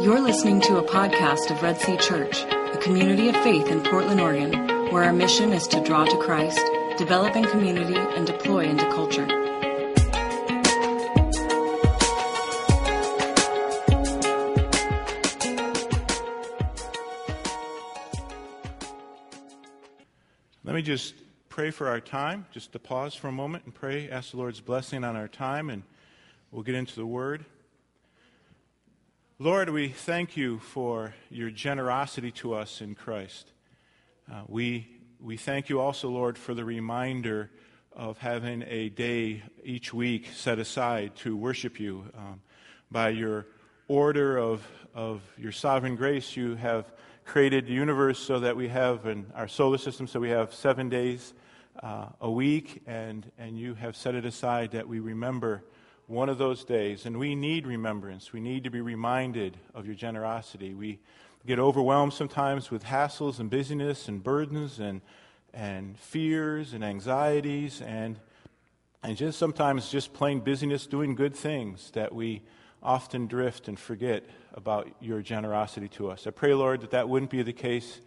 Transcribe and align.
You're 0.00 0.20
listening 0.20 0.60
to 0.60 0.76
a 0.76 0.82
podcast 0.84 1.50
of 1.50 1.60
Red 1.60 1.80
Sea 1.80 1.96
Church, 1.96 2.44
a 2.44 2.78
community 2.80 3.28
of 3.30 3.34
faith 3.42 3.66
in 3.66 3.82
Portland, 3.82 4.20
Oregon, 4.20 4.52
where 4.92 5.02
our 5.02 5.12
mission 5.12 5.52
is 5.52 5.66
to 5.66 5.82
draw 5.82 6.04
to 6.04 6.16
Christ, 6.18 6.60
develop 6.96 7.34
in 7.34 7.44
community, 7.46 7.96
and 7.96 8.24
deploy 8.24 8.66
into 8.66 8.84
culture. 8.90 9.26
Let 20.62 20.76
me 20.76 20.82
just 20.82 21.14
pray 21.48 21.72
for 21.72 21.88
our 21.88 22.00
time, 22.00 22.46
just 22.52 22.70
to 22.70 22.78
pause 22.78 23.16
for 23.16 23.26
a 23.26 23.32
moment 23.32 23.64
and 23.64 23.74
pray, 23.74 24.08
ask 24.08 24.30
the 24.30 24.36
Lord's 24.36 24.60
blessing 24.60 25.02
on 25.02 25.16
our 25.16 25.26
time, 25.26 25.68
and 25.68 25.82
we'll 26.52 26.62
get 26.62 26.76
into 26.76 26.94
the 26.94 27.04
Word. 27.04 27.44
Lord, 29.40 29.70
we 29.70 29.86
thank 29.86 30.36
you 30.36 30.58
for 30.58 31.14
your 31.30 31.48
generosity 31.52 32.32
to 32.32 32.54
us 32.54 32.80
in 32.80 32.96
Christ. 32.96 33.52
Uh, 34.28 34.42
we, 34.48 34.88
we 35.20 35.36
thank 35.36 35.68
you 35.68 35.78
also, 35.78 36.08
Lord, 36.08 36.36
for 36.36 36.54
the 36.54 36.64
reminder 36.64 37.52
of 37.92 38.18
having 38.18 38.64
a 38.66 38.88
day 38.88 39.44
each 39.62 39.94
week 39.94 40.26
set 40.34 40.58
aside 40.58 41.14
to 41.18 41.36
worship 41.36 41.78
you. 41.78 42.06
Um, 42.18 42.40
by 42.90 43.10
your 43.10 43.46
order 43.86 44.38
of, 44.38 44.66
of 44.92 45.22
your 45.38 45.52
sovereign 45.52 45.94
grace, 45.94 46.36
you 46.36 46.56
have 46.56 46.90
created 47.24 47.68
the 47.68 47.74
universe 47.74 48.18
so 48.18 48.40
that 48.40 48.56
we 48.56 48.66
have, 48.66 49.06
in 49.06 49.26
our 49.36 49.46
solar 49.46 49.78
system, 49.78 50.08
so 50.08 50.18
we 50.18 50.30
have 50.30 50.52
seven 50.52 50.88
days 50.88 51.32
uh, 51.80 52.06
a 52.20 52.28
week, 52.28 52.82
and, 52.88 53.30
and 53.38 53.56
you 53.56 53.74
have 53.74 53.96
set 53.96 54.16
it 54.16 54.24
aside 54.24 54.72
that 54.72 54.88
we 54.88 54.98
remember 54.98 55.62
one 56.08 56.30
of 56.30 56.38
those 56.38 56.64
days. 56.64 57.06
And 57.06 57.18
we 57.18 57.34
need 57.36 57.66
remembrance. 57.66 58.32
We 58.32 58.40
need 58.40 58.64
to 58.64 58.70
be 58.70 58.80
reminded 58.80 59.56
of 59.74 59.86
your 59.86 59.94
generosity. 59.94 60.74
We 60.74 60.98
get 61.46 61.58
overwhelmed 61.58 62.14
sometimes 62.14 62.70
with 62.70 62.84
hassles 62.84 63.38
and 63.38 63.48
busyness 63.48 64.08
and 64.08 64.24
burdens 64.24 64.80
and, 64.80 65.02
and 65.54 65.98
fears 65.98 66.72
and 66.72 66.82
anxieties 66.82 67.80
and, 67.82 68.18
and 69.02 69.16
just 69.16 69.38
sometimes 69.38 69.90
just 69.90 70.12
plain 70.12 70.40
busyness 70.40 70.86
doing 70.86 71.14
good 71.14 71.36
things 71.36 71.90
that 71.92 72.14
we 72.14 72.42
often 72.82 73.26
drift 73.26 73.68
and 73.68 73.78
forget 73.78 74.24
about 74.54 74.88
your 75.00 75.20
generosity 75.20 75.88
to 75.88 76.10
us. 76.10 76.26
I 76.26 76.30
pray, 76.30 76.54
Lord, 76.54 76.80
that 76.80 76.90
that 76.92 77.08
wouldn't 77.08 77.30
be 77.30 77.42
the 77.42 77.52
case, 77.52 78.00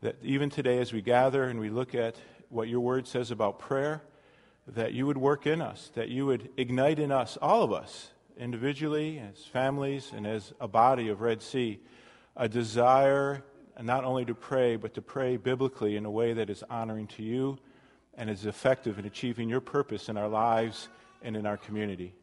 that 0.00 0.16
even 0.22 0.50
today 0.50 0.78
as 0.78 0.92
we 0.92 1.00
gather 1.00 1.44
and 1.44 1.60
we 1.60 1.70
look 1.70 1.94
at 1.94 2.16
what 2.48 2.68
your 2.68 2.80
word 2.80 3.06
says 3.06 3.30
about 3.30 3.58
prayer, 3.58 4.02
that 4.66 4.92
you 4.92 5.06
would 5.06 5.16
work 5.16 5.46
in 5.46 5.60
us, 5.60 5.90
that 5.94 6.08
you 6.08 6.26
would 6.26 6.48
ignite 6.56 6.98
in 6.98 7.12
us, 7.12 7.36
all 7.40 7.62
of 7.62 7.72
us, 7.72 8.10
individually, 8.38 9.18
as 9.18 9.44
families, 9.44 10.12
and 10.14 10.26
as 10.26 10.52
a 10.60 10.68
body 10.68 11.08
of 11.08 11.20
Red 11.20 11.40
Sea, 11.40 11.78
a 12.36 12.48
desire 12.48 13.44
not 13.82 14.04
only 14.04 14.24
to 14.24 14.34
pray, 14.34 14.76
but 14.76 14.94
to 14.94 15.02
pray 15.02 15.36
biblically 15.36 15.96
in 15.96 16.04
a 16.04 16.10
way 16.10 16.32
that 16.32 16.50
is 16.50 16.64
honoring 16.68 17.06
to 17.06 17.22
you 17.22 17.58
and 18.14 18.30
is 18.30 18.46
effective 18.46 18.98
in 18.98 19.04
achieving 19.04 19.48
your 19.48 19.60
purpose 19.60 20.08
in 20.08 20.16
our 20.16 20.28
lives 20.28 20.88
and 21.22 21.36
in 21.36 21.46
our 21.46 21.56
community. 21.56 22.14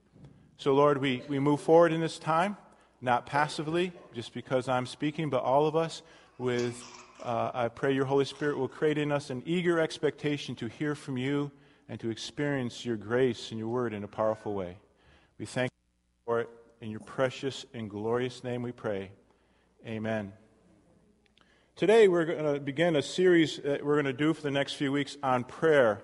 So, 0.58 0.73
Lord, 0.73 0.97
we, 0.97 1.21
we 1.27 1.39
move 1.39 1.61
forward 1.61 1.94
in 1.94 2.02
this 2.02 2.17
time, 2.17 2.58
not 3.02 3.25
passively, 3.25 3.91
just 4.14 4.33
because 4.33 4.67
I'm 4.67 4.86
speaking, 4.86 5.30
but 5.30 5.44
all 5.44 5.67
of 5.67 5.75
us 5.75 6.02
with, 6.38 6.81
uh, 7.23 7.52
I 7.53 7.67
pray 7.67 7.94
your 7.94 8.05
Holy 8.05 8.25
Spirit 8.25 8.58
will 8.58 8.67
create 8.67 8.97
in 8.97 9.11
us 9.11 9.30
an 9.30 9.44
eager 9.45 9.80
expectation 9.80 10.55
to 10.55 10.67
hear 10.67 10.95
from 10.95 11.17
you 11.17 11.52
and 11.94 11.99
to 11.99 12.09
experience 12.09 12.83
your 12.83 12.97
grace 12.97 13.52
and 13.52 13.59
your 13.59 13.67
word 13.67 13.94
in 13.94 14.03
a 14.03 14.08
powerful 14.08 14.55
way. 14.55 14.75
We 15.38 15.45
thank 15.45 15.69
you 15.69 16.25
for 16.25 16.39
it. 16.39 16.49
In 16.81 16.89
your 16.89 17.02
precious 17.02 17.67
and 17.72 17.88
glorious 17.88 18.44
name 18.44 18.63
we 18.63 18.72
pray. 18.72 19.11
Amen. 19.86 20.33
Today 21.75 22.08
we're 22.08 22.25
going 22.25 22.52
to 22.52 22.59
begin 22.59 22.95
a 22.95 23.03
series 23.03 23.58
that 23.58 23.86
we're 23.86 23.94
going 23.94 24.05
to 24.05 24.11
do 24.11 24.33
for 24.33 24.41
the 24.41 24.49
next 24.49 24.73
few 24.73 24.91
weeks 24.91 25.17
on 25.21 25.44
prayer. 25.44 26.02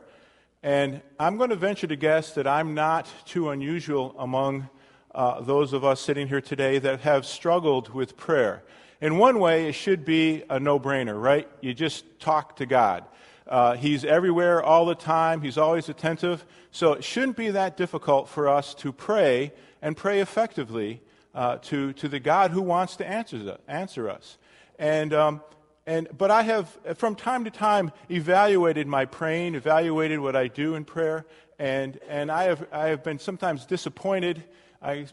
And 0.62 1.02
I'm 1.20 1.38
going 1.38 1.50
to 1.50 1.56
venture 1.56 1.88
to 1.88 1.96
guess 1.96 2.36
that 2.36 2.46
I'm 2.46 2.76
not 2.76 3.08
too 3.26 3.50
unusual 3.50 4.14
among 4.20 4.70
uh, 5.16 5.42
those 5.42 5.74
of 5.74 5.84
us 5.84 6.00
sitting 6.00 6.28
here 6.28 6.40
today 6.40 6.78
that 6.78 7.00
have 7.00 7.26
struggled 7.26 7.96
with 7.96 8.16
prayer. 8.16 8.62
In 9.02 9.18
one 9.18 9.40
way, 9.40 9.68
it 9.68 9.74
should 9.74 10.06
be 10.06 10.44
a 10.52 10.60
no 10.60 10.80
brainer, 10.80 11.20
right? 11.20 11.50
You 11.62 11.74
just 11.74 12.20
talk 12.20 12.58
to 12.58 12.68
God. 12.68 13.06
Uh, 13.50 13.76
he's 13.76 14.06
everywhere 14.06 14.64
all 14.64 14.86
the 14.86 14.96
time. 14.96 15.42
He's 15.42 15.58
always 15.58 15.90
attentive. 15.90 16.46
So 16.70 16.94
it 16.94 17.04
shouldn't 17.04 17.36
be 17.36 17.50
that 17.50 17.76
difficult 17.76 18.30
for 18.30 18.48
us 18.48 18.76
to 18.76 18.94
pray 18.94 19.52
and 19.82 19.98
pray 19.98 20.20
effectively 20.22 21.02
uh, 21.34 21.58
to, 21.64 21.94
to 21.94 22.08
the 22.08 22.20
God 22.20 22.52
who 22.52 22.62
wants 22.62 22.96
to 22.98 23.08
answer, 23.08 23.58
answer 23.68 24.08
us. 24.08 24.38
And, 24.78 25.14
um, 25.14 25.42
and, 25.88 26.08
but 26.16 26.30
I 26.30 26.44
have, 26.44 26.78
from 26.96 27.16
time 27.16 27.44
to 27.46 27.52
time, 27.52 27.92
evaluated 28.12 28.86
my 28.86 29.06
praying, 29.06 29.56
evaluated 29.56 30.20
what 30.20 30.36
I 30.36 30.48
do 30.48 30.76
in 30.76 30.86
prayer, 30.86 31.26
and, 31.58 32.00
and 32.08 32.32
I, 32.32 32.44
have, 32.44 32.68
I 32.72 32.90
have 32.90 33.04
been 33.04 33.18
sometimes 33.18 33.66
disappointed. 33.66 34.44
I 34.82 35.08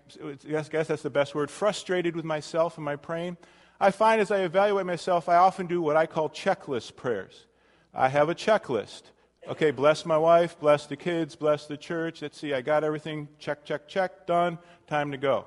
guess, 0.47 0.69
guess 0.69 0.87
that's 0.87 1.03
the 1.03 1.11
best 1.11 1.35
word, 1.35 1.51
frustrated 1.51 2.15
with 2.15 2.27
myself 2.27 2.77
and 2.77 2.85
my 2.85 2.97
praying. 2.97 3.39
I 3.81 3.91
find 3.91 4.21
as 4.21 4.31
I 4.31 4.41
evaluate 4.41 4.87
myself, 4.87 5.29
I 5.29 5.37
often 5.37 5.67
do 5.67 5.81
what 5.81 5.97
I 5.97 6.07
call 6.07 6.29
checklist 6.29 6.97
prayers. 6.97 7.47
I 7.99 8.11
have 8.11 8.29
a 8.29 8.35
checklist. 8.35 9.05
Okay, 9.49 9.71
bless 9.71 10.05
my 10.05 10.19
wife, 10.19 10.61
bless 10.61 10.85
the 10.85 10.97
kids, 10.97 11.35
bless 11.35 11.67
the 11.67 11.79
church. 11.79 12.21
Let's 12.21 12.39
see, 12.39 12.53
I 12.53 12.61
got 12.61 12.85
everything. 12.85 13.27
Check, 13.39 13.65
check, 13.65 13.89
check, 13.89 14.27
done. 14.27 14.59
Time 14.87 15.13
to 15.13 15.17
go. 15.17 15.47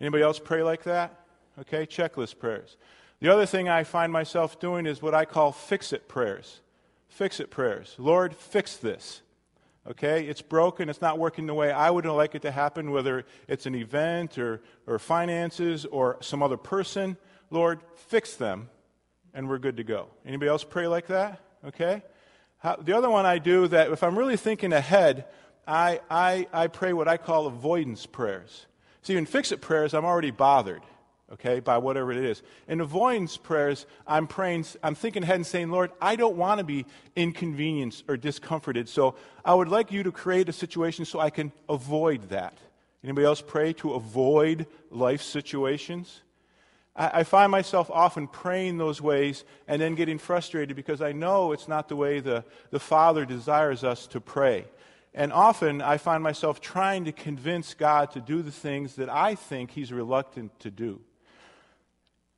Anybody 0.00 0.22
else 0.22 0.38
pray 0.38 0.62
like 0.62 0.84
that? 0.84 1.20
Okay, 1.60 1.84
checklist 1.84 2.38
prayers. 2.38 2.78
The 3.20 3.28
other 3.28 3.44
thing 3.44 3.68
I 3.68 3.84
find 3.84 4.10
myself 4.10 4.58
doing 4.58 4.86
is 4.86 5.02
what 5.02 5.14
I 5.14 5.26
call 5.26 5.52
fix 5.52 5.92
it 5.92 6.08
prayers. 6.08 6.60
Fix 7.08 7.40
it 7.40 7.50
prayers. 7.50 7.94
Lord, 7.98 8.34
fix 8.34 8.76
this. 8.76 9.20
Okay, 9.86 10.24
it's 10.24 10.40
broken, 10.40 10.88
it's 10.88 11.02
not 11.02 11.18
working 11.18 11.46
the 11.46 11.52
way 11.52 11.72
I 11.72 11.90
would 11.90 12.06
like 12.06 12.34
it 12.34 12.42
to 12.42 12.52
happen, 12.52 12.90
whether 12.90 13.26
it's 13.48 13.66
an 13.66 13.74
event 13.74 14.38
or, 14.38 14.62
or 14.86 14.98
finances 14.98 15.84
or 15.84 16.16
some 16.20 16.42
other 16.42 16.56
person. 16.56 17.18
Lord, 17.50 17.80
fix 17.96 18.34
them, 18.36 18.70
and 19.34 19.46
we're 19.46 19.58
good 19.58 19.76
to 19.76 19.84
go. 19.84 20.06
Anybody 20.24 20.48
else 20.48 20.64
pray 20.64 20.86
like 20.86 21.08
that? 21.08 21.38
Okay? 21.66 22.02
How, 22.58 22.76
the 22.76 22.96
other 22.96 23.10
one 23.10 23.26
I 23.26 23.38
do 23.38 23.66
that 23.68 23.90
if 23.90 24.02
I'm 24.02 24.16
really 24.16 24.36
thinking 24.36 24.72
ahead, 24.72 25.26
I, 25.66 26.00
I, 26.10 26.46
I 26.52 26.66
pray 26.68 26.92
what 26.92 27.08
I 27.08 27.16
call 27.16 27.46
avoidance 27.46 28.06
prayers. 28.06 28.66
See, 29.02 29.16
in 29.16 29.26
fix 29.26 29.52
it 29.52 29.60
prayers, 29.60 29.94
I'm 29.94 30.04
already 30.04 30.30
bothered, 30.30 30.82
okay, 31.32 31.60
by 31.60 31.78
whatever 31.78 32.12
it 32.12 32.18
is. 32.18 32.42
In 32.68 32.80
avoidance 32.80 33.36
prayers, 33.36 33.86
I'm 34.06 34.26
praying, 34.26 34.66
I'm 34.82 34.94
thinking 34.94 35.22
ahead 35.24 35.36
and 35.36 35.46
saying, 35.46 35.70
Lord, 35.70 35.90
I 36.00 36.14
don't 36.16 36.36
want 36.36 36.58
to 36.58 36.64
be 36.64 36.86
inconvenienced 37.16 38.04
or 38.08 38.16
discomforted, 38.16 38.88
so 38.88 39.16
I 39.44 39.54
would 39.54 39.68
like 39.68 39.90
you 39.90 40.02
to 40.04 40.12
create 40.12 40.48
a 40.48 40.52
situation 40.52 41.04
so 41.04 41.18
I 41.18 41.30
can 41.30 41.52
avoid 41.68 42.28
that. 42.30 42.58
Anybody 43.02 43.26
else 43.26 43.42
pray 43.42 43.72
to 43.74 43.94
avoid 43.94 44.66
life 44.90 45.22
situations? 45.22 46.22
I, 46.96 47.20
I 47.20 47.24
find 47.24 47.50
myself 47.50 47.90
often 47.90 48.28
praying 48.28 48.78
those 48.78 49.00
ways 49.00 49.44
and 49.66 49.80
then 49.80 49.94
getting 49.94 50.18
frustrated 50.18 50.76
because 50.76 51.00
I 51.00 51.12
know 51.12 51.52
it's 51.52 51.68
not 51.68 51.88
the 51.88 51.96
way 51.96 52.20
the, 52.20 52.44
the 52.70 52.80
Father 52.80 53.24
desires 53.24 53.84
us 53.84 54.06
to 54.08 54.20
pray. 54.20 54.66
And 55.14 55.32
often 55.32 55.82
I 55.82 55.98
find 55.98 56.22
myself 56.22 56.60
trying 56.60 57.04
to 57.04 57.12
convince 57.12 57.74
God 57.74 58.12
to 58.12 58.20
do 58.20 58.42
the 58.42 58.50
things 58.50 58.96
that 58.96 59.10
I 59.10 59.34
think 59.34 59.70
He's 59.70 59.92
reluctant 59.92 60.58
to 60.60 60.70
do. 60.70 61.00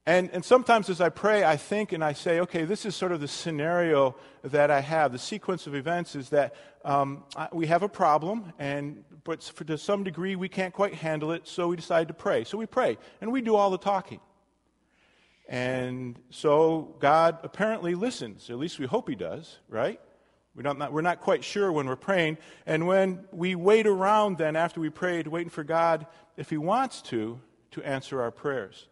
And, 0.06 0.28
and 0.32 0.44
sometimes 0.44 0.91
as 0.91 1.00
I 1.00 1.09
pray, 1.09 1.44
I 1.44 1.56
think 1.56 1.92
and 1.92 2.04
I 2.04 2.12
say, 2.12 2.41
okay, 2.41 2.65
this 2.65 2.84
is 2.84 2.94
sort 2.94 3.12
of 3.12 3.22
the 3.22 3.28
scenario 3.28 4.16
that 4.42 4.71
I 4.71 4.81
have. 4.81 5.12
The 5.12 5.19
sequence 5.19 5.66
of 5.66 5.75
events 5.75 6.15
is 6.15 6.28
that 6.28 6.54
um, 6.84 7.25
we 7.53 7.69
have 7.69 7.82
a 7.82 7.88
problem, 7.88 8.53
and, 8.59 9.03
but 9.25 9.42
for, 9.42 9.65
to 9.65 9.78
some 9.78 10.04
degree 10.04 10.36
we 10.36 10.48
can't 10.50 10.75
quite 10.75 10.92
handle 10.92 11.32
it, 11.32 11.48
so 11.48 11.69
we 11.69 11.76
decide 11.76 12.09
to 12.09 12.15
pray. 12.15 12.44
So 12.44 12.59
we 12.59 12.66
pray, 12.66 12.98
and 13.22 13.32
we 13.32 13.41
do 13.41 13.56
all 13.56 13.71
the 13.71 13.78
talking. 13.78 14.21
And 15.49 16.19
so 16.31 16.97
God 17.01 17.39
apparently 17.43 17.95
listens. 17.95 18.49
At 18.49 18.59
least 18.59 18.79
we 18.79 18.87
hope 18.87 19.09
He 19.09 19.15
does, 19.15 19.59
right? 19.69 20.01
We 20.55 20.63
don't, 20.63 20.79
not, 20.79 20.93
we're 20.93 21.03
not 21.03 21.21
quite 21.21 21.45
sure 21.45 21.73
when 21.73 21.87
we're 21.87 21.97
praying. 21.97 22.39
And 22.65 22.87
when 22.87 23.25
we 23.33 23.55
wait 23.55 23.87
around 23.87 24.39
then 24.39 24.57
after 24.57 24.81
we 24.81 24.91
prayed, 24.91 25.27
waiting 25.27 25.51
for 25.51 25.65
God, 25.65 26.07
if 26.37 26.51
He 26.51 26.57
wants 26.57 27.03
to, 27.03 27.41
to 27.73 27.83
answer 27.83 28.23
our 28.23 28.31
prayers. 28.31 28.87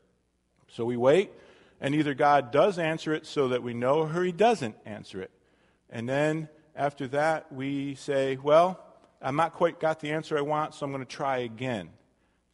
So 0.68 0.84
we 0.84 0.96
wait, 0.96 1.30
and 1.80 1.94
either 1.94 2.14
God 2.14 2.50
does 2.50 2.78
answer 2.78 3.12
it 3.12 3.26
so 3.26 3.48
that 3.48 3.62
we 3.62 3.74
know, 3.74 4.00
or 4.00 4.24
He 4.24 4.32
doesn't 4.32 4.76
answer 4.84 5.22
it. 5.22 5.30
And 5.90 6.08
then 6.08 6.48
after 6.74 7.06
that, 7.08 7.52
we 7.52 7.94
say, 7.94 8.38
Well, 8.42 8.82
I'm 9.20 9.36
not 9.36 9.52
quite 9.52 9.78
got 9.78 10.00
the 10.00 10.10
answer 10.10 10.36
I 10.36 10.40
want, 10.40 10.74
so 10.74 10.84
I'm 10.84 10.92
going 10.92 11.04
to 11.04 11.10
try 11.10 11.38
again. 11.38 11.90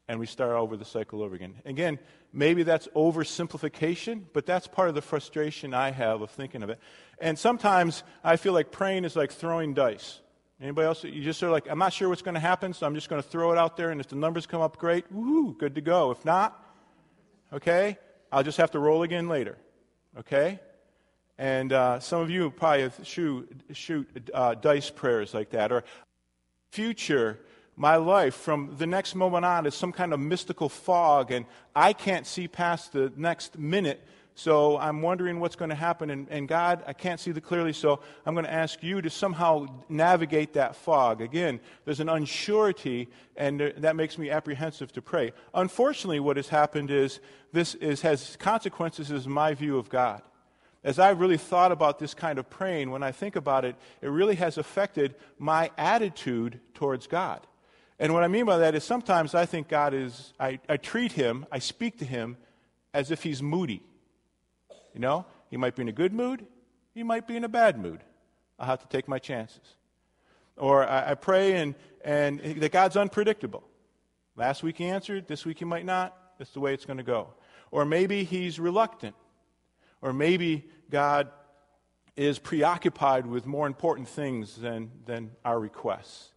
And 0.07 0.19
we 0.19 0.27
start 0.27 0.53
over 0.53 0.77
the 0.77 0.85
cycle 0.85 1.23
over 1.23 1.35
again. 1.35 1.55
Again, 1.65 1.99
Maybe 2.33 2.63
that's 2.63 2.87
oversimplification, 2.89 4.25
but 4.33 4.45
that's 4.45 4.67
part 4.67 4.89
of 4.89 4.95
the 4.95 5.03
frustration 5.03 5.73
I 5.73 5.91
have 5.91 6.21
of 6.21 6.31
thinking 6.31 6.63
of 6.63 6.71
it. 6.71 6.79
And 7.21 7.39
sometimes 7.39 8.03
I 8.23 8.37
feel 8.37 8.53
like 8.53 8.71
praying 8.71 9.05
is 9.05 9.17
like 9.17 9.33
throwing 9.33 9.75
dice. 9.75 10.21
Anybody 10.61 10.87
else? 10.87 11.05
You 11.05 11.23
just 11.23 11.39
sort 11.39 11.49
of 11.51 11.53
like, 11.53 11.71
I'm 11.71 11.79
not 11.79 11.93
sure 11.93 12.09
what's 12.09 12.23
going 12.23 12.35
to 12.35 12.41
happen, 12.41 12.75
so 12.75 12.85
I'm 12.85 12.95
just 12.95 13.09
going 13.09 13.23
to 13.23 13.29
throw 13.29 13.53
it 13.53 13.59
out 13.59 13.77
there, 13.77 13.91
and 13.91 14.01
if 14.01 14.09
the 14.09 14.17
numbers 14.17 14.47
come 14.47 14.61
up 14.61 14.77
great, 14.77 15.13
woohoo, 15.15 15.57
good 15.57 15.77
to 15.77 15.81
go. 15.81 16.11
If 16.11 16.25
not, 16.25 16.61
okay? 17.53 17.97
I'll 18.33 18.43
just 18.43 18.59
have 18.59 18.73
to 18.73 18.79
roll 18.79 19.05
again 19.05 19.29
later, 19.29 19.57
okay? 20.19 20.59
And 21.39 21.73
uh, 21.73 22.01
some 22.01 22.21
of 22.21 22.31
you 22.31 22.51
probably 22.51 22.91
shoot, 23.05 23.49
shoot 23.73 24.31
uh, 24.35 24.55
dice 24.55 24.91
prayers 24.91 25.33
like 25.33 25.51
that. 25.51 25.71
Or 25.71 25.85
future, 26.73 27.39
my 27.79 27.95
life 27.95 28.35
from 28.35 28.75
the 28.77 28.87
next 28.87 29.15
moment 29.15 29.45
on 29.45 29.65
is 29.65 29.75
some 29.75 29.93
kind 29.93 30.13
of 30.13 30.19
mystical 30.19 30.69
fog, 30.69 31.31
and 31.31 31.47
I 31.77 31.93
can't 31.93 32.27
see 32.27 32.49
past 32.49 32.93
the 32.93 33.13
next 33.17 33.57
minute. 33.57 34.05
So 34.35 34.77
I'm 34.77 35.01
wondering 35.01 35.41
what's 35.41 35.57
going 35.57 35.71
to 35.71 35.77
happen. 35.77 36.11
And, 36.11 36.29
and 36.29 36.47
God, 36.47 36.83
I 36.87 36.93
can't 36.93 37.19
see 37.19 37.31
the 37.31 37.41
clearly, 37.41 37.73
so 37.73 38.01
I'm 38.27 38.35
going 38.35 38.47
to 38.47 38.53
ask 38.53 38.83
you 38.83 39.01
to 39.01 39.11
somehow 39.11 39.67
navigate 39.89 40.55
that 40.55 40.75
fog. 40.75 41.21
Again, 41.21 41.61
there's 41.85 42.01
an 42.01 42.09
unsurety, 42.09 43.09
and 43.37 43.73
that 43.79 43.95
makes 43.97 44.19
me 44.19 44.29
apprehensive 44.29 44.93
to 44.93 45.03
pray. 45.03 45.33
Unfortunately, 45.55 46.21
what 46.21 46.37
has 46.37 46.49
happened 46.49 46.91
is 46.91 47.21
this 47.53 47.77
is, 47.77 48.03
has 48.03 48.37
consequences, 48.37 49.11
is 49.13 49.27
my 49.27 49.55
view 49.55 49.79
of 49.79 49.89
God 49.89 50.23
as 50.85 50.99
I've 50.99 51.19
really 51.21 51.37
thought 51.37 51.73
about 51.73 51.99
this 51.99 52.15
kind 52.15 52.39
of 52.39 52.49
praying, 52.49 52.91
when 52.91 53.03
I 53.03 53.11
think 53.11 53.35
about 53.35 53.65
it, 53.65 53.75
it 54.01 54.07
really 54.07 54.37
has 54.37 54.59
affected 54.59 55.17
my 55.37 55.71
attitude 55.77 56.61
towards 56.73 57.09
God. 57.09 57.45
And 57.99 58.15
what 58.15 58.23
I 58.23 58.29
mean 58.29 58.45
by 58.45 58.59
that 58.59 58.75
is 58.75 58.85
sometimes 58.85 59.35
I 59.35 59.45
think 59.45 59.69
God 59.69 59.93
is, 59.93 60.33
I, 60.39 60.61
I 60.69 60.77
treat 60.77 61.13
him, 61.13 61.47
I 61.51 61.59
speak 61.59 61.99
to 61.99 62.05
him 62.05 62.37
as 62.95 63.11
if 63.11 63.23
he's 63.23 63.43
moody. 63.43 63.83
You 64.95 65.01
know, 65.01 65.27
he 65.51 65.57
might 65.57 65.75
be 65.75 65.83
in 65.83 65.89
a 65.89 65.93
good 65.93 66.13
mood, 66.13 66.47
he 66.95 67.03
might 67.03 67.27
be 67.27 67.37
in 67.37 67.45
a 67.45 67.49
bad 67.49 67.79
mood. 67.79 68.01
I'll 68.59 68.67
have 68.67 68.81
to 68.81 68.89
take 68.89 69.09
my 69.09 69.19
chances. 69.19 69.77
Or 70.57 70.87
I, 70.87 71.11
I 71.11 71.15
pray 71.15 71.55
and, 71.55 71.75
and 72.05 72.41
that 72.61 72.73
God's 72.73 72.97
unpredictable. 72.97 73.65
Last 74.37 74.63
week 74.63 74.79
he 74.79 74.85
answered, 74.85 75.27
this 75.27 75.45
week 75.45 75.59
he 75.59 75.65
might 75.65 75.85
not. 75.85 76.17
That's 76.39 76.51
the 76.53 76.61
way 76.61 76.75
it's 76.75 76.85
going 76.85 76.99
to 76.99 77.03
go. 77.05 77.35
Or 77.71 77.85
maybe 77.85 78.25
he's 78.25 78.61
reluctant. 78.61 79.17
Or 80.01 80.13
maybe 80.13 80.69
God 80.91 81.31
is 82.17 82.39
preoccupied 82.39 83.27
with 83.27 83.47
more 83.47 83.67
important 83.67 84.09
things 84.09 84.57
than, 84.57 84.91
than 85.07 85.31
our 85.45 85.59
requests. 85.59 86.31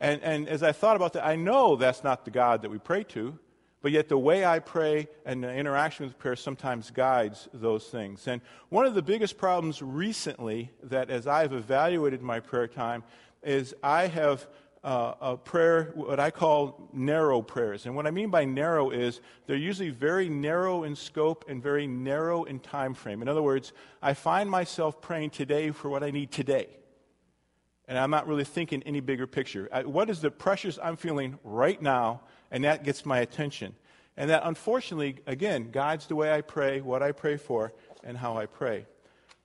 And, 0.00 0.22
and 0.22 0.48
as 0.48 0.62
I 0.62 0.72
thought 0.72 0.96
about 0.96 1.12
that, 1.12 1.26
I 1.26 1.36
know 1.36 1.76
that's 1.76 2.02
not 2.02 2.24
the 2.24 2.30
God 2.30 2.62
that 2.62 2.70
we 2.70 2.78
pray 2.78 3.04
to, 3.04 3.38
but 3.82 3.92
yet 3.92 4.08
the 4.08 4.18
way 4.18 4.44
I 4.44 4.58
pray 4.58 5.08
and 5.26 5.44
the 5.44 5.54
interaction 5.54 6.06
with 6.06 6.18
prayer 6.18 6.36
sometimes 6.36 6.90
guides 6.90 7.48
those 7.52 7.86
things. 7.88 8.26
And 8.26 8.40
one 8.70 8.86
of 8.86 8.94
the 8.94 9.02
biggest 9.02 9.36
problems 9.36 9.82
recently 9.82 10.70
that 10.84 11.10
as 11.10 11.26
I've 11.26 11.52
evaluated 11.52 12.22
my 12.22 12.40
prayer 12.40 12.66
time 12.66 13.04
is 13.42 13.74
I 13.82 14.06
have 14.06 14.46
uh, 14.82 15.14
a 15.20 15.36
prayer, 15.36 15.92
what 15.94 16.18
I 16.18 16.30
call 16.30 16.88
narrow 16.94 17.42
prayers. 17.42 17.84
And 17.84 17.94
what 17.94 18.06
I 18.06 18.10
mean 18.10 18.30
by 18.30 18.46
narrow 18.46 18.90
is 18.90 19.20
they're 19.46 19.56
usually 19.56 19.90
very 19.90 20.30
narrow 20.30 20.84
in 20.84 20.96
scope 20.96 21.44
and 21.48 21.62
very 21.62 21.86
narrow 21.86 22.44
in 22.44 22.60
time 22.60 22.94
frame. 22.94 23.20
In 23.20 23.28
other 23.28 23.42
words, 23.42 23.74
I 24.00 24.14
find 24.14 24.50
myself 24.50 25.02
praying 25.02 25.30
today 25.30 25.70
for 25.70 25.90
what 25.90 26.02
I 26.02 26.10
need 26.10 26.30
today. 26.30 26.68
And 27.90 27.98
I'm 27.98 28.10
not 28.10 28.28
really 28.28 28.44
thinking 28.44 28.84
any 28.84 29.00
bigger 29.00 29.26
picture. 29.26 29.68
I, 29.72 29.82
what 29.82 30.10
is 30.10 30.20
the 30.20 30.30
pressures 30.30 30.78
I'm 30.80 30.96
feeling 30.96 31.40
right 31.42 31.82
now? 31.82 32.20
And 32.52 32.62
that 32.62 32.84
gets 32.84 33.04
my 33.04 33.18
attention. 33.18 33.74
And 34.16 34.30
that, 34.30 34.42
unfortunately, 34.44 35.16
again, 35.26 35.72
guides 35.72 36.06
the 36.06 36.14
way 36.14 36.32
I 36.32 36.40
pray, 36.40 36.80
what 36.80 37.02
I 37.02 37.10
pray 37.10 37.36
for, 37.36 37.72
and 38.04 38.16
how 38.16 38.36
I 38.36 38.46
pray. 38.46 38.86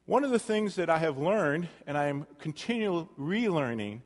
One 0.06 0.24
of 0.24 0.30
the 0.30 0.38
things 0.38 0.76
that 0.76 0.92
I 0.92 1.00
have 1.00 1.18
learned, 1.18 1.70
and 1.88 1.98
I 1.98 2.06
am 2.06 2.28
continually 2.38 3.08
relearning, 3.20 4.02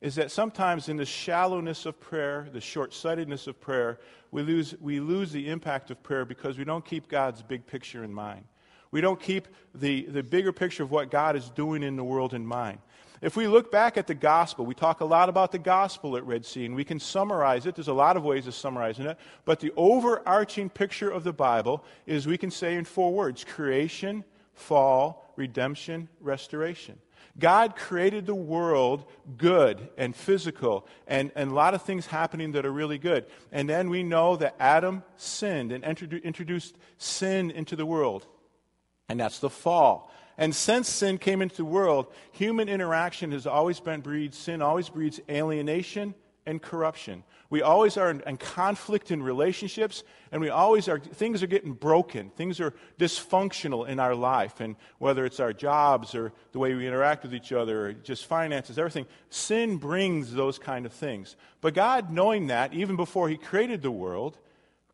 is 0.00 0.14
that 0.14 0.30
sometimes 0.30 0.88
in 0.88 0.96
the 0.96 1.04
shallowness 1.04 1.84
of 1.84 1.98
prayer, 1.98 2.48
the 2.52 2.60
short 2.60 2.94
sightedness 2.94 3.48
of 3.48 3.60
prayer, 3.60 3.98
we 4.30 4.42
lose, 4.42 4.76
we 4.80 5.00
lose 5.00 5.32
the 5.32 5.48
impact 5.48 5.90
of 5.90 6.00
prayer 6.04 6.24
because 6.24 6.56
we 6.56 6.62
don't 6.62 6.84
keep 6.84 7.08
God's 7.08 7.42
big 7.42 7.66
picture 7.66 8.04
in 8.04 8.14
mind. 8.14 8.44
We 8.92 9.00
don't 9.00 9.18
keep 9.20 9.48
the, 9.74 10.04
the 10.04 10.22
bigger 10.22 10.52
picture 10.52 10.84
of 10.84 10.92
what 10.92 11.10
God 11.10 11.34
is 11.34 11.50
doing 11.50 11.82
in 11.82 11.96
the 11.96 12.04
world 12.04 12.32
in 12.32 12.46
mind. 12.46 12.78
If 13.22 13.36
we 13.36 13.46
look 13.46 13.70
back 13.70 13.96
at 13.96 14.08
the 14.08 14.14
gospel, 14.14 14.66
we 14.66 14.74
talk 14.74 15.00
a 15.00 15.04
lot 15.04 15.28
about 15.28 15.52
the 15.52 15.58
gospel 15.58 16.16
at 16.16 16.26
Red 16.26 16.44
Sea, 16.44 16.66
and 16.66 16.74
we 16.74 16.84
can 16.84 16.98
summarize 16.98 17.66
it. 17.66 17.76
There's 17.76 17.86
a 17.86 17.92
lot 17.92 18.16
of 18.16 18.24
ways 18.24 18.48
of 18.48 18.54
summarizing 18.54 19.06
it. 19.06 19.16
But 19.44 19.60
the 19.60 19.72
overarching 19.76 20.68
picture 20.68 21.08
of 21.08 21.22
the 21.22 21.32
Bible 21.32 21.84
is 22.04 22.26
we 22.26 22.36
can 22.36 22.50
say 22.50 22.74
in 22.74 22.84
four 22.84 23.12
words 23.12 23.44
creation, 23.44 24.24
fall, 24.54 25.32
redemption, 25.36 26.08
restoration. 26.20 26.98
God 27.38 27.76
created 27.76 28.26
the 28.26 28.34
world 28.34 29.04
good 29.38 29.88
and 29.96 30.16
physical, 30.16 30.86
and, 31.06 31.30
and 31.36 31.52
a 31.52 31.54
lot 31.54 31.74
of 31.74 31.82
things 31.82 32.06
happening 32.06 32.52
that 32.52 32.66
are 32.66 32.72
really 32.72 32.98
good. 32.98 33.26
And 33.52 33.68
then 33.68 33.88
we 33.88 34.02
know 34.02 34.34
that 34.36 34.56
Adam 34.58 35.04
sinned 35.16 35.70
and 35.70 35.84
introduced 35.84 36.76
sin 36.98 37.52
into 37.52 37.76
the 37.76 37.86
world. 37.86 38.26
And 39.08 39.20
that's 39.20 39.38
the 39.38 39.48
fall. 39.48 40.10
And 40.42 40.52
since 40.52 40.88
sin 40.88 41.18
came 41.18 41.40
into 41.40 41.58
the 41.58 41.64
world, 41.64 42.08
human 42.32 42.68
interaction 42.68 43.30
has 43.30 43.46
always 43.46 43.78
been 43.78 44.00
breeds, 44.00 44.36
sin 44.36 44.60
always 44.60 44.88
breeds 44.88 45.20
alienation 45.30 46.16
and 46.46 46.60
corruption. 46.60 47.22
We 47.48 47.62
always 47.62 47.96
are 47.96 48.10
in, 48.10 48.24
in, 48.26 48.38
conflict 48.38 49.12
in 49.12 49.22
relationships, 49.22 50.02
and 50.32 50.40
we 50.40 50.48
always 50.48 50.88
are, 50.88 50.98
things 50.98 51.44
are 51.44 51.46
getting 51.46 51.74
broken. 51.74 52.30
Things 52.30 52.58
are 52.58 52.74
dysfunctional 52.98 53.86
in 53.86 54.00
our 54.00 54.16
life, 54.16 54.60
and 54.60 54.74
whether 54.98 55.24
it's 55.24 55.38
our 55.38 55.52
jobs 55.52 56.12
or 56.12 56.32
the 56.50 56.58
way 56.58 56.74
we 56.74 56.88
interact 56.88 57.22
with 57.22 57.36
each 57.36 57.52
other 57.52 57.86
or 57.86 57.92
just 57.92 58.26
finances, 58.26 58.80
everything, 58.80 59.06
sin 59.30 59.76
brings 59.76 60.34
those 60.34 60.58
kind 60.58 60.86
of 60.86 60.92
things. 60.92 61.36
But 61.60 61.74
God, 61.74 62.10
knowing 62.10 62.48
that, 62.48 62.74
even 62.74 62.96
before 62.96 63.28
He 63.28 63.36
created 63.36 63.80
the 63.80 63.92
world, 63.92 64.38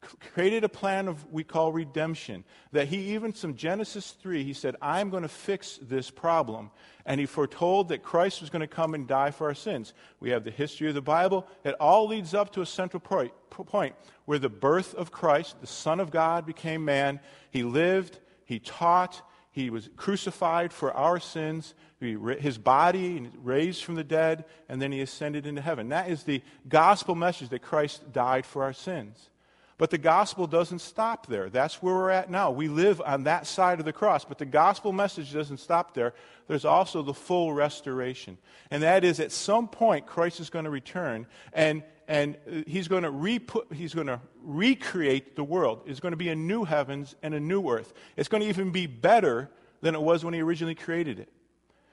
created 0.01 0.63
a 0.63 0.69
plan 0.69 1.09
of 1.09 1.31
we 1.33 1.43
call 1.43 1.73
redemption 1.73 2.45
that 2.71 2.87
he 2.87 3.15
even 3.15 3.33
from 3.33 3.57
genesis 3.57 4.13
3 4.23 4.45
he 4.45 4.53
said 4.53 4.77
i'm 4.81 5.11
going 5.11 5.23
to 5.23 5.29
fix 5.29 5.79
this 5.83 6.11
problem. 6.11 6.71
And 7.05 7.19
he 7.19 7.27
foretold 7.27 7.89
that 7.89 8.03
christ 8.03 8.41
was 8.41 8.51
going 8.51 8.61
to 8.61 8.69
come 8.69 8.95
and 8.95 9.09
die 9.09 9.31
for 9.31 9.49
our 9.49 9.55
sins. 9.55 9.95
We 10.21 10.31
have 10.31 10.45
the 10.45 10.51
history 10.51 10.89
of 10.89 10.95
the 10.95 11.03
bible. 11.03 11.47
It 11.65 11.75
all 11.81 12.07
leads 12.07 12.35
up 12.35 12.53
to 12.53 12.61
a 12.61 12.67
central 12.67 13.01
point, 13.01 13.33
point 13.51 13.95
where 14.27 14.39
the 14.39 14.49
birth 14.49 14.95
of 14.95 15.11
christ 15.11 15.61
the 15.61 15.67
son 15.67 16.01
of 16.01 16.11
god 16.11 16.47
became 16.47 16.85
man. 16.85 17.19
He 17.51 17.63
lived 17.65 18.19
he 18.45 18.59
taught 18.61 19.23
he 19.51 19.71
was 19.71 19.91
crucified 19.97 20.73
for 20.73 20.93
our 20.93 21.19
sins. 21.19 21.75
His 21.99 22.59
body 22.59 23.29
raised 23.43 23.83
from 23.83 23.97
the 23.97 24.05
dead 24.05 24.45
and 24.69 24.81
then 24.81 24.93
he 24.93 25.01
ascended 25.01 25.47
into 25.47 25.61
heaven. 25.61 25.89
That 25.89 26.09
is 26.09 26.23
the 26.23 26.43
gospel 26.69 27.17
message 27.17 27.49
that 27.49 27.63
christ 27.63 28.13
died 28.13 28.47
for 28.47 28.63
our 28.63 28.73
sins 28.73 29.31
but 29.79 29.91
the 29.91 29.99
gospel 29.99 30.49
doesn't 30.49 30.81
stop 30.81 31.27
there. 31.27 31.49
That's 31.49 31.81
where 31.81 31.95
we're 31.95 32.11
at 32.11 32.31
now. 32.31 32.51
We 32.51 32.67
live 32.67 33.01
on 33.01 33.25
that 33.25 33.47
side 33.47 33.79
of 33.79 33.85
the 33.85 33.93
cross. 33.93 34.25
But 34.25 34.39
the 34.39 34.45
gospel 34.45 34.93
message 34.93 35.33
doesn't 35.33 35.59
stop 35.59 35.95
there. 35.95 36.15
There's 36.49 36.65
also 36.65 37.03
the 37.03 37.15
full 37.15 37.53
restoration. 37.53 38.39
And 38.73 38.83
that 38.83 39.05
is 39.05 39.21
at 39.21 39.31
some 39.31 39.69
point, 39.69 40.05
Christ 40.05 40.41
is 40.41 40.51
going 40.51 40.65
to 40.65 40.71
return 40.71 41.29
and, 41.53 41.85
and 42.09 42.37
he's, 42.67 42.89
going 42.89 43.05
to 43.05 43.11
re 43.11 43.41
he's 43.73 43.95
going 43.95 44.09
to 44.09 44.21
recreate 44.43 45.37
the 45.37 45.45
world. 45.45 45.83
It's 45.87 46.01
going 46.01 46.13
to 46.13 46.17
be 46.17 46.31
a 46.31 46.37
new 46.37 46.65
heavens 46.65 47.15
and 47.23 47.33
a 47.33 47.41
new 47.41 47.71
earth. 47.71 47.95
It's 48.17 48.29
going 48.29 48.43
to 48.43 48.49
even 48.49 48.73
be 48.73 48.87
better 48.87 49.49
than 49.81 49.95
it 49.95 50.03
was 50.03 50.25
when 50.25 50.35
he 50.35 50.41
originally 50.41 50.75
created 50.75 51.21
it. 51.21 51.29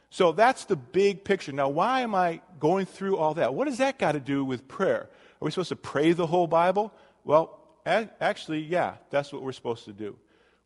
So 0.10 0.31
that's 0.31 0.65
the 0.65 0.75
big 0.75 1.24
picture. 1.24 1.51
Now, 1.51 1.69
why 1.69 2.01
am 2.01 2.15
I 2.15 2.41
going 2.60 2.88
through 2.88 3.17
all 3.17 3.36
that? 3.36 3.53
What 3.53 3.67
does 3.67 3.77
that 3.77 4.00
got 4.00 4.13
to 4.13 4.19
do 4.19 4.43
with 4.43 4.67
prayer? 4.67 5.01
Are 5.01 5.45
we 5.45 5.51
supposed 5.51 5.69
to 5.69 5.75
pray 5.75 6.13
the 6.13 6.25
whole 6.25 6.48
Bible? 6.48 6.91
Well, 7.25 7.60
Actually, 7.86 8.62
yeah, 8.62 8.96
that's 9.10 9.32
what 9.32 9.44
we're 9.44 9.51
supposed 9.51 9.86
to 9.86 9.94
do. 9.94 10.18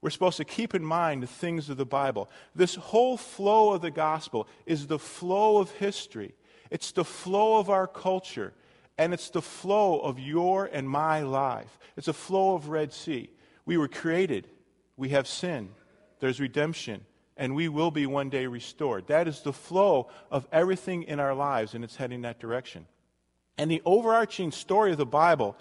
We're 0.01 0.09
supposed 0.09 0.37
to 0.37 0.45
keep 0.45 0.73
in 0.73 0.83
mind 0.83 1.23
the 1.23 1.27
things 1.27 1.69
of 1.69 1.77
the 1.77 1.85
Bible. 1.85 2.29
This 2.55 2.75
whole 2.75 3.17
flow 3.17 3.73
of 3.73 3.81
the 3.81 3.91
gospel 3.91 4.47
is 4.65 4.87
the 4.87 4.99
flow 4.99 5.57
of 5.57 5.71
history, 5.71 6.33
it's 6.69 6.91
the 6.91 7.03
flow 7.03 7.57
of 7.57 7.69
our 7.69 7.87
culture, 7.87 8.53
and 8.97 9.13
it's 9.13 9.29
the 9.29 9.41
flow 9.41 9.99
of 9.99 10.19
your 10.19 10.69
and 10.71 10.89
my 10.89 11.21
life. 11.21 11.79
It's 11.97 12.07
a 12.07 12.13
flow 12.13 12.55
of 12.55 12.69
Red 12.69 12.93
Sea. 12.93 13.29
We 13.65 13.77
were 13.77 13.87
created, 13.87 14.47
we 14.95 15.09
have 15.09 15.27
sin, 15.27 15.69
there's 16.19 16.39
redemption, 16.39 17.05
and 17.35 17.55
we 17.55 17.67
will 17.67 17.91
be 17.91 18.05
one 18.05 18.29
day 18.29 18.45
restored. 18.45 19.07
That 19.07 19.27
is 19.27 19.41
the 19.41 19.53
flow 19.53 20.09
of 20.31 20.47
everything 20.51 21.03
in 21.03 21.19
our 21.19 21.33
lives, 21.33 21.73
and 21.73 21.83
it's 21.83 21.95
heading 21.95 22.21
that 22.21 22.39
direction. 22.39 22.85
And 23.57 23.69
the 23.69 23.81
overarching 23.83 24.51
story 24.51 24.91
of 24.91 24.97
the 24.97 25.05
Bible 25.05 25.57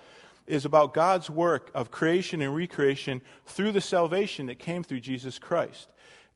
is 0.48 0.64
about 0.64 0.94
God's 0.94 1.30
work 1.30 1.70
of 1.74 1.90
creation 1.90 2.42
and 2.42 2.54
recreation 2.54 3.22
through 3.46 3.72
the 3.72 3.80
salvation 3.80 4.46
that 4.46 4.58
came 4.58 4.82
through 4.82 5.00
Jesus 5.00 5.38
Christ. 5.38 5.88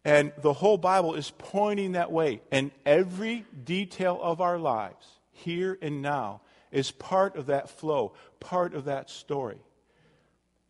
And 0.04 0.33
the 0.42 0.52
whole 0.52 0.78
Bible 0.78 1.14
is 1.14 1.33
pointing 1.38 1.92
that 1.92 2.12
way. 2.12 2.42
And 2.50 2.71
every 2.85 3.45
detail 3.64 4.19
of 4.23 4.40
our 4.40 4.59
lives, 4.59 5.07
here 5.31 5.78
and 5.81 6.02
now, 6.02 6.42
is 6.71 6.90
part 6.90 7.37
of 7.37 7.47
that 7.47 7.71
flow, 7.71 8.14
part 8.40 8.75
of 8.75 8.87
that 8.87 9.11
story. 9.11 9.59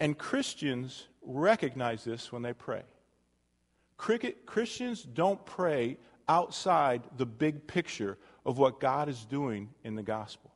And 0.00 0.18
Christians 0.18 1.06
recognize 1.22 2.04
this 2.04 2.30
when 2.32 2.42
they 2.42 2.52
pray. 2.52 2.82
Christians 3.96 5.02
don't 5.02 5.44
pray 5.46 5.96
outside 6.28 7.02
the 7.16 7.26
big 7.26 7.66
picture 7.66 8.18
of 8.44 8.58
what 8.58 8.80
God 8.80 9.08
is 9.08 9.24
doing 9.24 9.70
in 9.84 9.94
the 9.94 10.02
gospel. 10.02 10.51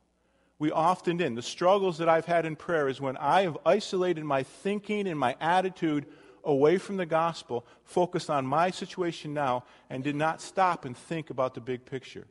We 0.59 0.71
often 0.71 1.17
didn't. 1.17 1.35
The 1.35 1.41
struggles 1.41 1.99
that 1.99 2.09
I've 2.09 2.25
had 2.25 2.45
in 2.45 2.55
prayer 2.55 2.87
is 2.87 2.99
when 2.99 3.17
I 3.17 3.43
have 3.43 3.57
isolated 3.65 4.23
my 4.23 4.43
thinking 4.43 5.07
and 5.07 5.19
my 5.19 5.35
attitude 5.39 6.05
away 6.43 6.77
from 6.77 6.97
the 6.97 7.05
gospel, 7.05 7.65
focused 7.83 8.29
on 8.29 8.45
my 8.45 8.71
situation 8.71 9.33
now, 9.33 9.65
and 9.89 10.03
did 10.03 10.15
not 10.15 10.41
stop 10.41 10.85
and 10.85 10.95
think 10.97 11.29
about 11.29 11.53
the 11.53 11.61
big 11.61 11.85
picture. 11.85 12.25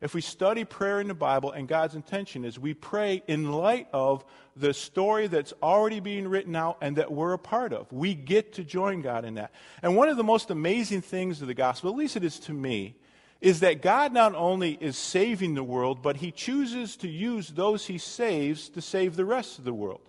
If 0.00 0.14
we 0.14 0.20
study 0.20 0.64
prayer 0.64 1.00
in 1.00 1.08
the 1.08 1.14
Bible, 1.14 1.52
and 1.52 1.66
God's 1.66 1.94
intention 1.94 2.44
is 2.44 2.58
we 2.58 2.74
pray 2.74 3.22
in 3.26 3.50
light 3.50 3.88
of 3.92 4.24
the 4.54 4.74
story 4.74 5.26
that's 5.26 5.54
already 5.62 6.00
being 6.00 6.28
written 6.28 6.54
out 6.54 6.78
and 6.82 6.96
that 6.96 7.10
we're 7.10 7.32
a 7.32 7.38
part 7.38 7.72
of. 7.72 7.90
We 7.90 8.14
get 8.14 8.52
to 8.54 8.64
join 8.64 9.00
God 9.00 9.24
in 9.24 9.34
that. 9.34 9.52
And 9.82 9.96
one 9.96 10.08
of 10.08 10.18
the 10.18 10.24
most 10.24 10.50
amazing 10.50 11.00
things 11.00 11.40
of 11.40 11.48
the 11.48 11.54
gospel, 11.54 11.90
at 11.90 11.96
least 11.96 12.16
it 12.16 12.24
is 12.24 12.38
to 12.40 12.52
me, 12.52 12.94
is 13.40 13.60
that 13.60 13.82
God 13.82 14.12
not 14.12 14.34
only 14.34 14.78
is 14.80 14.96
saving 14.96 15.54
the 15.54 15.62
world, 15.62 16.02
but 16.02 16.16
he 16.16 16.30
chooses 16.30 16.96
to 16.96 17.08
use 17.08 17.48
those 17.48 17.86
he 17.86 17.98
saves 17.98 18.68
to 18.70 18.80
save 18.80 19.16
the 19.16 19.24
rest 19.24 19.58
of 19.58 19.64
the 19.64 19.74
world. 19.74 20.00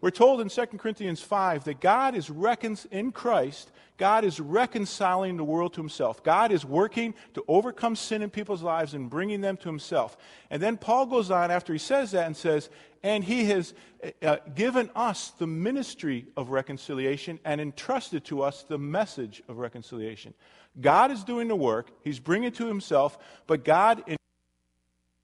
We're 0.00 0.10
told 0.10 0.40
in 0.40 0.48
2 0.48 0.66
Corinthians 0.78 1.20
5 1.20 1.64
that 1.64 1.80
God 1.80 2.14
is 2.14 2.30
recon- 2.30 2.78
in 2.90 3.12
Christ, 3.12 3.70
God 3.98 4.24
is 4.24 4.40
reconciling 4.40 5.36
the 5.36 5.44
world 5.44 5.74
to 5.74 5.80
himself. 5.82 6.24
God 6.24 6.52
is 6.52 6.64
working 6.64 7.12
to 7.34 7.44
overcome 7.46 7.94
sin 7.94 8.22
in 8.22 8.30
people's 8.30 8.62
lives 8.62 8.94
and 8.94 9.10
bringing 9.10 9.42
them 9.42 9.58
to 9.58 9.68
himself. 9.68 10.16
And 10.48 10.62
then 10.62 10.78
Paul 10.78 11.04
goes 11.04 11.30
on 11.30 11.50
after 11.50 11.74
he 11.74 11.78
says 11.78 12.12
that 12.12 12.26
and 12.26 12.34
says, 12.34 12.70
and 13.02 13.22
he 13.22 13.44
has 13.46 13.74
uh, 14.22 14.38
given 14.54 14.88
us 14.96 15.32
the 15.38 15.46
ministry 15.46 16.26
of 16.34 16.48
reconciliation 16.48 17.38
and 17.44 17.60
entrusted 17.60 18.24
to 18.26 18.42
us 18.42 18.62
the 18.62 18.78
message 18.78 19.42
of 19.48 19.58
reconciliation. 19.58 20.32
God 20.78 21.10
is 21.10 21.24
doing 21.24 21.48
the 21.48 21.56
work, 21.56 21.90
he's 22.02 22.20
bringing 22.20 22.48
it 22.48 22.54
to 22.56 22.66
himself, 22.66 23.18
but 23.46 23.64
God, 23.64 24.04
in 24.06 24.16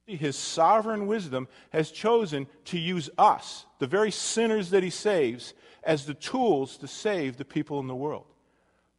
his 0.06 0.36
sovereign 0.36 1.06
wisdom, 1.06 1.46
has 1.70 1.90
chosen 1.90 2.46
to 2.66 2.78
use 2.78 3.10
us, 3.16 3.66
the 3.78 3.86
very 3.86 4.10
sinners 4.10 4.70
that 4.70 4.82
he 4.82 4.90
saves, 4.90 5.54
as 5.84 6.04
the 6.04 6.14
tools 6.14 6.76
to 6.78 6.88
save 6.88 7.36
the 7.36 7.44
people 7.44 7.78
in 7.78 7.86
the 7.86 7.94
world. 7.94 8.26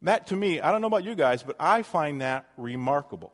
That 0.02 0.28
to 0.28 0.36
me, 0.36 0.60
I 0.60 0.72
don't 0.72 0.80
know 0.80 0.86
about 0.86 1.04
you 1.04 1.14
guys, 1.14 1.42
but 1.42 1.56
I 1.58 1.82
find 1.82 2.20
that 2.20 2.46
remarkable. 2.56 3.32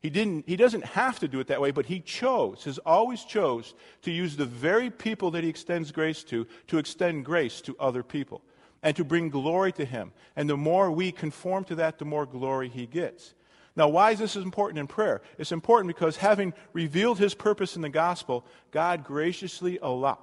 He, 0.00 0.10
didn't, 0.10 0.48
he 0.48 0.56
doesn't 0.56 0.84
have 0.84 1.18
to 1.20 1.28
do 1.28 1.40
it 1.40 1.48
that 1.48 1.60
way, 1.60 1.70
but 1.70 1.86
he 1.86 2.00
chose, 2.00 2.64
has 2.64 2.78
always 2.78 3.24
chose 3.24 3.74
to 4.02 4.10
use 4.10 4.36
the 4.36 4.44
very 4.46 4.90
people 4.90 5.32
that 5.32 5.44
he 5.44 5.50
extends 5.50 5.92
grace 5.92 6.24
to, 6.24 6.46
to 6.68 6.78
extend 6.78 7.24
grace 7.24 7.60
to 7.62 7.76
other 7.78 8.02
people 8.02 8.42
and 8.82 8.96
to 8.96 9.04
bring 9.04 9.28
glory 9.28 9.72
to 9.72 9.84
him. 9.84 10.12
And 10.36 10.48
the 10.48 10.56
more 10.56 10.90
we 10.90 11.12
conform 11.12 11.64
to 11.64 11.74
that, 11.76 11.98
the 11.98 12.04
more 12.04 12.26
glory 12.26 12.68
he 12.68 12.86
gets. 12.86 13.34
Now, 13.76 13.88
why 13.88 14.10
is 14.10 14.18
this 14.18 14.34
important 14.34 14.78
in 14.80 14.86
prayer? 14.88 15.22
It's 15.38 15.52
important 15.52 15.86
because 15.86 16.16
having 16.16 16.52
revealed 16.72 17.18
his 17.18 17.34
purpose 17.34 17.76
in 17.76 17.82
the 17.82 17.88
gospel, 17.88 18.44
God 18.72 19.04
graciously 19.04 19.78
allow, 19.80 20.18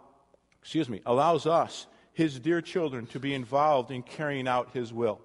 excuse 0.62 0.90
me, 0.90 1.02
allows 1.06 1.46
us, 1.46 1.88
his 2.12 2.40
dear 2.40 2.62
children, 2.62 3.08
to 3.08 3.20
be 3.20 3.34
involved 3.34 3.92
in 3.92 4.04
carrying 4.04 4.48
out 4.48 4.72
his 4.74 4.92
will. 4.92 5.22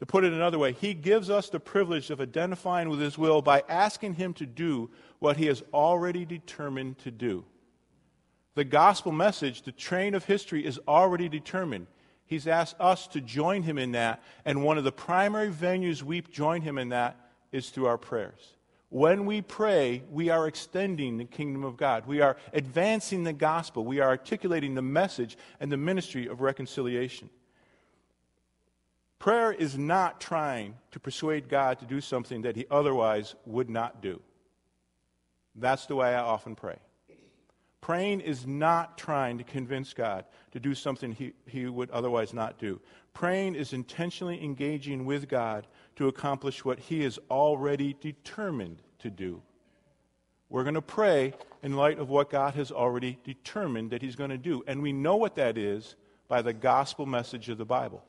To 0.00 0.06
put 0.06 0.24
it 0.24 0.32
another 0.32 0.58
way, 0.58 0.72
he 0.72 0.94
gives 0.94 1.28
us 1.28 1.50
the 1.50 1.60
privilege 1.60 2.10
of 2.10 2.20
identifying 2.20 2.88
with 2.88 3.00
his 3.00 3.18
will 3.18 3.42
by 3.42 3.62
asking 3.68 4.14
him 4.14 4.32
to 4.34 4.46
do 4.46 4.90
what 5.18 5.36
he 5.36 5.46
has 5.46 5.62
already 5.74 6.24
determined 6.24 6.98
to 7.00 7.10
do. 7.10 7.44
The 8.54 8.64
gospel 8.64 9.12
message, 9.12 9.62
the 9.62 9.72
train 9.72 10.14
of 10.14 10.24
history, 10.24 10.64
is 10.64 10.80
already 10.88 11.28
determined. 11.28 11.86
He's 12.30 12.46
asked 12.46 12.76
us 12.78 13.08
to 13.08 13.20
join 13.20 13.64
him 13.64 13.76
in 13.76 13.90
that, 13.90 14.22
and 14.44 14.62
one 14.62 14.78
of 14.78 14.84
the 14.84 14.92
primary 14.92 15.50
venues 15.50 16.04
we 16.04 16.20
join 16.20 16.62
him 16.62 16.78
in 16.78 16.90
that 16.90 17.16
is 17.50 17.70
through 17.70 17.86
our 17.86 17.98
prayers. 17.98 18.54
When 18.88 19.26
we 19.26 19.42
pray, 19.42 20.04
we 20.12 20.30
are 20.30 20.46
extending 20.46 21.18
the 21.18 21.24
kingdom 21.24 21.64
of 21.64 21.76
God. 21.76 22.06
We 22.06 22.20
are 22.20 22.36
advancing 22.52 23.24
the 23.24 23.32
gospel. 23.32 23.84
We 23.84 23.98
are 23.98 24.08
articulating 24.08 24.76
the 24.76 24.82
message 24.82 25.36
and 25.58 25.72
the 25.72 25.76
ministry 25.76 26.28
of 26.28 26.40
reconciliation. 26.40 27.30
Prayer 29.18 29.50
is 29.50 29.76
not 29.76 30.20
trying 30.20 30.76
to 30.92 31.00
persuade 31.00 31.48
God 31.48 31.80
to 31.80 31.84
do 31.84 32.00
something 32.00 32.42
that 32.42 32.54
he 32.54 32.64
otherwise 32.70 33.34
would 33.44 33.68
not 33.68 34.00
do. 34.00 34.22
That's 35.56 35.86
the 35.86 35.96
way 35.96 36.14
I 36.14 36.20
often 36.20 36.54
pray. 36.54 36.76
Praying 37.80 38.20
is 38.20 38.46
not 38.46 38.98
trying 38.98 39.38
to 39.38 39.44
convince 39.44 39.94
God 39.94 40.24
to 40.52 40.60
do 40.60 40.74
something 40.74 41.12
he, 41.12 41.32
he 41.46 41.66
would 41.66 41.90
otherwise 41.90 42.34
not 42.34 42.58
do. 42.58 42.80
Praying 43.14 43.54
is 43.54 43.72
intentionally 43.72 44.42
engaging 44.42 45.04
with 45.04 45.28
God 45.28 45.66
to 45.96 46.08
accomplish 46.08 46.64
what 46.64 46.78
He 46.78 47.02
is 47.02 47.18
already 47.30 47.96
determined 48.00 48.82
to 49.00 49.10
do. 49.10 49.42
We're 50.48 50.64
going 50.64 50.74
to 50.74 50.82
pray 50.82 51.34
in 51.62 51.76
light 51.76 51.98
of 51.98 52.08
what 52.08 52.30
God 52.30 52.54
has 52.54 52.70
already 52.70 53.18
determined 53.24 53.90
that 53.90 54.02
He's 54.02 54.16
going 54.16 54.30
to 54.30 54.38
do. 54.38 54.62
And 54.66 54.82
we 54.82 54.92
know 54.92 55.16
what 55.16 55.36
that 55.36 55.56
is 55.56 55.96
by 56.28 56.42
the 56.42 56.52
gospel 56.52 57.06
message 57.06 57.48
of 57.48 57.58
the 57.58 57.64
Bible. 57.64 58.04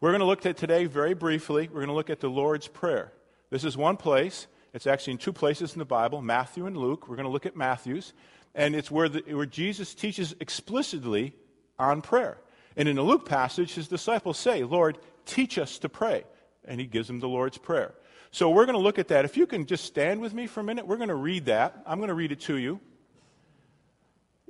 We're 0.00 0.10
going 0.10 0.20
to 0.20 0.26
look 0.26 0.46
at 0.46 0.56
today 0.56 0.86
very 0.86 1.14
briefly. 1.14 1.68
We're 1.68 1.80
going 1.80 1.88
to 1.88 1.94
look 1.94 2.10
at 2.10 2.20
the 2.20 2.30
Lord's 2.30 2.68
Prayer. 2.68 3.12
This 3.50 3.64
is 3.64 3.76
one 3.76 3.96
place. 3.96 4.46
It's 4.72 4.86
actually 4.86 5.12
in 5.12 5.18
two 5.18 5.32
places 5.32 5.72
in 5.72 5.78
the 5.78 5.84
Bible, 5.84 6.22
Matthew 6.22 6.66
and 6.66 6.76
Luke. 6.76 7.08
We're 7.08 7.16
going 7.16 7.26
to 7.26 7.32
look 7.32 7.46
at 7.46 7.56
Matthew's. 7.56 8.12
And 8.54 8.74
it's 8.74 8.90
where, 8.90 9.08
the, 9.08 9.20
where 9.34 9.46
Jesus 9.46 9.94
teaches 9.94 10.34
explicitly 10.40 11.34
on 11.78 12.02
prayer. 12.02 12.38
And 12.76 12.88
in 12.88 12.96
the 12.96 13.02
Luke 13.02 13.28
passage, 13.28 13.74
his 13.74 13.88
disciples 13.88 14.38
say, 14.38 14.64
Lord, 14.64 14.98
teach 15.26 15.58
us 15.58 15.78
to 15.80 15.88
pray. 15.88 16.24
And 16.64 16.80
he 16.80 16.86
gives 16.86 17.08
them 17.08 17.20
the 17.20 17.28
Lord's 17.28 17.58
Prayer. 17.58 17.94
So 18.30 18.50
we're 18.50 18.66
going 18.66 18.76
to 18.76 18.82
look 18.82 18.98
at 18.98 19.08
that. 19.08 19.24
If 19.24 19.36
you 19.36 19.46
can 19.46 19.66
just 19.66 19.84
stand 19.84 20.20
with 20.20 20.32
me 20.34 20.46
for 20.46 20.60
a 20.60 20.64
minute, 20.64 20.86
we're 20.86 20.96
going 20.96 21.08
to 21.08 21.14
read 21.16 21.46
that. 21.46 21.82
I'm 21.84 21.98
going 21.98 22.08
to 22.08 22.14
read 22.14 22.30
it 22.30 22.40
to 22.42 22.56
you. 22.56 22.80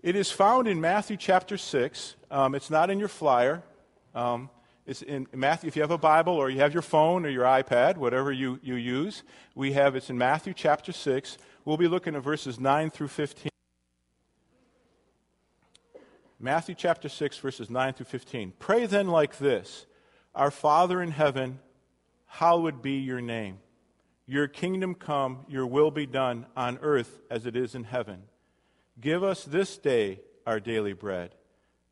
It 0.02 0.16
is 0.16 0.30
found 0.30 0.68
in 0.68 0.80
Matthew 0.80 1.16
chapter 1.16 1.56
6. 1.56 2.16
Um, 2.30 2.54
it's 2.54 2.70
not 2.70 2.90
in 2.90 2.98
your 2.98 3.08
flyer. 3.08 3.62
Um, 4.14 4.50
it's 4.90 5.02
in 5.02 5.28
Matthew, 5.32 5.68
if 5.68 5.76
you 5.76 5.82
have 5.82 5.92
a 5.92 5.98
Bible 5.98 6.32
or 6.32 6.50
you 6.50 6.58
have 6.58 6.72
your 6.72 6.82
phone 6.82 7.24
or 7.24 7.28
your 7.28 7.44
iPad, 7.44 7.96
whatever 7.96 8.32
you, 8.32 8.58
you 8.60 8.74
use, 8.74 9.22
we 9.54 9.72
have 9.74 9.94
it's 9.94 10.10
in 10.10 10.18
Matthew 10.18 10.52
chapter 10.52 10.90
6. 10.90 11.38
We'll 11.64 11.76
be 11.76 11.86
looking 11.86 12.16
at 12.16 12.22
verses 12.22 12.58
9 12.58 12.90
through 12.90 13.06
15. 13.06 13.50
Matthew 16.40 16.74
chapter 16.74 17.08
6, 17.08 17.38
verses 17.38 17.70
9 17.70 17.92
through 17.92 18.06
15. 18.06 18.52
Pray 18.58 18.86
then 18.86 19.06
like 19.06 19.38
this 19.38 19.86
Our 20.34 20.50
Father 20.50 21.00
in 21.00 21.12
heaven, 21.12 21.60
hallowed 22.26 22.82
be 22.82 22.98
your 22.98 23.20
name. 23.20 23.58
Your 24.26 24.48
kingdom 24.48 24.96
come, 24.96 25.46
your 25.48 25.68
will 25.68 25.92
be 25.92 26.06
done 26.06 26.46
on 26.56 26.80
earth 26.82 27.20
as 27.30 27.46
it 27.46 27.54
is 27.54 27.76
in 27.76 27.84
heaven. 27.84 28.24
Give 29.00 29.22
us 29.22 29.44
this 29.44 29.78
day 29.78 30.18
our 30.44 30.58
daily 30.58 30.94
bread, 30.94 31.36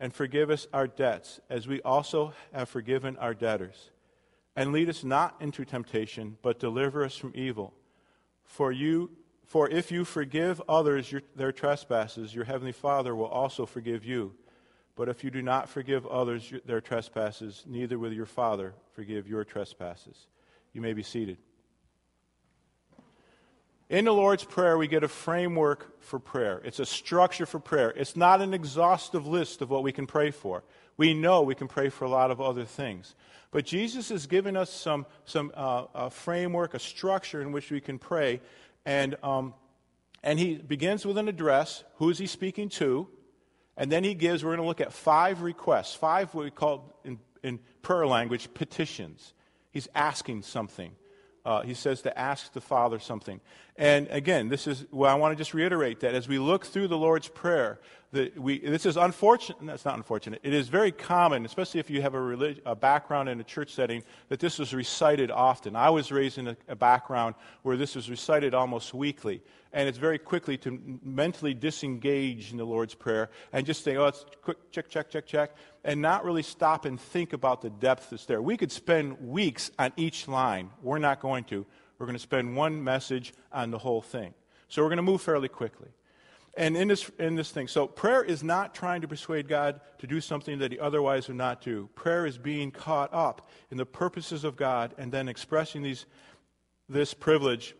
and 0.00 0.12
forgive 0.12 0.50
us 0.50 0.66
our 0.72 0.86
debts, 0.86 1.40
as 1.50 1.66
we 1.66 1.82
also 1.82 2.32
have 2.52 2.68
forgiven 2.68 3.16
our 3.16 3.34
debtors. 3.34 3.90
And 4.54 4.72
lead 4.72 4.88
us 4.88 5.04
not 5.04 5.36
into 5.40 5.64
temptation, 5.64 6.36
but 6.42 6.58
deliver 6.58 7.04
us 7.04 7.16
from 7.16 7.32
evil. 7.34 7.74
For 8.44 8.72
you 8.72 9.10
for 9.48 9.66
if 9.70 9.90
you 9.90 10.04
forgive 10.04 10.60
others 10.68 11.10
your, 11.10 11.22
their 11.34 11.52
trespasses, 11.52 12.34
your 12.34 12.44
heavenly 12.44 12.72
Father 12.72 13.16
will 13.16 13.26
also 13.28 13.64
forgive 13.64 14.04
you. 14.04 14.34
But 14.94 15.08
if 15.08 15.24
you 15.24 15.30
do 15.30 15.40
not 15.40 15.70
forgive 15.70 16.06
others 16.06 16.52
their 16.66 16.82
trespasses, 16.82 17.64
neither 17.66 17.98
will 17.98 18.12
your 18.12 18.26
Father 18.26 18.74
forgive 18.92 19.26
your 19.26 19.44
trespasses. 19.44 20.26
You 20.74 20.82
may 20.82 20.92
be 20.92 21.02
seated. 21.02 21.38
In 23.90 24.04
the 24.04 24.12
Lord's 24.12 24.44
Prayer, 24.44 24.76
we 24.76 24.86
get 24.86 25.02
a 25.02 25.08
framework 25.08 26.02
for 26.02 26.18
prayer. 26.18 26.60
It's 26.62 26.78
a 26.78 26.84
structure 26.84 27.46
for 27.46 27.58
prayer. 27.58 27.90
It's 27.96 28.16
not 28.16 28.42
an 28.42 28.52
exhaustive 28.52 29.26
list 29.26 29.62
of 29.62 29.70
what 29.70 29.82
we 29.82 29.92
can 29.92 30.06
pray 30.06 30.30
for. 30.30 30.62
We 30.98 31.14
know 31.14 31.40
we 31.40 31.54
can 31.54 31.68
pray 31.68 31.88
for 31.88 32.04
a 32.04 32.10
lot 32.10 32.30
of 32.30 32.38
other 32.38 32.66
things. 32.66 33.14
But 33.50 33.64
Jesus 33.64 34.10
has 34.10 34.26
given 34.26 34.58
us 34.58 34.70
some, 34.70 35.06
some 35.24 35.52
uh, 35.54 35.84
a 35.94 36.10
framework, 36.10 36.74
a 36.74 36.78
structure 36.78 37.40
in 37.40 37.50
which 37.50 37.70
we 37.70 37.80
can 37.80 37.98
pray 37.98 38.42
and, 38.84 39.16
um, 39.22 39.54
and 40.22 40.38
he 40.38 40.56
begins 40.56 41.06
with 41.06 41.16
an 41.16 41.28
address. 41.28 41.82
Who 41.96 42.10
is 42.10 42.18
he 42.18 42.26
speaking 42.26 42.68
to? 42.70 43.08
And 43.76 43.90
then 43.90 44.04
he 44.04 44.12
gives, 44.12 44.44
we're 44.44 44.50
going 44.50 44.60
to 44.60 44.66
look 44.66 44.82
at 44.82 44.92
five 44.92 45.40
requests, 45.40 45.94
five 45.94 46.34
what 46.34 46.44
we 46.44 46.50
call 46.50 47.00
in, 47.04 47.18
in 47.42 47.58
prayer 47.80 48.06
language 48.06 48.52
petitions. 48.52 49.32
He's 49.70 49.88
asking 49.94 50.42
something. 50.42 50.92
Uh, 51.44 51.62
he 51.62 51.72
says 51.72 52.02
to 52.02 52.18
ask 52.18 52.52
the 52.52 52.60
Father 52.60 52.98
something. 52.98 53.40
And 53.78 54.08
again, 54.10 54.48
this 54.48 54.66
is 54.66 54.84
well, 54.90 55.10
I 55.10 55.14
want 55.14 55.32
to 55.32 55.40
just 55.40 55.54
reiterate 55.54 56.00
that 56.00 56.12
as 56.12 56.26
we 56.26 56.40
look 56.40 56.66
through 56.66 56.88
the 56.88 56.98
Lord's 56.98 57.28
Prayer, 57.28 57.78
that 58.10 58.36
we, 58.36 58.58
this 58.58 58.84
is 58.84 58.96
unfortunate. 58.96 59.58
That's 59.62 59.84
not 59.84 59.94
unfortunate. 59.96 60.40
It 60.42 60.52
is 60.52 60.68
very 60.68 60.90
common, 60.90 61.44
especially 61.44 61.78
if 61.78 61.88
you 61.88 62.02
have 62.02 62.14
a, 62.14 62.20
relig- 62.20 62.60
a 62.66 62.74
background 62.74 63.28
in 63.28 63.38
a 63.38 63.44
church 63.44 63.72
setting, 63.72 64.02
that 64.30 64.40
this 64.40 64.58
was 64.58 64.74
recited 64.74 65.30
often. 65.30 65.76
I 65.76 65.90
was 65.90 66.10
raised 66.10 66.38
in 66.38 66.48
a, 66.48 66.56
a 66.66 66.74
background 66.74 67.36
where 67.62 67.76
this 67.76 67.94
was 67.94 68.10
recited 68.10 68.52
almost 68.52 68.94
weekly. 68.94 69.42
And 69.72 69.88
it's 69.88 69.98
very 69.98 70.18
quickly 70.18 70.56
to 70.58 70.98
mentally 71.04 71.54
disengage 71.54 72.50
in 72.50 72.56
the 72.56 72.64
Lord's 72.64 72.94
Prayer 72.94 73.30
and 73.52 73.64
just 73.64 73.84
say, 73.84 73.96
oh, 73.96 74.06
it's 74.06 74.24
quick, 74.42 74.72
check, 74.72 74.88
check, 74.88 75.10
check, 75.10 75.26
check, 75.26 75.54
and 75.84 76.02
not 76.02 76.24
really 76.24 76.42
stop 76.42 76.84
and 76.84 76.98
think 76.98 77.32
about 77.32 77.62
the 77.62 77.70
depth 77.70 78.10
that's 78.10 78.24
there. 78.24 78.42
We 78.42 78.56
could 78.56 78.72
spend 78.72 79.20
weeks 79.20 79.70
on 79.78 79.92
each 79.96 80.26
line. 80.26 80.70
We're 80.82 80.98
not 80.98 81.20
going 81.20 81.44
to. 81.44 81.66
We're 81.98 82.06
going 82.06 82.16
to 82.16 82.22
spend 82.22 82.56
one 82.56 82.82
message 82.82 83.34
on 83.52 83.70
the 83.70 83.78
whole 83.78 84.02
thing. 84.02 84.34
So 84.68 84.82
we're 84.82 84.88
going 84.88 84.98
to 84.98 85.02
move 85.02 85.22
fairly 85.22 85.48
quickly. 85.48 85.88
and 86.56 86.76
in 86.76 86.88
this, 86.88 87.10
in 87.18 87.34
this 87.34 87.50
thing, 87.50 87.68
so 87.68 87.86
prayer 87.86 88.22
is 88.22 88.42
not 88.42 88.74
trying 88.74 89.00
to 89.00 89.08
persuade 89.08 89.48
God 89.48 89.80
to 89.98 90.06
do 90.06 90.20
something 90.20 90.58
that 90.58 90.72
he 90.72 90.78
otherwise 90.78 91.28
would 91.28 91.36
not 91.36 91.60
do. 91.60 91.88
Prayer 91.94 92.26
is 92.26 92.38
being 92.38 92.70
caught 92.70 93.12
up 93.12 93.48
in 93.70 93.76
the 93.76 93.86
purposes 93.86 94.44
of 94.44 94.56
God 94.56 94.94
and 94.98 95.10
then 95.10 95.28
expressing 95.28 95.82
these, 95.82 96.06
this 96.88 97.14
privilege 97.14 97.74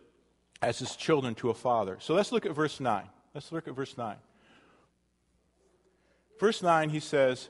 as 0.61 0.79
his 0.79 0.95
children 0.95 1.35
to 1.35 1.49
a 1.49 1.53
father. 1.53 1.97
So 1.99 2.13
let's 2.13 2.31
look 2.31 2.45
at 2.45 2.53
verse 2.53 2.79
9. 2.79 3.03
Let's 3.33 3.51
look 3.51 3.67
at 3.67 3.75
verse 3.75 3.97
9. 3.97 4.15
Verse 6.39 6.61
9, 6.61 6.89
he 6.89 6.99
says, 6.99 7.49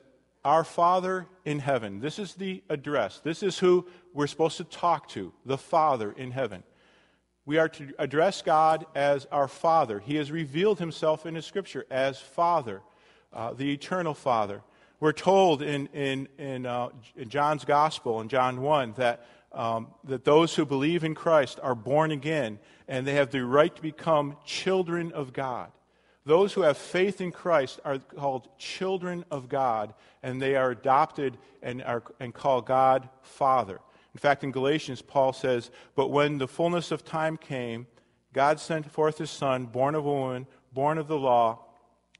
Our 0.50 0.64
Father 0.64 1.28
in 1.46 1.60
heaven. 1.60 2.00
This 2.00 2.18
is 2.18 2.34
the 2.34 2.64
address. 2.70 3.20
This 3.20 3.44
is 3.44 3.60
who 3.60 3.86
we're 4.16 4.26
supposed 4.26 4.58
to 4.58 4.64
talk 4.64 5.08
to, 5.10 5.32
the 5.46 5.60
Father 5.60 6.12
in 6.12 6.32
heaven. 6.32 6.64
We 7.46 7.60
are 7.60 7.70
to 7.70 7.94
address 8.00 8.42
God 8.42 8.88
as 8.96 9.28
our 9.32 9.48
Father. 9.48 10.00
He 10.00 10.16
has 10.16 10.32
revealed 10.32 10.80
himself 10.80 11.28
in 11.28 11.36
His 11.36 11.46
Scripture 11.46 11.86
as 11.92 12.20
Father, 12.20 12.82
uh, 13.32 13.54
the 13.54 13.72
eternal 13.72 14.16
Father. 14.16 14.64
We're 15.00 15.12
told 15.12 15.62
in, 15.62 15.86
in, 15.94 16.28
in, 16.40 16.66
uh, 16.66 16.90
in 17.16 17.30
John's 17.30 17.64
Gospel, 17.64 18.20
in 18.20 18.28
John 18.28 18.60
1, 18.60 18.94
that, 18.98 19.28
um, 19.52 19.90
that 20.06 20.24
those 20.24 20.56
who 20.56 20.66
believe 20.66 21.04
in 21.04 21.14
Christ 21.14 21.60
are 21.62 21.76
born 21.76 22.10
again 22.10 22.58
and 22.88 23.06
they 23.06 23.14
have 23.14 23.30
the 23.30 23.46
right 23.46 23.76
to 23.76 23.82
become 23.84 24.36
children 24.46 25.12
of 25.12 25.32
God. 25.32 25.72
Those 26.26 26.54
who 26.54 26.62
have 26.62 26.78
faith 26.78 27.22
in 27.22 27.32
Christ 27.32 27.80
are 27.86 27.98
called 27.98 28.50
children 28.58 29.26
of 29.32 29.50
God, 29.50 29.94
and 30.22 30.42
they 30.42 30.56
are 30.56 30.72
adopted 30.72 31.38
and, 31.62 31.82
are, 31.84 32.04
and 32.20 32.34
call 32.34 32.62
God 32.62 33.10
Father. 33.22 33.80
In 34.14 34.20
fact, 34.20 34.44
in 34.44 34.52
Galatians, 34.52 35.02
Paul 35.02 35.34
says, 35.34 35.72
But 35.96 36.10
when 36.10 36.38
the 36.38 36.48
fullness 36.48 36.92
of 36.92 37.06
time 37.06 37.38
came, 37.38 37.88
God 38.34 38.60
sent 38.60 38.92
forth 38.92 39.18
his 39.18 39.30
Son, 39.30 39.66
born 39.66 39.96
of 39.96 40.06
a 40.06 40.12
woman, 40.12 40.48
born 40.74 40.98
of 40.98 41.08
the 41.08 41.18
law, 41.18 41.66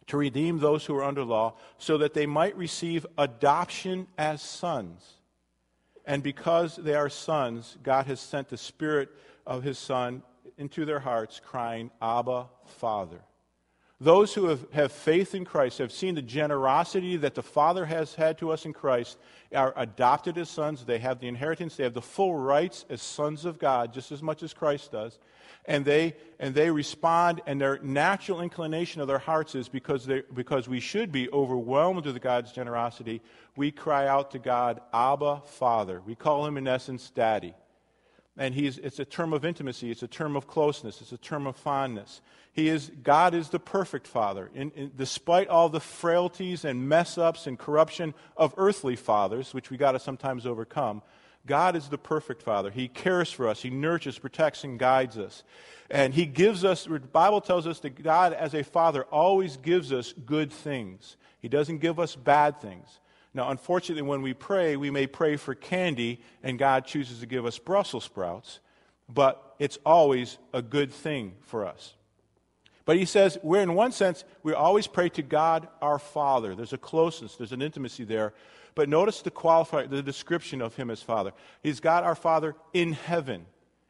to 0.08 0.18
redeem 0.18 0.60
those 0.60 0.86
who 0.86 0.94
were 0.94 1.04
under 1.04 1.24
law, 1.24 1.56
so 1.78 1.98
that 1.98 2.14
they 2.14 2.26
might 2.26 2.58
receive 2.58 3.06
adoption 3.18 4.08
as 4.18 4.42
sons. 4.42 5.04
And 6.06 6.24
because 6.24 6.78
they 6.78 6.96
are 6.96 7.10
sons, 7.10 7.78
God 7.84 8.08
has 8.08 8.20
sent 8.20 8.50
the 8.50 8.58
Spirit 8.58 9.10
of 9.46 9.62
his 9.62 9.78
Son 9.78 10.24
into 10.58 10.86
their 10.86 11.00
hearts, 11.00 11.40
crying, 11.44 11.92
Abba, 12.02 12.48
Father. 12.66 13.22
Those 14.02 14.34
who 14.34 14.46
have, 14.46 14.66
have 14.72 14.92
faith 14.94 15.36
in 15.36 15.44
Christ 15.44 15.80
have 15.80 15.92
seen 15.92 16.16
the 16.16 16.22
generosity 16.22 17.18
that 17.18 17.36
the 17.36 17.44
Father 17.44 17.86
has 17.86 18.16
had 18.16 18.38
to 18.38 18.52
us 18.52 18.66
in 18.66 18.72
Christ, 18.72 19.18
are 19.54 19.74
adopted 19.76 20.38
as 20.38 20.50
sons. 20.50 20.86
They 20.86 21.00
have 21.00 21.20
the 21.20 21.28
inheritance. 21.28 21.76
They 21.76 21.84
have 21.84 21.94
the 21.94 22.02
full 22.02 22.36
rights 22.36 22.86
as 22.90 23.02
sons 23.02 23.44
of 23.44 23.60
God, 23.60 23.94
just 23.94 24.14
as 24.14 24.24
much 24.24 24.42
as 24.42 24.54
Christ 24.54 24.94
does. 24.94 25.20
And 25.66 25.84
they, 25.84 26.16
and 26.40 26.56
they 26.56 26.72
respond, 26.72 27.42
and 27.46 27.60
their 27.60 27.80
natural 27.80 28.40
inclination 28.40 29.02
of 29.02 29.08
their 29.08 29.20
hearts 29.20 29.54
is 29.54 29.68
because, 29.68 30.06
they, 30.06 30.24
because 30.34 30.70
we 30.70 30.80
should 30.80 31.12
be 31.12 31.30
overwhelmed 31.32 32.06
with 32.06 32.22
God's 32.22 32.54
generosity, 32.54 33.22
we 33.58 33.70
cry 33.70 34.08
out 34.08 34.32
to 34.32 34.40
God, 34.40 34.80
Abba, 34.94 35.42
Father. 35.46 36.02
We 36.06 36.16
call 36.16 36.46
him, 36.46 36.56
in 36.56 36.70
essence, 36.70 37.10
Daddy. 37.10 37.54
And 38.40 38.56
he's, 38.56 38.78
it's 38.78 39.00
a 39.00 39.06
term 39.06 39.34
of 39.34 39.44
intimacy, 39.44 39.92
it's 39.92 40.02
a 40.02 40.08
term 40.08 40.38
of 40.38 40.48
closeness, 40.48 41.02
it's 41.02 41.12
a 41.12 41.18
term 41.18 41.46
of 41.46 41.58
fondness. 41.58 42.22
He 42.54 42.70
is, 42.70 42.90
God 43.04 43.34
is 43.34 43.50
the 43.50 43.60
perfect 43.60 44.08
Father. 44.08 44.50
In, 44.56 44.72
in, 44.72 44.92
despite 44.98 45.50
all 45.50 45.68
the 45.68 45.82
frailties 45.82 46.64
and 46.64 46.88
mess 46.88 47.18
ups 47.18 47.48
and 47.48 47.60
corruption 47.60 48.14
of 48.38 48.54
earthly 48.56 48.96
fathers, 48.96 49.54
which 49.54 49.70
we 49.70 49.76
got 49.76 49.92
to 49.92 50.00
sometimes 50.00 50.46
overcome, 50.46 51.02
God 51.46 51.76
is 51.76 51.90
the 51.90 51.98
perfect 51.98 52.42
Father. 52.42 52.72
He 52.72 52.88
cares 52.88 53.30
for 53.30 53.46
us, 53.46 53.62
He 53.62 53.70
nurtures, 53.70 54.18
protects, 54.18 54.64
and 54.64 54.80
guides 54.80 55.18
us. 55.18 55.44
And 55.90 56.14
He 56.14 56.26
gives 56.26 56.64
us, 56.64 56.86
the 56.86 57.00
Bible 57.00 57.42
tells 57.42 57.68
us 57.68 57.80
that 57.80 58.02
God, 58.02 58.32
as 58.32 58.54
a 58.54 58.64
Father, 58.64 59.04
always 59.04 59.58
gives 59.58 59.92
us 59.92 60.14
good 60.26 60.50
things. 60.54 61.18
He 61.42 61.50
doesn't 61.50 61.80
give 61.80 62.00
us 62.00 62.16
bad 62.16 62.62
things. 62.62 63.00
Now, 63.34 63.50
unfortunately, 63.52 64.02
when 64.02 64.22
we 64.22 64.34
pray, 64.34 64.76
we 64.76 64.90
may 64.90 65.08
pray 65.08 65.36
for 65.36 65.54
candy 65.54 66.22
and 66.42 66.58
God 66.58 66.86
chooses 66.86 67.20
to 67.20 67.26
give 67.26 67.46
us 67.46 67.60
Brussels 67.60 68.04
sprouts, 68.04 68.60
but 69.08 69.56
it's 69.60 69.78
always 69.86 70.38
a 70.54 70.62
good 70.62 70.92
thing 70.92 71.36
for 71.42 71.66
us. 71.66 71.94
But 72.86 72.98
he 72.98 73.06
says, 73.06 73.38
we're 73.44 73.62
in 73.62 73.76
one 73.76 73.92
sense, 73.92 74.24
we 74.42 74.54
always 74.54 74.88
pray 74.88 75.10
to 75.10 75.22
God 75.22 75.68
our 75.80 76.00
Father. 76.00 76.56
There's 76.56 76.74
a 76.74 76.78
closeness, 76.78 77.36
there's 77.36 77.52
an 77.52 77.62
intimacy 77.62 78.04
there. 78.04 78.34
But 78.74 78.90
notice 78.90 79.22
the 79.22 79.30
qualifier, 79.30 79.88
the 79.88 80.02
description 80.02 80.62
of 80.62 80.76
him 80.76 80.90
as 80.90 81.02
Father. 81.02 81.34
He's 81.62 81.80
God 81.80 82.04
our 82.04 82.16
Father 82.16 82.56
in 82.74 82.94
heaven 82.94 83.46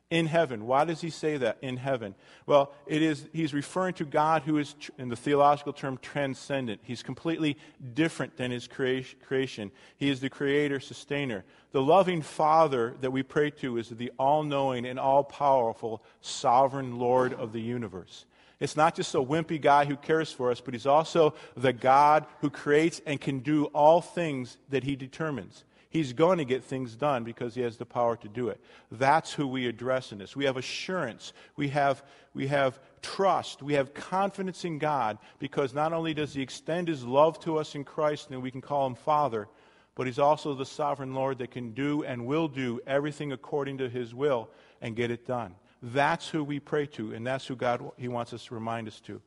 in 0.10 0.26
heaven. 0.26 0.66
Why 0.66 0.86
does 0.86 1.02
he 1.02 1.10
say 1.10 1.38
that 1.38 1.58
in 1.62 1.78
heaven? 1.78 2.16
Well, 2.46 2.74
it 2.88 3.02
is 3.02 3.28
he's 3.32 3.54
referring 3.54 3.94
to 3.96 4.06
God 4.06 4.42
who 4.42 4.58
is 4.58 4.76
in 4.98 5.10
the 5.10 5.16
theological 5.16 5.72
term 5.72 6.00
transcendent. 6.02 6.82
He's 6.84 7.04
completely 7.04 7.58
different 7.94 8.36
than 8.36 8.50
his 8.50 8.68
creation. 8.68 9.72
He 9.98 10.10
is 10.10 10.20
the 10.20 10.30
creator, 10.30 10.80
sustainer. 10.80 11.46
The 11.72 11.82
loving 11.82 12.24
Father 12.24 12.96
that 13.02 13.12
we 13.12 13.22
pray 13.22 13.52
to 13.52 13.78
is 13.78 13.90
the 13.90 14.12
all-knowing 14.18 14.86
and 14.86 15.00
all-powerful 15.00 16.04
sovereign 16.22 16.98
Lord 16.98 17.34
of 17.34 17.54
the 17.54 17.62
universe. 17.62 18.26
It's 18.60 18.76
not 18.76 18.96
just 18.96 19.16
a 19.16 19.20
wimpy 19.20 19.62
guy 19.62 19.86
who 19.86 19.96
cares 19.96 20.32
for 20.32 20.52
us, 20.52 20.60
but 20.60 20.74
he's 20.74 20.88
also 20.88 21.36
the 21.56 21.72
God 21.72 22.26
who 22.42 22.50
creates 22.50 23.00
and 23.06 23.22
can 23.22 23.40
do 23.40 23.66
all 23.66 24.02
things 24.02 24.58
that 24.70 24.84
he 24.84 24.96
determines. 24.96 25.64
He's 25.90 26.14
going 26.14 26.38
to 26.38 26.46
get 26.46 26.64
things 26.64 26.96
done 26.96 27.24
because 27.24 27.56
he 27.56 27.62
has 27.62 27.78
the 27.78 27.86
power 27.86 28.16
to 28.18 28.30
do 28.30 28.50
it. 28.50 28.62
That's 28.92 29.34
who 29.34 29.48
we 29.48 29.66
address 29.66 30.12
in 30.12 30.20
this. 30.20 30.36
We 30.36 30.46
have 30.46 30.56
assurance. 30.56 31.34
We 31.56 31.70
have, 31.70 32.04
we 32.36 32.46
have 32.48 32.80
trust. 33.02 33.64
We 33.64 33.74
have 33.74 33.96
confidence 33.96 34.66
in 34.66 34.78
God 34.78 35.18
because 35.40 35.74
not 35.74 35.92
only 35.92 36.14
does 36.14 36.36
he 36.36 36.44
extend 36.44 36.88
his 36.88 37.04
love 37.04 37.40
to 37.42 37.58
us 37.58 37.74
in 37.74 37.84
Christ 37.84 38.30
and 38.30 38.44
we 38.44 38.52
can 38.52 38.62
call 38.62 38.86
him 38.86 38.94
Father, 38.94 39.48
but 39.96 40.06
he's 40.06 40.20
also 40.20 40.54
the 40.54 40.66
sovereign 40.66 41.16
Lord 41.16 41.40
that 41.40 41.50
can 41.50 41.72
do 41.72 42.04
and 42.04 42.28
will 42.28 42.48
do 42.48 42.80
everything 42.86 43.32
according 43.32 43.80
to 43.80 43.90
his 43.90 44.14
will 44.14 44.50
and 44.82 44.96
get 44.96 45.10
it 45.10 45.26
done. 45.26 45.56
That's 45.82 46.30
who 46.30 46.44
we 46.44 46.60
pray 46.60 46.86
to, 46.86 47.14
and 47.14 47.26
that's 47.26 47.48
who 47.48 47.56
God 47.56 47.84
he 47.98 48.08
wants 48.08 48.32
us 48.32 48.46
to 48.46 48.54
remind 48.54 48.88
us 48.88 49.00
to. 49.02 49.22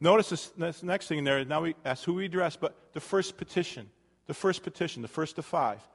Notice 0.00 0.30
this, 0.30 0.46
this 0.56 0.82
next 0.82 1.08
thing 1.08 1.24
there. 1.24 1.44
Now 1.44 1.62
we, 1.62 1.74
that's 1.82 2.02
who 2.02 2.14
we 2.14 2.24
address, 2.24 2.56
but 2.56 2.74
the 2.92 3.00
first 3.00 3.36
petition, 3.36 3.90
the 4.26 4.34
first 4.34 4.62
petition, 4.62 5.02
the 5.02 5.08
first 5.08 5.36
of 5.38 5.44
five. 5.44 5.86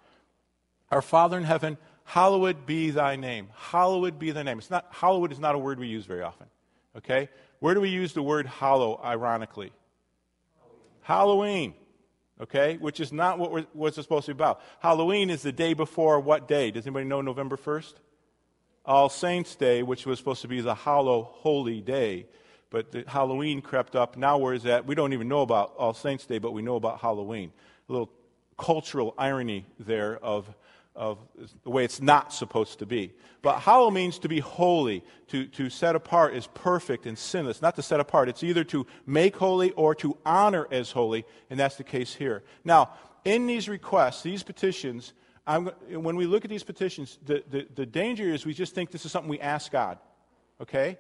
Our 0.91 1.01
Father 1.01 1.37
in 1.37 1.45
heaven, 1.45 1.77
hallowed 2.03 2.65
be 2.65 2.91
thy 2.91 3.15
name. 3.15 3.47
Hallowed 3.55 4.19
be 4.19 4.31
thy 4.31 4.43
name. 4.43 4.59
It's 4.59 4.69
not, 4.69 4.87
hallowed 4.91 5.31
is 5.31 5.39
not 5.39 5.55
a 5.55 5.57
word 5.57 5.79
we 5.79 5.87
use 5.87 6.05
very 6.05 6.21
often. 6.21 6.47
Okay? 6.97 7.29
Where 7.59 7.73
do 7.73 7.79
we 7.79 7.89
use 7.89 8.13
the 8.13 8.21
word 8.21 8.45
hallow, 8.45 8.99
ironically? 9.03 9.71
Halloween. 11.01 11.73
Okay? 12.41 12.75
Which 12.77 12.99
is 12.99 13.13
not 13.13 13.39
what 13.39 13.67
it 13.87 13.95
supposed 13.95 14.25
to 14.25 14.33
be 14.33 14.37
about. 14.37 14.61
Halloween 14.79 15.29
is 15.29 15.41
the 15.41 15.53
day 15.53 15.73
before 15.73 16.19
what 16.19 16.47
day? 16.47 16.71
Does 16.71 16.85
anybody 16.85 17.05
know 17.05 17.21
November 17.21 17.55
1st? 17.55 17.93
All 18.83 19.09
Saints' 19.09 19.55
Day, 19.55 19.83
which 19.83 20.05
was 20.05 20.17
supposed 20.17 20.41
to 20.41 20.47
be 20.47 20.59
the 20.59 20.75
Hallow 20.75 21.21
Holy 21.21 21.81
Day. 21.81 22.25
But 22.71 22.91
the 22.91 23.03
Halloween 23.07 23.61
crept 23.61 23.95
up. 23.95 24.17
Now, 24.17 24.39
where 24.39 24.53
is 24.53 24.63
that? 24.63 24.85
We 24.85 24.95
don't 24.95 25.13
even 25.13 25.27
know 25.27 25.41
about 25.41 25.73
All 25.77 25.93
Saints' 25.93 26.25
Day, 26.25 26.39
but 26.39 26.51
we 26.51 26.61
know 26.61 26.75
about 26.75 26.99
Halloween. 26.99 27.51
A 27.87 27.91
little 27.91 28.09
cultural 28.57 29.13
irony 29.17 29.65
there 29.79 30.17
of 30.17 30.53
of 30.95 31.17
the 31.63 31.69
way 31.69 31.83
it's 31.85 32.01
not 32.01 32.33
supposed 32.33 32.79
to 32.79 32.85
be. 32.85 33.13
But 33.41 33.59
hallow 33.59 33.89
means 33.89 34.19
to 34.19 34.29
be 34.29 34.39
holy, 34.39 35.03
to, 35.27 35.45
to 35.47 35.69
set 35.69 35.95
apart 35.95 36.33
as 36.33 36.47
perfect 36.47 37.05
and 37.05 37.17
sinless. 37.17 37.61
Not 37.61 37.75
to 37.75 37.81
set 37.81 37.99
apart, 37.99 38.29
it's 38.29 38.43
either 38.43 38.63
to 38.65 38.85
make 39.05 39.35
holy 39.35 39.71
or 39.71 39.95
to 39.95 40.17
honor 40.25 40.67
as 40.71 40.91
holy, 40.91 41.25
and 41.49 41.59
that's 41.59 41.75
the 41.75 41.83
case 41.83 42.13
here. 42.13 42.43
Now, 42.63 42.91
in 43.23 43.47
these 43.47 43.69
requests, 43.69 44.21
these 44.21 44.43
petitions, 44.43 45.13
I'm, 45.47 45.67
when 45.89 46.15
we 46.15 46.25
look 46.25 46.43
at 46.43 46.49
these 46.49 46.63
petitions, 46.63 47.17
the, 47.25 47.43
the, 47.49 47.67
the 47.73 47.85
danger 47.85 48.25
is 48.25 48.45
we 48.45 48.53
just 48.53 48.75
think 48.75 48.91
this 48.91 49.05
is 49.05 49.11
something 49.11 49.29
we 49.29 49.39
ask 49.39 49.71
God. 49.71 49.97
Okay? 50.59 50.97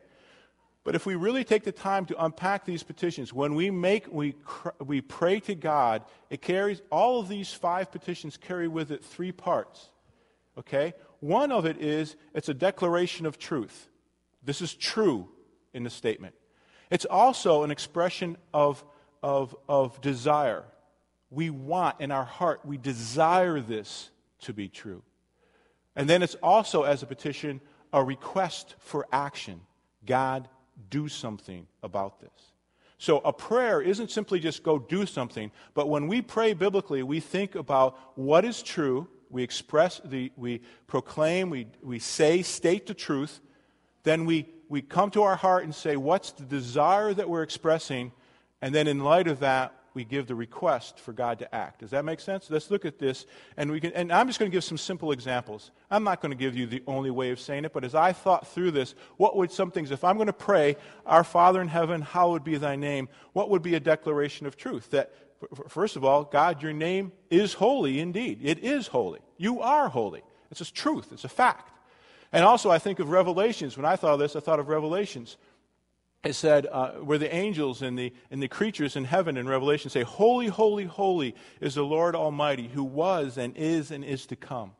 But 0.83 0.95
if 0.95 1.05
we 1.05 1.15
really 1.15 1.43
take 1.43 1.63
the 1.63 1.71
time 1.71 2.05
to 2.07 2.23
unpack 2.23 2.65
these 2.65 2.81
petitions, 2.81 3.31
when 3.31 3.53
we 3.53 3.69
make, 3.69 4.11
we, 4.11 4.35
we 4.83 5.01
pray 5.01 5.39
to 5.41 5.53
God, 5.53 6.03
it 6.29 6.41
carries, 6.41 6.81
all 6.89 7.19
of 7.19 7.27
these 7.27 7.53
five 7.53 7.91
petitions 7.91 8.35
carry 8.35 8.67
with 8.67 8.91
it 8.91 9.03
three 9.03 9.31
parts. 9.31 9.91
Okay? 10.57 10.93
One 11.19 11.51
of 11.51 11.65
it 11.65 11.77
is, 11.77 12.15
it's 12.33 12.49
a 12.49 12.53
declaration 12.53 13.27
of 13.27 13.37
truth. 13.37 13.89
This 14.43 14.59
is 14.59 14.73
true 14.73 15.29
in 15.73 15.83
the 15.83 15.89
statement. 15.91 16.33
It's 16.89 17.05
also 17.05 17.63
an 17.63 17.69
expression 17.69 18.37
of, 18.51 18.83
of, 19.21 19.55
of 19.69 20.01
desire. 20.01 20.65
We 21.29 21.51
want 21.51 22.01
in 22.01 22.11
our 22.11 22.25
heart, 22.25 22.61
we 22.65 22.77
desire 22.77 23.61
this 23.61 24.09
to 24.41 24.53
be 24.53 24.67
true. 24.67 25.03
And 25.95 26.09
then 26.09 26.23
it's 26.23 26.35
also, 26.41 26.83
as 26.83 27.03
a 27.03 27.05
petition, 27.05 27.61
a 27.93 28.03
request 28.03 28.75
for 28.79 29.07
action. 29.11 29.61
God, 30.05 30.49
do 30.89 31.07
something 31.07 31.67
about 31.83 32.19
this. 32.19 32.51
So 32.97 33.17
a 33.19 33.33
prayer 33.33 33.81
isn't 33.81 34.11
simply 34.11 34.39
just 34.39 34.61
go 34.61 34.77
do 34.77 35.05
something, 35.05 35.51
but 35.73 35.89
when 35.89 36.07
we 36.07 36.21
pray 36.21 36.53
biblically, 36.53 37.01
we 37.01 37.19
think 37.19 37.55
about 37.55 37.97
what 38.15 38.45
is 38.45 38.61
true, 38.61 39.07
we 39.29 39.41
express, 39.41 39.99
the, 40.05 40.31
we 40.35 40.61
proclaim, 40.87 41.49
we, 41.49 41.67
we 41.81 41.97
say, 41.97 42.43
state 42.43 42.85
the 42.85 42.93
truth, 42.93 43.41
then 44.03 44.25
we, 44.25 44.47
we 44.69 44.81
come 44.81 45.09
to 45.11 45.23
our 45.23 45.35
heart 45.35 45.63
and 45.63 45.73
say, 45.73 45.95
what's 45.95 46.31
the 46.31 46.43
desire 46.43 47.13
that 47.13 47.27
we're 47.27 47.43
expressing? 47.43 48.11
And 48.61 48.75
then 48.75 48.87
in 48.87 48.99
light 48.99 49.27
of 49.27 49.39
that, 49.39 49.73
we 49.93 50.03
give 50.03 50.27
the 50.27 50.35
request 50.35 50.99
for 50.99 51.13
God 51.13 51.39
to 51.39 51.53
act. 51.53 51.81
Does 51.81 51.91
that 51.91 52.05
make 52.05 52.19
sense? 52.19 52.49
Let's 52.49 52.71
look 52.71 52.85
at 52.85 52.99
this, 52.99 53.25
and 53.57 53.71
we 53.71 53.79
can. 53.79 53.91
And 53.93 54.11
I'm 54.11 54.27
just 54.27 54.39
going 54.39 54.49
to 54.49 54.55
give 54.55 54.63
some 54.63 54.77
simple 54.77 55.11
examples. 55.11 55.71
I'm 55.89 56.03
not 56.03 56.21
going 56.21 56.31
to 56.31 56.37
give 56.37 56.55
you 56.55 56.65
the 56.65 56.83
only 56.87 57.11
way 57.11 57.31
of 57.31 57.39
saying 57.39 57.65
it, 57.65 57.73
but 57.73 57.83
as 57.83 57.95
I 57.95 58.13
thought 58.13 58.47
through 58.47 58.71
this, 58.71 58.95
what 59.17 59.35
would 59.35 59.51
some 59.51 59.71
things? 59.71 59.91
If 59.91 60.03
I'm 60.03 60.15
going 60.15 60.27
to 60.27 60.33
pray, 60.33 60.77
"Our 61.05 61.23
Father 61.23 61.61
in 61.61 61.67
heaven, 61.67 62.01
hallowed 62.01 62.43
be 62.43 62.57
Thy 62.57 62.75
name," 62.75 63.09
what 63.33 63.49
would 63.49 63.61
be 63.61 63.75
a 63.75 63.79
declaration 63.79 64.47
of 64.47 64.57
truth? 64.57 64.91
That 64.91 65.13
first 65.67 65.95
of 65.95 66.05
all, 66.05 66.23
God, 66.23 66.61
Your 66.61 66.73
name 66.73 67.11
is 67.29 67.53
holy 67.53 67.99
indeed. 67.99 68.39
It 68.43 68.59
is 68.59 68.87
holy. 68.87 69.19
You 69.37 69.61
are 69.61 69.89
holy. 69.89 70.23
It's 70.51 70.61
a 70.61 70.71
truth. 70.71 71.11
It's 71.11 71.23
a 71.23 71.29
fact. 71.29 71.69
And 72.33 72.45
also, 72.45 72.69
I 72.69 72.79
think 72.79 72.99
of 72.99 73.09
Revelations. 73.09 73.75
When 73.75 73.85
I 73.85 73.95
thought 73.97 74.13
of 74.13 74.19
this, 74.19 74.35
I 74.35 74.39
thought 74.39 74.59
of 74.59 74.69
Revelations 74.69 75.37
it 76.23 76.33
said, 76.33 76.67
uh, 76.71 76.91
where 76.93 77.17
the 77.17 77.33
angels 77.33 77.81
and 77.81 77.97
the, 77.97 78.13
and 78.29 78.41
the 78.41 78.47
creatures 78.47 78.95
in 78.95 79.05
heaven 79.05 79.37
in 79.37 79.47
Revelation 79.47 79.89
say, 79.89 80.03
Holy, 80.03 80.47
holy, 80.47 80.85
holy 80.85 81.35
is 81.59 81.75
the 81.75 81.83
Lord 81.83 82.15
Almighty, 82.15 82.67
who 82.67 82.83
was 82.83 83.37
and 83.37 83.57
is 83.57 83.89
and 83.89 84.03
is 84.03 84.27
to 84.27 84.35
come. 84.35 84.73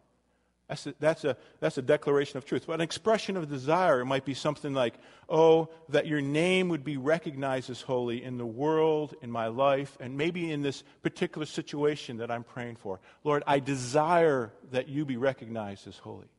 That's 0.70 0.88
a, 0.88 0.94
that's, 1.00 1.24
a, 1.26 1.36
that's 1.60 1.78
a 1.78 1.82
declaration 1.82 2.38
of 2.38 2.46
truth. 2.46 2.66
But 2.68 2.76
an 2.76 2.82
expression 2.82 3.36
of 3.36 3.50
desire 3.50 4.06
might 4.06 4.24
be 4.24 4.36
something 4.36 4.74
like, 4.74 4.94
Oh, 5.28 5.70
that 5.90 6.08
your 6.08 6.22
name 6.22 6.70
would 6.70 6.84
be 6.84 6.98
recognized 6.98 7.70
as 7.72 7.82
holy 7.82 8.24
in 8.24 8.38
the 8.38 8.46
world, 8.46 9.16
in 9.22 9.32
my 9.32 9.48
life, 9.48 9.98
and 10.00 10.16
maybe 10.16 10.52
in 10.52 10.62
this 10.62 10.84
particular 11.02 11.46
situation 11.46 12.18
that 12.18 12.30
I'm 12.30 12.44
praying 12.44 12.76
for. 12.76 13.00
Lord, 13.24 13.44
I 13.48 13.60
desire 13.60 14.54
that 14.72 14.88
you 14.88 15.06
be 15.06 15.18
recognized 15.18 15.88
as 15.88 15.98
holy. 15.98 16.30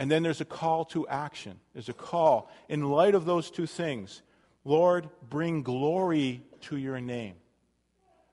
And 0.00 0.10
then 0.10 0.22
there's 0.22 0.40
a 0.40 0.46
call 0.46 0.86
to 0.86 1.06
action. 1.08 1.60
There's 1.74 1.90
a 1.90 1.92
call. 1.92 2.50
In 2.70 2.90
light 2.90 3.14
of 3.14 3.26
those 3.26 3.50
two 3.50 3.66
things, 3.66 4.22
Lord, 4.64 5.10
bring 5.28 5.62
glory 5.62 6.40
to 6.62 6.78
your 6.78 7.02
name. 7.02 7.34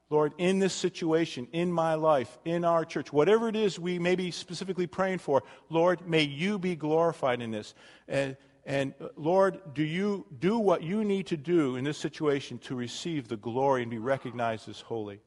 Lord, 0.10 0.32
in 0.38 0.60
this 0.60 0.72
situation, 0.74 1.46
in 1.52 1.70
my 1.70 1.96
life, 1.96 2.40
in 2.46 2.64
our 2.64 2.86
church, 2.86 3.12
whatever 3.12 3.50
it 3.50 3.58
is 3.58 3.78
we 3.78 4.00
may 4.00 4.16
be 4.16 4.32
specifically 4.32 4.88
praying 4.88 5.18
for, 5.18 5.44
Lord, 5.70 6.08
may 6.08 6.22
you 6.22 6.58
be 6.58 6.78
glorified 6.78 7.42
in 7.42 7.52
this. 7.52 7.76
And, 8.08 8.38
and 8.66 8.94
uh, 9.02 9.10
Lord, 9.18 9.60
do 9.74 9.84
you 9.84 10.26
do 10.40 10.58
what 10.58 10.84
you 10.84 11.04
need 11.04 11.28
to 11.28 11.38
do 11.38 11.76
in 11.76 11.84
this 11.84 11.98
situation 11.98 12.60
to 12.60 12.76
receive 12.76 13.28
the 13.28 13.36
glory 13.36 13.82
and 13.82 13.92
be 13.92 13.98
recognized 13.98 14.70
as 14.70 14.80
holy? 14.80 15.20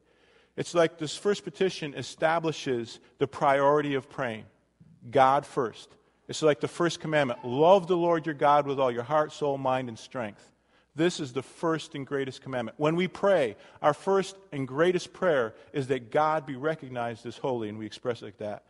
It's 0.57 0.73
like 0.73 0.97
this 0.97 1.15
first 1.15 1.43
petition 1.43 1.93
establishes 1.93 2.99
the 3.19 3.27
priority 3.27 3.93
of 3.93 4.09
praying 4.09 4.45
God 5.11 5.45
first. 5.45 5.97
It's 6.27 6.41
like 6.41 6.59
the 6.59 6.67
first 6.67 6.99
commandment 6.99 7.43
love 7.43 7.87
the 7.87 7.97
Lord 7.97 8.25
your 8.25 8.35
God 8.35 8.65
with 8.65 8.79
all 8.79 8.91
your 8.91 9.03
heart, 9.03 9.31
soul, 9.31 9.57
mind, 9.57 9.89
and 9.89 9.97
strength. 9.97 10.51
This 10.95 11.19
is 11.19 11.31
the 11.31 11.41
first 11.41 11.95
and 11.95 12.05
greatest 12.05 12.41
commandment. 12.41 12.77
When 12.77 12.95
we 12.95 13.07
pray, 13.07 13.55
our 13.81 13.93
first 13.93 14.35
and 14.51 14.67
greatest 14.67 15.13
prayer 15.13 15.53
is 15.71 15.87
that 15.87 16.11
God 16.11 16.45
be 16.45 16.55
recognized 16.55 17.25
as 17.25 17.37
holy, 17.37 17.69
and 17.69 17.77
we 17.77 17.85
express 17.85 18.21
it 18.21 18.25
like 18.25 18.37
that. 18.39 18.63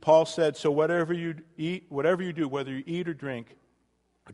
Paul 0.00 0.26
said, 0.26 0.56
So 0.56 0.70
whatever 0.70 1.12
you 1.12 1.36
eat, 1.56 1.86
whatever 1.88 2.22
you 2.22 2.32
do, 2.32 2.48
whether 2.48 2.72
you 2.72 2.82
eat 2.86 3.08
or 3.08 3.14
drink, 3.14 3.56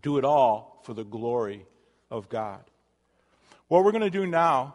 do 0.03 0.18
it 0.18 0.25
all 0.25 0.81
for 0.85 0.94
the 0.94 1.05
glory 1.05 1.66
of 2.11 2.29
God. 2.29 2.62
What 3.68 3.85
we're 3.85 3.92
going 3.92 4.03
to 4.03 4.11
do 4.11 4.27
now 4.27 4.75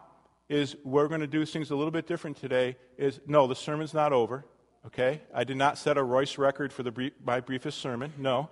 is 0.50 0.76
we're 0.84 1.08
going 1.08 1.22
to 1.22 1.28
do 1.28 1.46
things 1.46 1.72
a 1.72 1.76
little 1.76 1.92
bit 1.92 2.06
different 2.06 2.38
today. 2.38 2.78
Is 2.98 3.20
no, 3.26 3.48
the 3.48 3.56
sermon's 3.56 3.94
not 3.94 4.14
over. 4.14 4.46
Okay? 4.86 5.22
I 5.34 5.44
did 5.44 5.58
not 5.58 5.78
set 5.78 5.98
a 5.98 6.04
Royce 6.04 6.38
record 6.38 6.74
for 6.74 6.84
the 6.84 7.12
my 7.24 7.40
briefest 7.40 7.80
sermon. 7.80 8.14
No. 8.18 8.50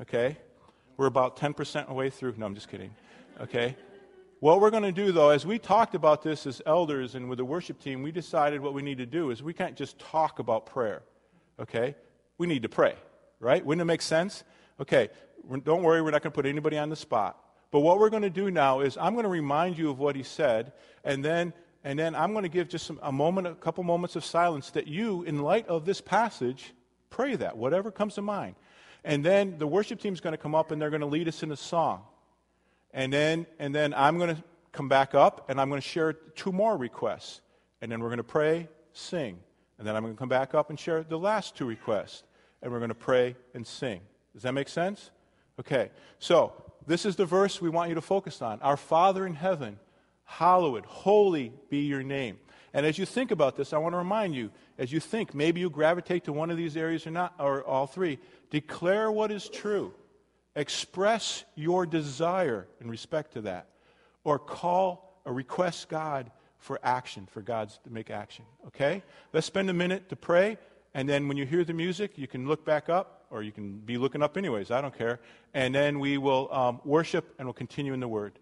Okay? 0.00 0.36
We're 0.96 1.06
about 1.06 1.36
10% 1.36 1.88
away 1.88 2.10
through. 2.10 2.34
No, 2.36 2.46
I'm 2.46 2.54
just 2.54 2.68
kidding. 2.68 2.94
Okay? 3.40 3.76
What 4.40 4.60
we're 4.60 4.70
going 4.70 4.82
to 4.82 4.92
do, 4.92 5.10
though, 5.10 5.30
as 5.30 5.46
we 5.46 5.58
talked 5.58 5.94
about 5.94 6.22
this 6.22 6.46
as 6.46 6.60
elders 6.66 7.14
and 7.14 7.28
with 7.28 7.38
the 7.38 7.44
worship 7.44 7.80
team, 7.80 8.02
we 8.02 8.12
decided 8.12 8.60
what 8.60 8.74
we 8.74 8.82
need 8.82 8.98
to 8.98 9.06
do 9.06 9.30
is 9.30 9.42
we 9.42 9.54
can't 9.54 9.76
just 9.76 9.98
talk 9.98 10.38
about 10.38 10.66
prayer. 10.66 11.02
Okay? 11.58 11.94
We 12.36 12.46
need 12.46 12.62
to 12.62 12.68
pray. 12.68 12.94
Right? 13.40 13.64
Wouldn't 13.64 13.80
it 13.80 13.86
make 13.86 14.02
sense? 14.02 14.44
Okay. 14.80 15.08
Don't 15.64 15.82
worry, 15.82 16.02
we're 16.02 16.10
not 16.10 16.22
going 16.22 16.32
to 16.32 16.36
put 16.36 16.46
anybody 16.46 16.78
on 16.78 16.88
the 16.88 16.96
spot. 16.96 17.38
But 17.70 17.80
what 17.80 17.98
we're 17.98 18.10
going 18.10 18.22
to 18.22 18.30
do 18.30 18.50
now 18.50 18.80
is 18.80 18.96
I'm 18.96 19.14
going 19.14 19.24
to 19.24 19.30
remind 19.30 19.76
you 19.78 19.90
of 19.90 19.98
what 19.98 20.14
he 20.14 20.22
said, 20.22 20.72
and 21.02 21.24
then 21.24 21.52
and 21.84 21.98
then 21.98 22.14
I'm 22.14 22.32
going 22.32 22.44
to 22.44 22.48
give 22.48 22.68
just 22.68 22.90
a 23.02 23.12
moment, 23.12 23.46
a 23.46 23.54
couple 23.54 23.84
moments 23.84 24.16
of 24.16 24.24
silence 24.24 24.70
that 24.70 24.88
you, 24.88 25.22
in 25.24 25.42
light 25.42 25.68
of 25.68 25.84
this 25.84 26.00
passage, 26.00 26.72
pray 27.10 27.36
that, 27.36 27.58
whatever 27.58 27.90
comes 27.90 28.14
to 28.14 28.22
mind. 28.22 28.54
And 29.04 29.22
then 29.22 29.58
the 29.58 29.66
worship 29.66 30.00
team 30.00 30.14
is 30.14 30.20
going 30.22 30.32
to 30.32 30.38
come 30.38 30.54
up 30.54 30.70
and 30.70 30.80
they're 30.80 30.88
going 30.88 31.02
to 31.02 31.06
lead 31.06 31.28
us 31.28 31.42
in 31.42 31.52
a 31.52 31.56
song. 31.56 32.02
And 32.94 33.12
then, 33.12 33.46
and 33.58 33.74
then 33.74 33.92
I'm 33.92 34.16
going 34.16 34.34
to 34.34 34.42
come 34.72 34.88
back 34.88 35.14
up 35.14 35.50
and 35.50 35.60
I'm 35.60 35.68
going 35.68 35.80
to 35.80 35.86
share 35.86 36.14
two 36.14 36.52
more 36.52 36.74
requests. 36.74 37.42
And 37.82 37.92
then 37.92 38.00
we're 38.00 38.08
going 38.08 38.16
to 38.16 38.24
pray, 38.24 38.68
sing. 38.94 39.38
And 39.78 39.86
then 39.86 39.94
I'm 39.94 40.02
going 40.02 40.14
to 40.14 40.18
come 40.18 40.30
back 40.30 40.54
up 40.54 40.70
and 40.70 40.80
share 40.80 41.02
the 41.02 41.18
last 41.18 41.54
two 41.54 41.66
requests. 41.66 42.22
And 42.62 42.72
we're 42.72 42.78
going 42.78 42.88
to 42.88 42.94
pray 42.94 43.36
and 43.52 43.66
sing. 43.66 44.00
Does 44.32 44.42
that 44.44 44.54
make 44.54 44.70
sense? 44.70 45.10
Okay. 45.60 45.90
So, 46.18 46.54
this 46.86 47.06
is 47.06 47.16
the 47.16 47.24
verse 47.24 47.62
we 47.62 47.70
want 47.70 47.88
you 47.88 47.94
to 47.94 48.02
focus 48.02 48.42
on. 48.42 48.60
Our 48.60 48.76
Father 48.76 49.26
in 49.26 49.34
heaven 49.34 49.78
hallowed, 50.24 50.84
holy 50.86 51.52
be 51.70 51.78
your 51.78 52.02
name. 52.02 52.38
And 52.72 52.84
as 52.84 52.98
you 52.98 53.06
think 53.06 53.30
about 53.30 53.56
this, 53.56 53.72
I 53.72 53.78
want 53.78 53.92
to 53.92 53.98
remind 53.98 54.34
you, 54.34 54.50
as 54.78 54.90
you 54.90 54.98
think, 54.98 55.32
maybe 55.32 55.60
you 55.60 55.70
gravitate 55.70 56.24
to 56.24 56.32
one 56.32 56.50
of 56.50 56.56
these 56.56 56.76
areas 56.76 57.06
or 57.06 57.10
not, 57.10 57.34
or 57.38 57.62
all 57.62 57.86
three, 57.86 58.18
declare 58.50 59.12
what 59.12 59.30
is 59.30 59.48
true. 59.48 59.94
Express 60.56 61.44
your 61.54 61.86
desire 61.86 62.66
in 62.80 62.90
respect 62.90 63.32
to 63.34 63.42
that. 63.42 63.68
Or 64.24 64.38
call 64.38 65.20
or 65.24 65.32
request 65.32 65.88
God 65.88 66.30
for 66.58 66.80
action, 66.82 67.26
for 67.30 67.42
God's 67.42 67.78
to 67.84 67.90
make 67.90 68.10
action. 68.10 68.44
Okay? 68.66 69.02
Let's 69.32 69.46
spend 69.46 69.70
a 69.70 69.74
minute 69.74 70.08
to 70.08 70.16
pray, 70.16 70.58
and 70.94 71.08
then 71.08 71.28
when 71.28 71.36
you 71.36 71.44
hear 71.44 71.62
the 71.62 71.72
music, 71.72 72.16
you 72.16 72.26
can 72.26 72.48
look 72.48 72.64
back 72.64 72.88
up, 72.88 73.26
or 73.30 73.42
you 73.42 73.52
can 73.52 73.78
be 73.78 73.98
looking 73.98 74.22
up 74.22 74.36
anyways, 74.36 74.70
I 74.70 74.80
don't 74.80 74.96
care. 74.96 75.20
And 75.54 75.74
then 75.74 75.98
we 75.98 76.18
will 76.18 76.52
um, 76.52 76.80
worship 76.84 77.34
and 77.38 77.46
we'll 77.46 77.52
continue 77.52 77.92
in 77.92 78.00
the 78.00 78.08
Word. 78.08 78.38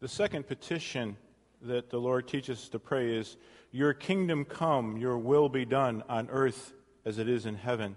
The 0.00 0.08
second 0.08 0.46
petition 0.46 1.16
that 1.62 1.90
the 1.90 1.98
Lord 1.98 2.28
teaches 2.28 2.58
us 2.58 2.68
to 2.70 2.78
pray 2.78 3.14
is, 3.14 3.36
Your 3.72 3.94
kingdom 3.94 4.44
come, 4.44 4.96
your 4.96 5.16
will 5.16 5.48
be 5.48 5.64
done 5.64 6.02
on 6.08 6.28
earth 6.30 6.72
as 7.04 7.18
it 7.18 7.28
is 7.28 7.46
in 7.46 7.54
heaven. 7.54 7.96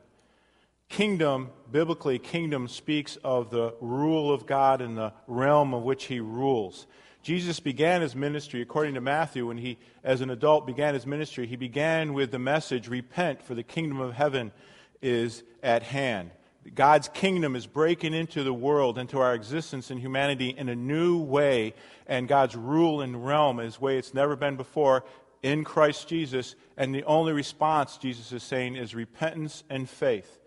Kingdom, 0.89 1.49
biblically, 1.69 2.17
kingdom 2.17 2.67
speaks 2.67 3.17
of 3.17 3.49
the 3.49 3.73
rule 3.81 4.31
of 4.31 4.45
God 4.45 4.81
and 4.81 4.97
the 4.97 5.13
realm 5.27 5.73
of 5.73 5.83
which 5.83 6.05
he 6.05 6.19
rules. 6.19 6.87
Jesus 7.23 7.59
began 7.59 8.01
his 8.01 8.15
ministry, 8.15 8.61
according 8.61 8.93
to 8.93 9.01
Matthew, 9.01 9.47
when 9.47 9.57
he, 9.57 9.77
as 10.01 10.21
an 10.21 10.29
adult, 10.29 10.65
began 10.65 10.93
his 10.93 11.05
ministry, 11.05 11.45
he 11.45 11.57
began 11.57 12.13
with 12.13 12.31
the 12.31 12.39
message, 12.39 12.87
Repent, 12.87 13.41
for 13.41 13.53
the 13.53 13.63
kingdom 13.63 13.99
of 13.99 14.13
heaven 14.13 14.53
is 15.01 15.43
at 15.61 15.83
hand. 15.83 16.31
God's 16.75 17.09
kingdom 17.09 17.55
is 17.55 17.67
breaking 17.67 18.13
into 18.13 18.43
the 18.43 18.53
world, 18.53 18.97
into 18.97 19.19
our 19.19 19.33
existence 19.33 19.91
in 19.91 19.97
humanity 19.97 20.49
in 20.49 20.69
a 20.69 20.75
new 20.75 21.19
way, 21.19 21.73
and 22.07 22.27
God's 22.27 22.55
rule 22.55 23.01
and 23.01 23.25
realm 23.25 23.59
is 23.59 23.79
way 23.79 23.97
it's 23.97 24.13
never 24.13 24.35
been 24.35 24.55
before 24.55 25.03
in 25.43 25.63
Christ 25.63 26.07
Jesus. 26.07 26.55
And 26.77 26.93
the 26.93 27.03
only 27.03 27.33
response, 27.33 27.97
Jesus 27.97 28.31
is 28.31 28.43
saying, 28.43 28.75
is 28.75 28.95
repentance 28.95 29.63
and 29.69 29.89
faith. 29.89 30.39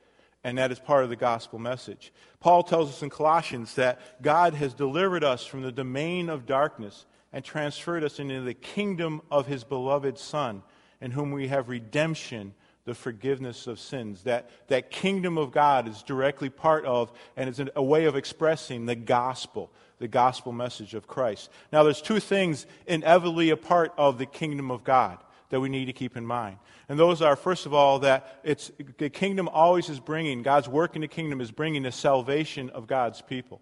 And 0.43 0.57
that 0.59 0.73
is 0.73 0.79
part 0.79 1.05
of 1.05 1.11
the 1.11 1.17
gospel 1.17 1.59
message. 1.59 2.13
Paul 2.41 2.63
tells 2.63 2.89
us 2.89 3.03
in 3.03 3.11
Colossians 3.11 3.75
that 3.75 4.23
God 4.23 4.55
has 4.55 4.73
delivered 4.73 5.23
us 5.23 5.45
from 5.45 5.63
the 5.63 5.73
domain 5.73 6.29
of 6.29 6.47
darkness 6.47 7.05
and 7.33 7.45
transferred 7.45 8.05
us 8.05 8.19
into 8.19 8.41
the 8.41 8.55
kingdom 8.55 9.21
of 9.31 9.47
his 9.47 9.65
beloved 9.65 10.19
Son, 10.19 10.63
in 11.01 11.11
whom 11.11 11.31
we 11.31 11.49
have 11.49 11.69
redemption 11.69 12.55
the 12.85 12.95
forgiveness 12.95 13.67
of 13.67 13.79
sins. 13.79 14.23
That, 14.25 14.51
that 14.69 14.91
kingdom 14.91 15.39
of 15.39 15.53
God 15.53 15.87
is 15.87 16.03
directly 16.03 16.51
part 16.51 16.85
of 16.85 17.13
and 17.37 17.49
is 17.49 17.61
a 17.77 17.83
way 17.83 18.07
of 18.07 18.17
expressing 18.17 18.87
the 18.87 18.95
gospel, 18.95 19.71
the 19.99 20.09
gospel 20.09 20.53
message 20.53 20.95
of 20.95 21.07
Christ. 21.07 21.51
Now, 21.73 21.83
there's 21.83 22.03
two 22.03 22.21
things 22.21 22.67
inevitably 22.87 23.51
a 23.51 23.57
part 23.57 23.93
of 23.97 24.19
the 24.19 24.27
kingdom 24.27 24.71
of 24.71 24.85
God 24.85 25.19
that 25.51 25.61
we 25.61 25.69
need 25.69 25.87
to 25.87 25.93
keep 25.93 26.17
in 26.17 26.25
mind. 26.25 26.59
And 26.89 26.99
those 26.99 27.23
are, 27.23 27.37
first 27.37 27.67
of 27.67 27.75
all, 27.75 28.01
that 28.01 28.41
it's, 28.43 28.71
the 28.99 29.11
kingdom 29.11 29.49
always 29.49 29.89
is 29.89 30.01
bringing, 30.01 30.43
God's 30.43 30.69
work 30.69 30.97
in 30.97 31.03
the 31.03 31.09
kingdom 31.09 31.41
is 31.41 31.51
bringing 31.51 31.83
the 31.83 31.93
salvation 31.93 32.71
of 32.71 32.87
God's 32.87 33.21
people. 33.21 33.61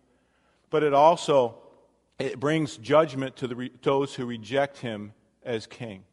But 0.70 0.82
it 0.82 0.94
also, 0.94 1.56
it 2.18 2.38
brings 2.38 2.76
judgment 2.76 3.36
to 3.36 3.46
the, 3.46 3.70
those 3.82 4.14
who 4.14 4.26
reject 4.26 4.78
him 4.78 5.12
as 5.42 5.66
king. 5.66 6.04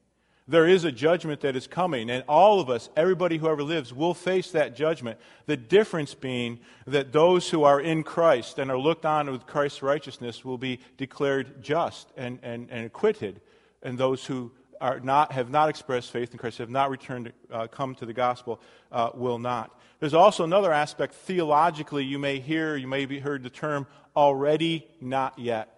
There 0.48 0.68
is 0.68 0.84
a 0.84 0.92
judgment 0.92 1.42
that 1.42 1.56
is 1.56 1.66
coming, 1.66 2.12
and 2.12 2.24
all 2.28 2.60
of 2.60 2.70
us, 2.70 2.90
everybody 2.96 3.38
who 3.38 3.48
ever 3.48 3.64
lives, 3.64 3.92
will 3.92 4.14
face 4.14 4.52
that 4.52 4.76
judgment. 4.76 5.18
The 5.48 5.58
difference 5.58 6.14
being 6.14 6.60
that 6.86 7.12
those 7.12 7.50
who 7.50 7.64
are 7.64 7.82
in 7.82 8.04
Christ 8.04 8.60
and 8.60 8.70
are 8.70 8.78
looked 8.78 9.08
on 9.08 9.32
with 9.32 9.48
Christ's 9.48 9.82
righteousness 9.82 10.46
will 10.46 10.60
be 10.60 10.80
declared 10.98 11.64
just 11.64 12.12
and, 12.16 12.38
and, 12.44 12.70
and 12.70 12.86
acquitted, 12.86 13.42
and 13.82 13.98
those 13.98 14.24
who 14.24 14.52
are 14.80 15.00
not, 15.00 15.32
have 15.32 15.50
not 15.50 15.70
expressed 15.70 16.12
faith 16.12 16.32
in 16.32 16.38
Christ, 16.38 16.60
have 16.60 16.70
not 16.70 16.92
returned, 16.92 17.34
uh, 17.52 17.66
come 17.66 17.96
to 17.96 18.06
the 18.06 18.14
gospel, 18.14 18.62
uh, 18.92 19.10
will 19.16 19.40
not. 19.40 19.76
There's 20.00 20.14
also 20.14 20.44
another 20.44 20.72
aspect 20.72 21.16
theologically. 21.16 22.04
You 22.04 22.20
may 22.20 22.40
hear, 22.40 22.76
you 22.76 22.88
may 22.88 23.02
have 23.02 23.24
heard 23.24 23.42
the 23.42 23.50
term 23.50 23.88
already, 24.16 24.88
not 25.02 25.40
yet. 25.40 25.75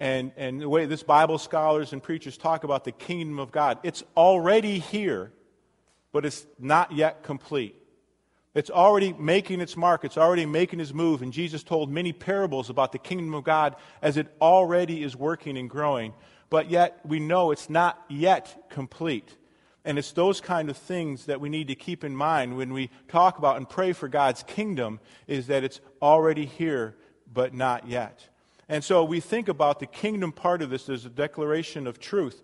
And, 0.00 0.32
and 0.36 0.62
the 0.62 0.68
way 0.68 0.86
this 0.86 1.02
Bible 1.02 1.38
scholars 1.38 1.92
and 1.92 2.02
preachers 2.02 2.38
talk 2.38 2.64
about 2.64 2.84
the 2.84 2.92
kingdom 2.92 3.38
of 3.38 3.52
God, 3.52 3.78
it's 3.82 4.02
already 4.16 4.78
here, 4.78 5.30
but 6.10 6.24
it's 6.24 6.46
not 6.58 6.92
yet 6.92 7.22
complete. 7.22 7.76
It's 8.54 8.70
already 8.70 9.12
making 9.12 9.60
its 9.60 9.76
mark. 9.76 10.04
It's 10.04 10.18
already 10.18 10.46
making 10.46 10.80
its 10.80 10.92
move. 10.92 11.22
And 11.22 11.32
Jesus 11.32 11.62
told 11.62 11.90
many 11.90 12.12
parables 12.12 12.70
about 12.70 12.92
the 12.92 12.98
kingdom 12.98 13.34
of 13.34 13.44
God 13.44 13.76
as 14.02 14.16
it 14.16 14.26
already 14.40 15.04
is 15.04 15.14
working 15.14 15.56
and 15.56 15.70
growing. 15.70 16.14
But 16.48 16.68
yet, 16.70 16.98
we 17.04 17.20
know 17.20 17.52
it's 17.52 17.70
not 17.70 18.02
yet 18.08 18.68
complete. 18.70 19.36
And 19.84 19.98
it's 19.98 20.12
those 20.12 20.40
kind 20.40 20.68
of 20.68 20.76
things 20.76 21.26
that 21.26 21.40
we 21.40 21.48
need 21.48 21.68
to 21.68 21.76
keep 21.76 22.02
in 22.04 22.16
mind 22.16 22.56
when 22.56 22.72
we 22.72 22.90
talk 23.06 23.38
about 23.38 23.56
and 23.56 23.68
pray 23.68 23.92
for 23.92 24.08
God's 24.08 24.42
kingdom, 24.42 24.98
is 25.28 25.46
that 25.46 25.62
it's 25.62 25.80
already 26.02 26.46
here, 26.46 26.96
but 27.32 27.54
not 27.54 27.86
yet. 27.86 28.29
And 28.70 28.82
so 28.82 29.04
we 29.04 29.20
think 29.20 29.48
about 29.48 29.80
the 29.80 29.86
kingdom 29.86 30.32
part 30.32 30.62
of 30.62 30.70
this 30.70 30.88
as 30.88 31.04
a 31.04 31.10
declaration 31.10 31.86
of 31.86 31.98
truth. 31.98 32.42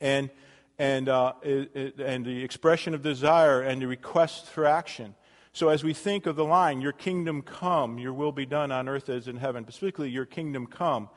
And 0.00 0.30
and, 0.78 1.08
uh, 1.08 1.34
and 1.44 2.24
the 2.24 2.42
expression 2.42 2.94
of 2.94 3.02
desire 3.02 3.62
and 3.62 3.80
the 3.80 3.86
request 3.86 4.46
for 4.46 4.66
action. 4.66 5.14
So, 5.52 5.68
as 5.68 5.84
we 5.84 5.94
think 5.94 6.26
of 6.26 6.34
the 6.34 6.44
line, 6.44 6.80
Your 6.80 6.92
kingdom 6.92 7.42
come, 7.42 7.98
Your 7.98 8.12
will 8.12 8.32
be 8.32 8.46
done 8.46 8.72
on 8.72 8.88
earth 8.88 9.08
as 9.08 9.28
in 9.28 9.36
heaven, 9.36 9.62
specifically, 9.64 10.10
Your 10.10 10.26
kingdom 10.26 10.66
come, 10.66 11.08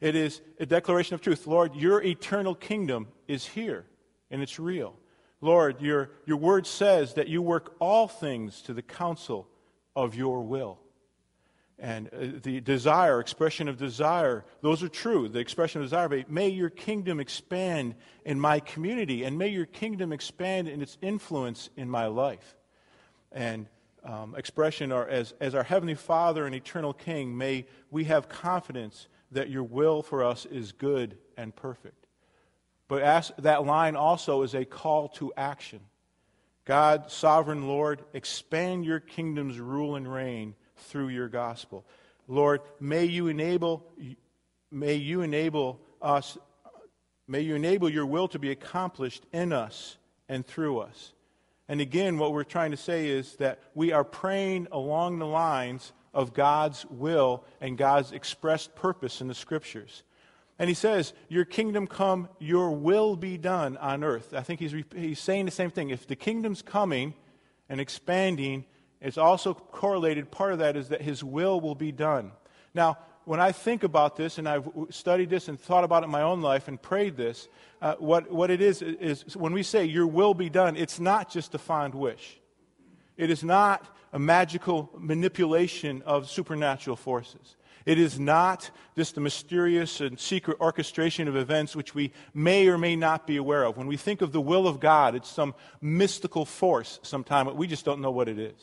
it 0.00 0.14
is 0.14 0.42
a 0.60 0.66
declaration 0.66 1.14
of 1.14 1.22
truth. 1.22 1.46
Lord, 1.46 1.74
Your 1.74 2.02
eternal 2.02 2.54
kingdom 2.54 3.08
is 3.26 3.46
here, 3.46 3.86
and 4.30 4.42
it's 4.42 4.58
real. 4.58 4.96
Lord, 5.40 5.80
your, 5.80 6.10
your 6.26 6.36
word 6.38 6.66
says 6.66 7.14
that 7.14 7.28
you 7.28 7.40
work 7.40 7.74
all 7.78 8.08
things 8.08 8.60
to 8.62 8.74
the 8.74 8.82
counsel 8.82 9.48
of 9.94 10.14
your 10.14 10.42
will. 10.42 10.78
And 11.78 12.08
uh, 12.08 12.38
the 12.42 12.60
desire, 12.60 13.20
expression 13.20 13.68
of 13.68 13.76
desire, 13.76 14.44
those 14.62 14.82
are 14.82 14.88
true. 14.88 15.28
The 15.28 15.40
expression 15.40 15.82
of 15.82 15.86
desire, 15.86 16.08
but 16.08 16.30
may 16.30 16.48
your 16.48 16.70
kingdom 16.70 17.20
expand 17.20 17.96
in 18.24 18.40
my 18.40 18.60
community, 18.60 19.24
and 19.24 19.36
may 19.36 19.48
your 19.48 19.66
kingdom 19.66 20.12
expand 20.12 20.68
in 20.68 20.80
its 20.80 20.96
influence 21.02 21.68
in 21.76 21.90
my 21.90 22.06
life. 22.06 22.56
And 23.30 23.68
um, 24.04 24.34
expression 24.36 24.90
are, 24.90 25.06
as, 25.06 25.34
as 25.40 25.54
our 25.54 25.64
Heavenly 25.64 25.96
Father 25.96 26.46
and 26.46 26.54
Eternal 26.54 26.94
King, 26.94 27.36
may 27.36 27.66
we 27.90 28.04
have 28.04 28.28
confidence 28.28 29.08
that 29.32 29.50
your 29.50 29.64
will 29.64 30.02
for 30.02 30.24
us 30.24 30.46
is 30.46 30.72
good 30.72 31.18
and 31.36 31.54
perfect. 31.54 32.06
But 32.88 33.34
that 33.38 33.66
line 33.66 33.96
also 33.96 34.42
is 34.42 34.54
a 34.54 34.64
call 34.64 35.08
to 35.08 35.32
action. 35.36 35.80
God, 36.64 37.10
sovereign 37.10 37.66
Lord, 37.66 38.04
expand 38.12 38.84
your 38.84 39.00
kingdom's 39.00 39.58
rule 39.58 39.96
and 39.96 40.10
reign 40.10 40.54
through 40.76 41.08
your 41.08 41.28
gospel. 41.28 41.84
Lord, 42.28 42.60
may 42.80 43.04
you 43.04 43.28
enable, 43.28 43.86
may 44.70 44.94
you 44.94 45.22
enable 45.22 45.80
us, 46.02 46.36
may 47.28 47.40
you 47.40 47.54
enable 47.54 47.88
your 47.88 48.06
will 48.06 48.28
to 48.28 48.38
be 48.38 48.50
accomplished 48.50 49.24
in 49.32 49.52
us 49.52 49.96
and 50.28 50.46
through 50.46 50.78
us. 50.80 51.12
And 51.68 51.80
again, 51.80 52.18
what 52.18 52.32
we're 52.32 52.44
trying 52.44 52.70
to 52.70 52.76
say 52.76 53.08
is 53.08 53.36
that 53.36 53.60
we 53.74 53.92
are 53.92 54.04
praying 54.04 54.68
along 54.70 55.18
the 55.18 55.26
lines 55.26 55.92
of 56.14 56.32
God's 56.32 56.86
will 56.86 57.44
and 57.60 57.76
God's 57.76 58.12
expressed 58.12 58.74
purpose 58.74 59.20
in 59.20 59.28
the 59.28 59.34
scriptures. 59.34 60.02
And 60.58 60.68
he 60.68 60.74
says, 60.74 61.12
Your 61.28 61.44
kingdom 61.44 61.86
come, 61.86 62.28
your 62.38 62.70
will 62.70 63.16
be 63.16 63.36
done 63.36 63.76
on 63.76 64.02
earth. 64.04 64.32
I 64.32 64.40
think 64.40 64.60
he's, 64.60 64.74
he's 64.94 65.18
saying 65.18 65.44
the 65.44 65.50
same 65.50 65.70
thing. 65.70 65.90
If 65.90 66.06
the 66.06 66.16
kingdom's 66.16 66.62
coming 66.62 67.14
and 67.68 67.80
expanding, 67.80 68.64
it's 69.00 69.18
also 69.18 69.54
correlated, 69.54 70.30
part 70.30 70.52
of 70.52 70.58
that 70.60 70.76
is 70.76 70.88
that 70.88 71.02
his 71.02 71.22
will 71.22 71.60
will 71.60 71.74
be 71.74 71.92
done. 71.92 72.32
Now, 72.74 72.98
when 73.24 73.40
I 73.40 73.52
think 73.52 73.82
about 73.82 74.16
this, 74.16 74.38
and 74.38 74.48
I've 74.48 74.68
studied 74.90 75.30
this 75.30 75.48
and 75.48 75.60
thought 75.60 75.84
about 75.84 76.02
it 76.02 76.06
in 76.06 76.12
my 76.12 76.22
own 76.22 76.42
life 76.42 76.68
and 76.68 76.80
prayed 76.80 77.16
this, 77.16 77.48
uh, 77.82 77.96
what, 77.98 78.30
what 78.30 78.50
it 78.50 78.60
is, 78.60 78.82
is 78.82 79.36
when 79.36 79.52
we 79.52 79.62
say, 79.62 79.84
Your 79.84 80.06
will 80.06 80.32
be 80.32 80.48
done, 80.48 80.76
it's 80.76 81.00
not 81.00 81.30
just 81.30 81.54
a 81.54 81.58
fond 81.58 81.94
wish. 81.94 82.38
It 83.16 83.30
is 83.30 83.42
not 83.42 83.84
a 84.12 84.18
magical 84.18 84.90
manipulation 84.96 86.02
of 86.02 86.30
supernatural 86.30 86.96
forces. 86.96 87.56
It 87.84 87.98
is 87.98 88.18
not 88.18 88.70
just 88.96 89.16
a 89.16 89.20
mysterious 89.20 90.00
and 90.00 90.18
secret 90.18 90.58
orchestration 90.60 91.28
of 91.28 91.36
events 91.36 91.76
which 91.76 91.94
we 91.94 92.12
may 92.34 92.68
or 92.68 92.78
may 92.78 92.96
not 92.96 93.26
be 93.26 93.36
aware 93.36 93.64
of. 93.64 93.76
When 93.76 93.86
we 93.86 93.96
think 93.96 94.22
of 94.22 94.32
the 94.32 94.40
will 94.40 94.66
of 94.66 94.80
God, 94.80 95.14
it's 95.14 95.30
some 95.30 95.54
mystical 95.80 96.44
force 96.44 96.98
sometime, 97.02 97.46
but 97.46 97.56
we 97.56 97.66
just 97.66 97.84
don't 97.84 98.00
know 98.00 98.10
what 98.10 98.28
it 98.28 98.38
is. 98.38 98.54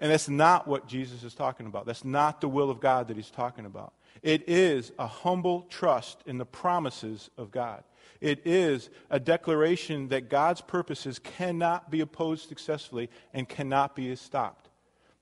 And 0.00 0.10
that's 0.10 0.30
not 0.30 0.66
what 0.66 0.88
Jesus 0.88 1.22
is 1.22 1.34
talking 1.34 1.66
about. 1.66 1.84
That's 1.84 2.04
not 2.04 2.40
the 2.40 2.48
will 2.48 2.70
of 2.70 2.80
God 2.80 3.08
that 3.08 3.16
he's 3.16 3.30
talking 3.30 3.66
about. 3.66 3.92
It 4.22 4.48
is 4.48 4.92
a 4.98 5.06
humble 5.06 5.62
trust 5.68 6.22
in 6.26 6.38
the 6.38 6.46
promises 6.46 7.30
of 7.36 7.50
God. 7.50 7.84
It 8.20 8.46
is 8.46 8.90
a 9.10 9.20
declaration 9.20 10.08
that 10.08 10.30
God's 10.30 10.62
purposes 10.62 11.18
cannot 11.18 11.90
be 11.90 12.00
opposed 12.00 12.48
successfully 12.48 13.10
and 13.32 13.48
cannot 13.48 13.94
be 13.94 14.14
stopped. 14.16 14.70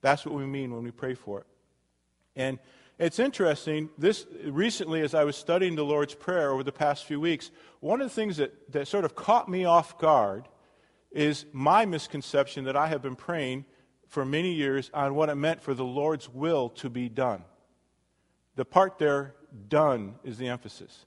That's 0.00 0.24
what 0.24 0.34
we 0.34 0.46
mean 0.46 0.72
when 0.72 0.84
we 0.84 0.92
pray 0.92 1.14
for 1.14 1.40
it. 1.40 1.46
And 2.36 2.58
it's 2.98 3.18
interesting, 3.18 3.90
this 3.98 4.26
recently 4.44 5.00
as 5.02 5.12
I 5.12 5.24
was 5.24 5.36
studying 5.36 5.74
the 5.74 5.84
Lord's 5.84 6.14
Prayer 6.14 6.50
over 6.50 6.62
the 6.62 6.72
past 6.72 7.04
few 7.04 7.20
weeks, 7.20 7.50
one 7.80 8.00
of 8.00 8.08
the 8.08 8.14
things 8.14 8.36
that, 8.36 8.72
that 8.72 8.88
sort 8.88 9.04
of 9.04 9.14
caught 9.16 9.48
me 9.48 9.64
off 9.64 9.98
guard 9.98 10.48
is 11.10 11.46
my 11.52 11.84
misconception 11.86 12.64
that 12.64 12.76
I 12.76 12.88
have 12.88 13.02
been 13.02 13.16
praying 13.16 13.64
for 14.08 14.24
many 14.24 14.52
years 14.52 14.90
on 14.92 15.14
what 15.14 15.28
it 15.28 15.36
meant 15.36 15.62
for 15.62 15.74
the 15.74 15.84
Lord's 15.84 16.28
will 16.28 16.70
to 16.70 16.90
be 16.90 17.08
done. 17.08 17.44
The 18.56 18.64
part 18.64 18.98
there, 18.98 19.34
done, 19.68 20.16
is 20.24 20.38
the 20.38 20.48
emphasis. 20.48 21.06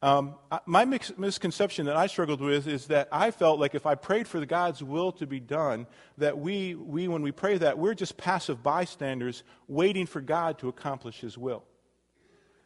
Um, 0.00 0.36
my 0.64 0.84
mix- 0.84 1.16
misconception 1.18 1.86
that 1.86 1.96
I 1.96 2.06
struggled 2.06 2.40
with 2.40 2.68
is 2.68 2.86
that 2.86 3.08
I 3.10 3.32
felt 3.32 3.58
like 3.58 3.74
if 3.74 3.84
I 3.84 3.96
prayed 3.96 4.28
for 4.28 4.44
God's 4.46 4.82
will 4.82 5.10
to 5.12 5.26
be 5.26 5.40
done, 5.40 5.86
that 6.18 6.38
we, 6.38 6.76
we, 6.76 7.08
when 7.08 7.22
we 7.22 7.32
pray 7.32 7.58
that, 7.58 7.78
we're 7.78 7.94
just 7.94 8.16
passive 8.16 8.62
bystanders 8.62 9.42
waiting 9.66 10.06
for 10.06 10.20
God 10.20 10.58
to 10.58 10.68
accomplish 10.68 11.20
His 11.20 11.36
will. 11.36 11.64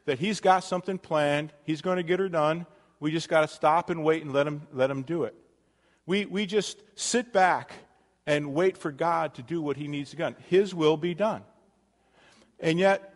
That 0.05 0.19
He's 0.19 0.41
got 0.41 0.65
something 0.65 0.99
planned, 0.99 1.53
He's 1.65 1.81
going 1.81 1.97
to 1.97 2.03
get 2.03 2.19
her 2.19 2.29
done. 2.29 2.67
We 3.01 3.11
just 3.11 3.29
got 3.29 3.41
to 3.43 3.49
stop 3.49 3.89
and 3.89 4.05
wait 4.05 4.23
and 4.23 4.33
let 4.33 4.47
Him, 4.47 4.67
let 4.73 4.91
him 4.91 5.03
do 5.03 5.25
it. 5.25 5.35
We, 6.05 6.27
we 6.27 6.45
just 6.45 6.83
sit 6.97 7.33
back 7.33 7.73
and 8.27 8.55
wait 8.55 8.77
for 8.77 8.93
God 8.93 9.35
to 9.35 9.43
do 9.43 9.61
what 9.61 9.77
he 9.77 9.89
needs 9.89 10.11
to 10.11 10.17
do. 10.17 10.35
His 10.49 10.75
will 10.75 10.97
be 10.97 11.15
done. 11.15 11.43
And 12.61 12.79
yet, 12.79 13.15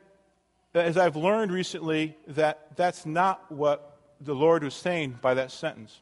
as 0.75 0.99
I've 0.99 1.17
learned 1.17 1.53
recently, 1.53 2.17
that 2.29 2.77
that's 2.77 3.07
not 3.07 3.51
what 3.51 3.99
the 4.21 4.35
Lord 4.35 4.65
was 4.65 4.75
saying 4.75 5.19
by 5.23 5.35
that 5.35 5.51
sentence. 5.51 6.01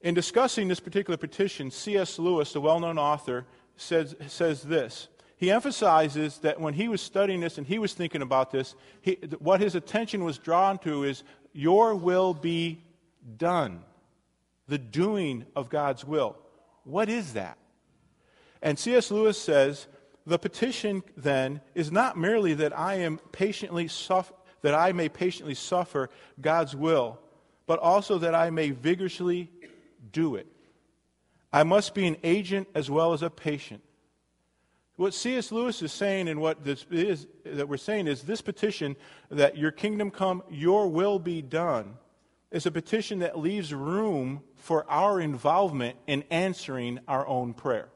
In 0.00 0.14
discussing 0.14 0.68
this 0.68 0.80
particular 0.80 1.16
petition, 1.16 1.70
C.S. 1.70 2.18
Lewis, 2.18 2.52
the 2.52 2.60
well 2.60 2.80
known 2.80 2.98
author, 2.98 3.46
says, 3.76 4.14
says 4.26 4.62
this. 4.62 5.08
He 5.36 5.50
emphasizes 5.50 6.38
that 6.38 6.60
when 6.60 6.74
he 6.74 6.88
was 6.88 7.00
studying 7.00 7.40
this 7.40 7.58
and 7.58 7.66
he 7.66 7.78
was 7.78 7.92
thinking 7.92 8.22
about 8.22 8.50
this, 8.50 8.74
he, 9.02 9.18
what 9.38 9.60
his 9.60 9.74
attention 9.74 10.24
was 10.24 10.38
drawn 10.38 10.78
to 10.78 11.04
is, 11.04 11.22
Your 11.52 11.94
will 11.94 12.32
be 12.34 12.82
done. 13.36 13.82
The 14.68 14.78
doing 14.78 15.44
of 15.54 15.68
God's 15.68 16.04
will. 16.04 16.36
What 16.84 17.08
is 17.08 17.34
that? 17.34 17.58
And 18.64 18.78
C.S. 18.78 19.10
Lewis 19.10 19.40
says, 19.40 19.86
the 20.26 20.38
petition 20.38 21.02
then 21.18 21.60
is 21.74 21.92
not 21.92 22.16
merely 22.16 22.54
that 22.54 22.76
I 22.76 22.94
am 22.94 23.18
patiently 23.30 23.88
suffer, 23.88 24.32
that 24.62 24.74
I 24.74 24.92
may 24.92 25.10
patiently 25.10 25.54
suffer 25.54 26.08
God's 26.40 26.74
will, 26.74 27.20
but 27.66 27.78
also 27.78 28.16
that 28.18 28.34
I 28.34 28.48
may 28.48 28.70
vigorously 28.70 29.50
do 30.12 30.36
it. 30.36 30.46
I 31.52 31.62
must 31.62 31.94
be 31.94 32.06
an 32.06 32.16
agent 32.24 32.66
as 32.74 32.90
well 32.90 33.12
as 33.12 33.22
a 33.22 33.28
patient. 33.28 33.82
What 34.96 35.12
C.S. 35.12 35.52
Lewis 35.52 35.82
is 35.82 35.92
saying 35.92 36.28
and 36.28 36.40
what 36.40 36.64
this 36.64 36.86
is 36.90 37.26
that 37.44 37.68
we're 37.68 37.76
saying 37.76 38.06
is 38.06 38.22
this 38.22 38.40
petition 38.40 38.96
that 39.28 39.58
your 39.58 39.72
kingdom 39.72 40.10
come, 40.10 40.42
your 40.48 40.88
will 40.88 41.18
be 41.18 41.42
done, 41.42 41.98
is 42.50 42.64
a 42.64 42.70
petition 42.70 43.18
that 43.18 43.38
leaves 43.38 43.74
room 43.74 44.42
for 44.56 44.90
our 44.90 45.20
involvement 45.20 45.98
in 46.06 46.24
answering 46.30 47.00
our 47.06 47.26
own 47.26 47.52
prayer. 47.52 47.88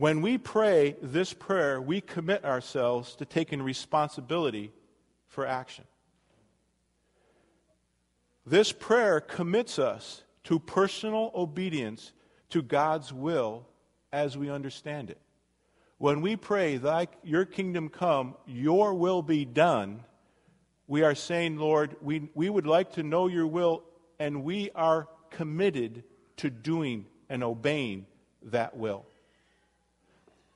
When 0.00 0.22
we 0.22 0.38
pray 0.38 0.96
this 1.02 1.34
prayer, 1.34 1.78
we 1.78 2.00
commit 2.00 2.42
ourselves 2.42 3.14
to 3.16 3.26
taking 3.26 3.60
responsibility 3.60 4.72
for 5.28 5.44
action. 5.46 5.84
This 8.46 8.72
prayer 8.72 9.20
commits 9.20 9.78
us 9.78 10.22
to 10.44 10.58
personal 10.58 11.30
obedience 11.34 12.14
to 12.48 12.62
God's 12.62 13.12
will 13.12 13.66
as 14.10 14.38
we 14.38 14.48
understand 14.48 15.10
it. 15.10 15.20
When 15.98 16.22
we 16.22 16.34
pray, 16.34 16.78
Thy, 16.78 17.08
Your 17.22 17.44
kingdom 17.44 17.90
come, 17.90 18.36
Your 18.46 18.94
will 18.94 19.20
be 19.20 19.44
done, 19.44 20.02
we 20.86 21.02
are 21.02 21.14
saying, 21.14 21.58
Lord, 21.58 21.94
we, 22.00 22.30
we 22.32 22.48
would 22.48 22.66
like 22.66 22.92
to 22.92 23.02
know 23.02 23.26
your 23.26 23.46
will, 23.46 23.82
and 24.18 24.44
we 24.44 24.70
are 24.74 25.08
committed 25.28 26.04
to 26.38 26.48
doing 26.48 27.04
and 27.28 27.44
obeying 27.44 28.06
that 28.44 28.78
will. 28.78 29.04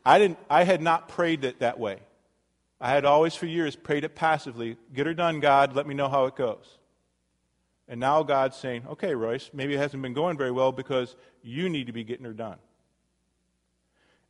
I, 0.04 0.18
didn't, 0.18 0.38
I 0.50 0.64
had 0.64 0.82
not 0.82 1.08
prayed 1.08 1.44
it 1.44 1.60
that 1.60 1.78
way. 1.78 1.98
I 2.80 2.90
had 2.90 3.04
always 3.04 3.34
for 3.34 3.46
years 3.46 3.76
prayed 3.76 4.04
it 4.04 4.14
passively. 4.14 4.76
Get 4.92 5.06
her 5.06 5.14
done, 5.14 5.40
God. 5.40 5.74
Let 5.74 5.86
me 5.86 5.94
know 5.94 6.08
how 6.08 6.26
it 6.26 6.36
goes. 6.36 6.78
And 7.88 8.00
now 8.00 8.22
God's 8.22 8.56
saying, 8.56 8.84
okay, 8.90 9.14
Royce, 9.14 9.50
maybe 9.52 9.74
it 9.74 9.78
hasn't 9.78 10.02
been 10.02 10.14
going 10.14 10.36
very 10.36 10.50
well 10.50 10.72
because 10.72 11.16
you 11.42 11.68
need 11.68 11.86
to 11.86 11.92
be 11.92 12.04
getting 12.04 12.24
her 12.24 12.32
done. 12.32 12.56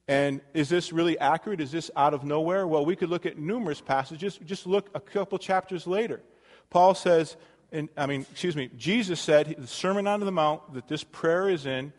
And 0.06 0.40
is 0.52 0.68
this 0.68 0.92
really 0.92 1.18
accurate? 1.18 1.60
Is 1.60 1.72
this 1.72 1.90
out 1.96 2.14
of 2.14 2.24
nowhere? 2.24 2.66
Well, 2.66 2.84
we 2.84 2.94
could 2.94 3.08
look 3.08 3.26
at 3.26 3.38
numerous 3.38 3.80
passages. 3.80 4.38
Just 4.44 4.66
look 4.66 4.90
a 4.94 5.00
couple 5.00 5.38
chapters 5.38 5.86
later. 5.86 6.20
Paul 6.68 6.94
says, 6.94 7.36
in, 7.72 7.88
I 7.96 8.06
mean, 8.06 8.26
excuse 8.30 8.54
me, 8.54 8.70
Jesus 8.76 9.20
said, 9.20 9.54
the 9.58 9.66
Sermon 9.66 10.06
on 10.06 10.20
the 10.20 10.30
Mount, 10.30 10.74
that 10.74 10.88
this 10.88 11.04
prayer 11.04 11.48
is 11.48 11.64
in. 11.64 11.92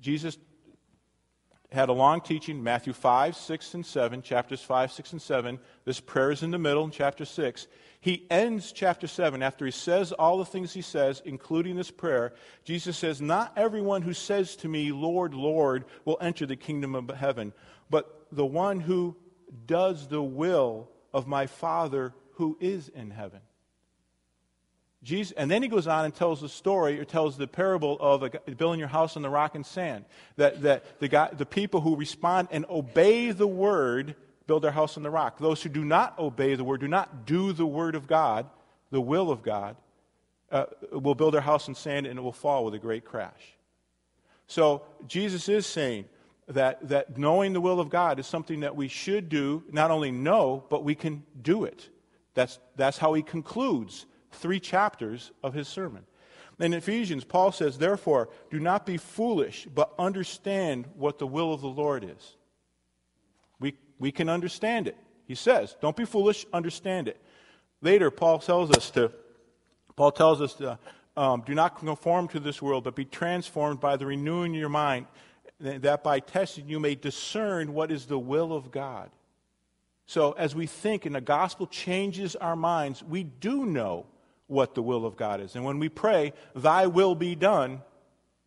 Jesus 0.00 0.36
had 1.72 1.88
a 1.88 1.92
long 1.92 2.20
teaching, 2.20 2.62
Matthew 2.62 2.92
5, 2.92 3.34
6, 3.34 3.74
and 3.74 3.86
7, 3.86 4.22
chapters 4.22 4.62
5, 4.62 4.92
6, 4.92 5.12
and 5.12 5.22
7. 5.22 5.58
This 5.84 6.00
prayer 6.00 6.30
is 6.30 6.42
in 6.42 6.50
the 6.50 6.58
middle 6.58 6.84
in 6.84 6.90
chapter 6.90 7.24
6. 7.24 7.66
He 8.00 8.26
ends 8.30 8.72
chapter 8.72 9.06
7 9.06 9.42
after 9.42 9.64
he 9.64 9.70
says 9.70 10.12
all 10.12 10.38
the 10.38 10.44
things 10.44 10.72
he 10.72 10.82
says, 10.82 11.22
including 11.24 11.76
this 11.76 11.90
prayer. 11.90 12.32
Jesus 12.64 12.96
says, 12.96 13.20
Not 13.20 13.52
everyone 13.56 14.02
who 14.02 14.12
says 14.12 14.56
to 14.56 14.68
me, 14.68 14.92
Lord, 14.92 15.34
Lord, 15.34 15.84
will 16.04 16.18
enter 16.20 16.44
the 16.44 16.56
kingdom 16.56 16.94
of 16.94 17.08
heaven, 17.08 17.52
but 17.90 18.26
the 18.32 18.46
one 18.46 18.80
who 18.80 19.16
does 19.66 20.08
the 20.08 20.22
will 20.22 20.88
of 21.12 21.26
my 21.26 21.46
Father 21.46 22.14
who 22.32 22.56
is 22.60 22.88
in 22.88 23.10
heaven. 23.10 23.40
Jesus, 25.02 25.32
and 25.36 25.50
then 25.50 25.62
he 25.62 25.68
goes 25.68 25.88
on 25.88 26.04
and 26.04 26.14
tells 26.14 26.40
the 26.40 26.48
story, 26.48 27.00
or 27.00 27.04
tells 27.04 27.36
the 27.36 27.48
parable 27.48 27.96
of 27.98 28.30
building 28.56 28.78
your 28.78 28.88
house 28.88 29.16
on 29.16 29.22
the 29.22 29.30
rock 29.30 29.56
and 29.56 29.66
sand. 29.66 30.04
That, 30.36 30.62
that 30.62 31.00
the, 31.00 31.30
the 31.32 31.46
people 31.46 31.80
who 31.80 31.96
respond 31.96 32.48
and 32.52 32.64
obey 32.70 33.32
the 33.32 33.46
word 33.46 34.14
build 34.46 34.62
their 34.62 34.70
house 34.70 34.96
on 34.96 35.02
the 35.02 35.10
rock. 35.10 35.38
Those 35.38 35.62
who 35.62 35.68
do 35.68 35.84
not 35.84 36.18
obey 36.18 36.54
the 36.54 36.64
word, 36.64 36.80
do 36.80 36.88
not 36.88 37.26
do 37.26 37.52
the 37.52 37.66
word 37.66 37.94
of 37.94 38.06
God, 38.06 38.46
the 38.90 39.00
will 39.00 39.30
of 39.30 39.42
God, 39.42 39.76
uh, 40.50 40.66
will 40.92 41.14
build 41.14 41.34
their 41.34 41.40
house 41.40 41.66
in 41.66 41.74
sand 41.74 42.06
and 42.06 42.18
it 42.18 42.22
will 42.22 42.32
fall 42.32 42.64
with 42.64 42.74
a 42.74 42.78
great 42.78 43.04
crash. 43.04 43.56
So 44.46 44.82
Jesus 45.08 45.48
is 45.48 45.66
saying 45.66 46.04
that, 46.48 46.86
that 46.88 47.16
knowing 47.16 47.54
the 47.54 47.60
will 47.60 47.80
of 47.80 47.88
God 47.88 48.18
is 48.18 48.26
something 48.26 48.60
that 48.60 48.76
we 48.76 48.88
should 48.88 49.28
do, 49.28 49.64
not 49.72 49.90
only 49.90 50.10
know, 50.10 50.64
but 50.68 50.84
we 50.84 50.94
can 50.94 51.22
do 51.40 51.64
it. 51.64 51.88
That's, 52.34 52.58
that's 52.76 52.98
how 52.98 53.14
he 53.14 53.22
concludes 53.22 54.06
three 54.34 54.60
chapters 54.60 55.30
of 55.42 55.54
his 55.54 55.68
sermon. 55.68 56.04
In 56.58 56.74
Ephesians, 56.74 57.24
Paul 57.24 57.50
says, 57.52 57.78
Therefore, 57.78 58.28
do 58.50 58.60
not 58.60 58.86
be 58.86 58.96
foolish, 58.96 59.66
but 59.74 59.92
understand 59.98 60.86
what 60.96 61.18
the 61.18 61.26
will 61.26 61.52
of 61.52 61.60
the 61.60 61.68
Lord 61.68 62.04
is. 62.04 62.36
We, 63.58 63.74
we 63.98 64.12
can 64.12 64.28
understand 64.28 64.86
it. 64.86 64.96
He 65.26 65.34
says, 65.34 65.76
Don't 65.80 65.96
be 65.96 66.04
foolish, 66.04 66.46
understand 66.52 67.08
it. 67.08 67.20
Later, 67.80 68.10
Paul 68.10 68.38
tells 68.38 68.70
us 68.70 68.90
to, 68.92 69.12
Paul 69.96 70.12
tells 70.12 70.40
us 70.40 70.54
to, 70.54 70.78
um, 71.16 71.42
do 71.44 71.54
not 71.54 71.78
conform 71.78 72.28
to 72.28 72.40
this 72.40 72.62
world, 72.62 72.84
but 72.84 72.94
be 72.94 73.04
transformed 73.04 73.80
by 73.80 73.96
the 73.96 74.06
renewing 74.06 74.54
of 74.54 74.60
your 74.60 74.68
mind, 74.68 75.06
that 75.60 76.02
by 76.02 76.20
testing 76.20 76.68
you 76.68 76.80
may 76.80 76.94
discern 76.94 77.74
what 77.74 77.90
is 77.90 78.06
the 78.06 78.18
will 78.18 78.52
of 78.52 78.70
God. 78.70 79.10
So, 80.06 80.32
as 80.32 80.54
we 80.54 80.66
think 80.66 81.06
and 81.06 81.14
the 81.14 81.20
gospel 81.20 81.66
changes 81.66 82.36
our 82.36 82.56
minds, 82.56 83.02
we 83.02 83.24
do 83.24 83.64
know 83.64 84.06
what 84.52 84.74
the 84.74 84.82
will 84.82 85.04
of 85.04 85.16
God 85.16 85.40
is. 85.40 85.56
And 85.56 85.64
when 85.64 85.78
we 85.78 85.88
pray, 85.88 86.32
Thy 86.54 86.86
will 86.86 87.14
be 87.14 87.34
done, 87.34 87.80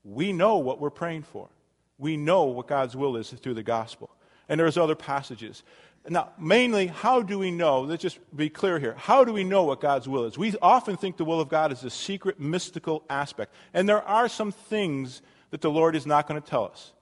we 0.04 0.32
know 0.32 0.58
what 0.58 0.80
we're 0.80 0.92
praying 0.92 1.24
for. 1.24 1.50
We 1.98 2.16
know 2.16 2.44
what 2.44 2.68
God's 2.68 2.96
will 2.96 3.18
is 3.18 3.32
through 3.32 3.56
the 3.56 3.64
gospel. 3.64 4.10
And 4.48 4.60
there's 4.60 4.78
other 4.78 4.96
passages. 4.96 5.64
Now, 6.08 6.30
mainly, 6.38 6.88
how 6.88 7.24
do 7.24 7.40
we 7.40 7.50
know? 7.50 7.82
Let's 7.82 8.04
just 8.04 8.20
be 8.36 8.50
clear 8.50 8.78
here. 8.78 8.94
How 8.98 9.24
do 9.24 9.34
we 9.34 9.44
know 9.44 9.64
what 9.64 9.82
God's 9.82 10.08
will 10.08 10.26
is? 10.26 10.38
We 10.38 10.54
often 10.62 10.98
think 10.98 11.18
the 11.18 11.26
will 11.26 11.42
of 11.42 11.50
God 11.50 11.72
is 11.72 11.84
a 11.84 11.90
secret, 11.90 12.40
mystical 12.40 13.04
aspect. 13.10 13.54
And 13.74 13.90
there 13.90 14.04
are 14.04 14.30
some 14.30 14.52
things 14.52 15.24
that 15.50 15.62
the 15.62 15.72
Lord 15.72 15.96
is 15.96 16.06
not 16.06 16.28
going 16.28 16.40
to 16.40 16.48
tell 16.48 16.66
us. 16.66 16.94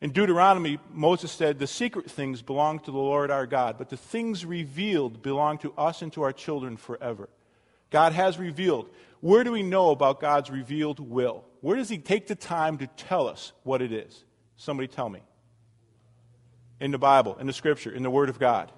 In 0.00 0.10
Deuteronomy, 0.10 0.80
Moses 0.90 1.30
said, 1.30 1.60
The 1.60 1.68
secret 1.68 2.10
things 2.10 2.42
belong 2.42 2.80
to 2.80 2.90
the 2.90 2.98
Lord 2.98 3.30
our 3.30 3.46
God, 3.46 3.78
but 3.78 3.88
the 3.88 3.96
things 3.96 4.44
revealed 4.44 5.22
belong 5.22 5.58
to 5.58 5.72
us 5.78 6.02
and 6.02 6.12
to 6.14 6.22
our 6.22 6.32
children 6.32 6.76
forever. 6.76 7.28
God 7.92 8.12
has 8.14 8.38
revealed. 8.38 8.88
Where 9.20 9.44
do 9.44 9.52
we 9.52 9.62
know 9.62 9.90
about 9.90 10.18
God's 10.18 10.50
revealed 10.50 10.98
will? 10.98 11.44
Where 11.60 11.76
does 11.76 11.88
He 11.88 11.98
take 11.98 12.26
the 12.26 12.34
time 12.34 12.78
to 12.78 12.88
tell 12.88 13.28
us 13.28 13.52
what 13.62 13.80
it 13.80 13.92
is? 13.92 14.24
Somebody 14.56 14.88
tell 14.88 15.08
me. 15.08 15.20
In 16.80 16.90
the 16.90 16.98
Bible, 16.98 17.36
in 17.38 17.46
the 17.46 17.52
Scripture, 17.52 17.92
in 17.92 18.02
the 18.02 18.10
Word 18.10 18.28
of 18.28 18.40
God. 18.40 18.72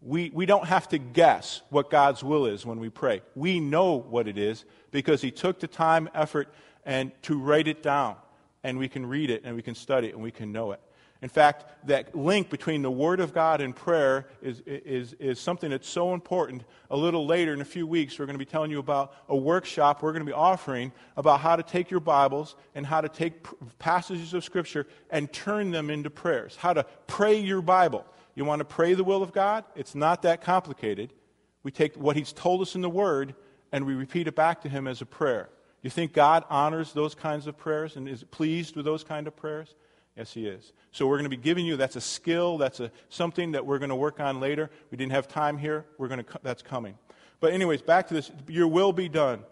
We, 0.00 0.30
we 0.32 0.46
don't 0.46 0.66
have 0.66 0.88
to 0.90 0.98
guess 0.98 1.62
what 1.68 1.90
God's 1.90 2.22
will 2.22 2.46
is 2.46 2.64
when 2.64 2.78
we 2.78 2.88
pray. 2.88 3.22
We 3.34 3.60
know 3.60 3.94
what 3.94 4.28
it 4.28 4.38
is 4.38 4.64
because 4.90 5.20
He 5.20 5.30
took 5.30 5.60
the 5.60 5.66
time, 5.66 6.08
effort, 6.14 6.54
and 6.86 7.10
to 7.22 7.38
write 7.38 7.68
it 7.68 7.82
down. 7.82 8.16
And 8.62 8.78
we 8.78 8.88
can 8.88 9.04
read 9.04 9.28
it 9.28 9.42
and 9.44 9.56
we 9.56 9.62
can 9.62 9.74
study 9.74 10.08
it 10.08 10.14
and 10.14 10.22
we 10.22 10.30
can 10.30 10.52
know 10.52 10.72
it. 10.72 10.80
In 11.24 11.30
fact, 11.30 11.86
that 11.86 12.14
link 12.14 12.50
between 12.50 12.82
the 12.82 12.90
Word 12.90 13.18
of 13.18 13.32
God 13.32 13.62
and 13.62 13.74
prayer 13.74 14.26
is, 14.42 14.60
is, 14.66 15.14
is 15.14 15.40
something 15.40 15.70
that's 15.70 15.88
so 15.88 16.12
important. 16.12 16.64
A 16.90 16.96
little 16.98 17.24
later, 17.24 17.54
in 17.54 17.62
a 17.62 17.64
few 17.64 17.86
weeks, 17.86 18.18
we're 18.18 18.26
going 18.26 18.34
to 18.34 18.38
be 18.38 18.44
telling 18.44 18.70
you 18.70 18.78
about 18.78 19.14
a 19.30 19.34
workshop 19.34 20.02
we're 20.02 20.12
going 20.12 20.20
to 20.20 20.30
be 20.30 20.34
offering 20.34 20.92
about 21.16 21.40
how 21.40 21.56
to 21.56 21.62
take 21.62 21.90
your 21.90 22.00
Bibles 22.00 22.56
and 22.74 22.84
how 22.84 23.00
to 23.00 23.08
take 23.08 23.46
passages 23.78 24.34
of 24.34 24.44
Scripture 24.44 24.86
and 25.08 25.32
turn 25.32 25.70
them 25.70 25.88
into 25.88 26.10
prayers. 26.10 26.56
How 26.56 26.74
to 26.74 26.84
pray 27.06 27.40
your 27.40 27.62
Bible. 27.62 28.04
You 28.34 28.44
want 28.44 28.60
to 28.60 28.66
pray 28.66 28.92
the 28.92 29.02
will 29.02 29.22
of 29.22 29.32
God? 29.32 29.64
It's 29.74 29.94
not 29.94 30.20
that 30.22 30.42
complicated. 30.42 31.14
We 31.62 31.70
take 31.70 31.96
what 31.96 32.16
He's 32.16 32.34
told 32.34 32.60
us 32.60 32.74
in 32.74 32.82
the 32.82 32.90
Word 32.90 33.34
and 33.72 33.86
we 33.86 33.94
repeat 33.94 34.28
it 34.28 34.36
back 34.36 34.60
to 34.60 34.68
Him 34.68 34.86
as 34.86 35.00
a 35.00 35.06
prayer. 35.06 35.48
You 35.80 35.88
think 35.88 36.12
God 36.12 36.44
honors 36.50 36.92
those 36.92 37.14
kinds 37.14 37.46
of 37.46 37.56
prayers 37.56 37.96
and 37.96 38.06
is 38.06 38.24
pleased 38.24 38.76
with 38.76 38.84
those 38.84 39.04
kind 39.04 39.26
of 39.26 39.34
prayers? 39.34 39.74
Yes, 40.16 40.32
he 40.32 40.46
is. 40.46 40.72
So 40.92 41.06
we're 41.06 41.16
going 41.16 41.30
to 41.30 41.36
be 41.36 41.36
giving 41.36 41.66
you 41.66 41.76
that's 41.76 41.96
a 41.96 42.00
skill, 42.00 42.56
that's 42.56 42.78
a, 42.80 42.90
something 43.08 43.52
that 43.52 43.66
we're 43.66 43.78
going 43.78 43.88
to 43.88 43.96
work 43.96 44.20
on 44.20 44.38
later. 44.38 44.70
We 44.90 44.96
didn't 44.96 45.12
have 45.12 45.26
time 45.26 45.58
here. 45.58 45.86
We're 45.98 46.08
going 46.08 46.24
to 46.24 46.38
that's 46.42 46.62
coming. 46.62 46.96
But 47.40 47.52
anyways, 47.52 47.82
back 47.82 48.08
to 48.08 48.14
this, 48.14 48.30
your 48.48 48.68
will 48.68 48.92
be 48.92 49.08
done. 49.08 49.44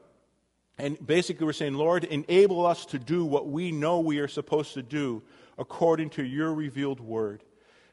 And 0.79 1.05
basically 1.05 1.47
we're 1.47 1.53
saying, 1.53 1.75
Lord, 1.75 2.05
enable 2.05 2.65
us 2.65 2.87
to 2.87 2.99
do 2.99 3.25
what 3.25 3.49
we 3.49 3.73
know 3.73 4.01
we 4.01 4.19
are 4.21 4.29
supposed 4.29 4.75
to 4.75 4.83
do 4.83 5.23
according 5.59 6.11
to 6.11 6.25
your 6.25 6.55
revealed 6.55 7.01
word. 7.01 7.43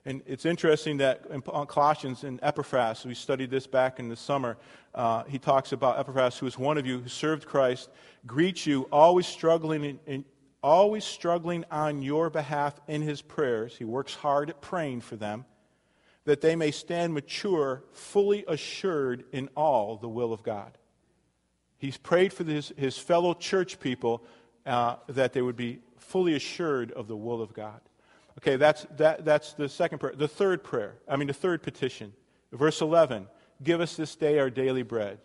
And 0.05 0.21
it's 0.25 0.45
interesting 0.45 0.97
that 0.97 1.25
in 1.29 1.41
Colossians 1.41 2.23
in 2.23 2.39
Epaphras, 2.41 3.05
we 3.05 3.13
studied 3.13 3.49
this 3.51 3.67
back 3.67 3.99
in 3.99 4.07
the 4.07 4.15
summer, 4.15 4.57
uh, 4.95 5.23
he 5.25 5.37
talks 5.37 5.71
about 5.71 5.99
Epaphras, 5.99 6.37
who 6.37 6.47
is 6.47 6.57
one 6.57 6.77
of 6.77 6.85
you 6.85 6.99
who 6.99 7.09
served 7.09 7.45
Christ, 7.45 7.89
greets 8.25 8.65
you, 8.65 8.83
always 8.91 9.27
struggling 9.27 9.83
in, 9.83 9.99
in, 10.07 10.25
always 10.61 11.05
struggling 11.05 11.65
on 11.71 12.01
your 12.01 12.29
behalf 12.29 12.79
in 12.87 13.01
his 13.01 13.21
prayers. 13.21 13.75
He 13.77 13.85
works 13.85 14.13
hard 14.13 14.49
at 14.49 14.61
praying 14.61 15.01
for 15.01 15.15
them, 15.15 15.45
that 16.25 16.41
they 16.41 16.55
may 16.55 16.71
stand 16.71 17.13
mature, 17.13 17.83
fully 17.93 18.43
assured 18.47 19.25
in 19.31 19.49
all 19.55 19.97
the 19.97 20.09
will 20.09 20.33
of 20.33 20.43
God. 20.43 20.77
He's 21.77 21.97
prayed 21.97 22.33
for 22.33 22.43
his, 22.43 22.73
his 22.77 22.97
fellow 22.97 23.33
church 23.33 23.79
people 23.79 24.23
uh, 24.65 24.97
that 25.07 25.33
they 25.33 25.41
would 25.41 25.55
be 25.55 25.79
fully 25.97 26.35
assured 26.35 26.91
of 26.91 27.07
the 27.07 27.15
will 27.15 27.41
of 27.41 27.53
God. 27.53 27.79
Okay, 28.39 28.57
that's, 28.57 28.85
that, 28.97 29.25
that's 29.25 29.53
the 29.53 29.69
second 29.69 29.99
prayer. 29.99 30.13
The 30.15 30.27
third 30.27 30.63
prayer, 30.63 30.95
I 31.07 31.15
mean, 31.15 31.27
the 31.27 31.33
third 31.33 31.63
petition. 31.63 32.13
Verse 32.51 32.81
11 32.81 33.27
Give 33.63 33.81
us 33.81 33.95
this 33.95 34.15
day 34.15 34.39
our 34.39 34.49
daily 34.49 34.83
bread. 34.83 35.19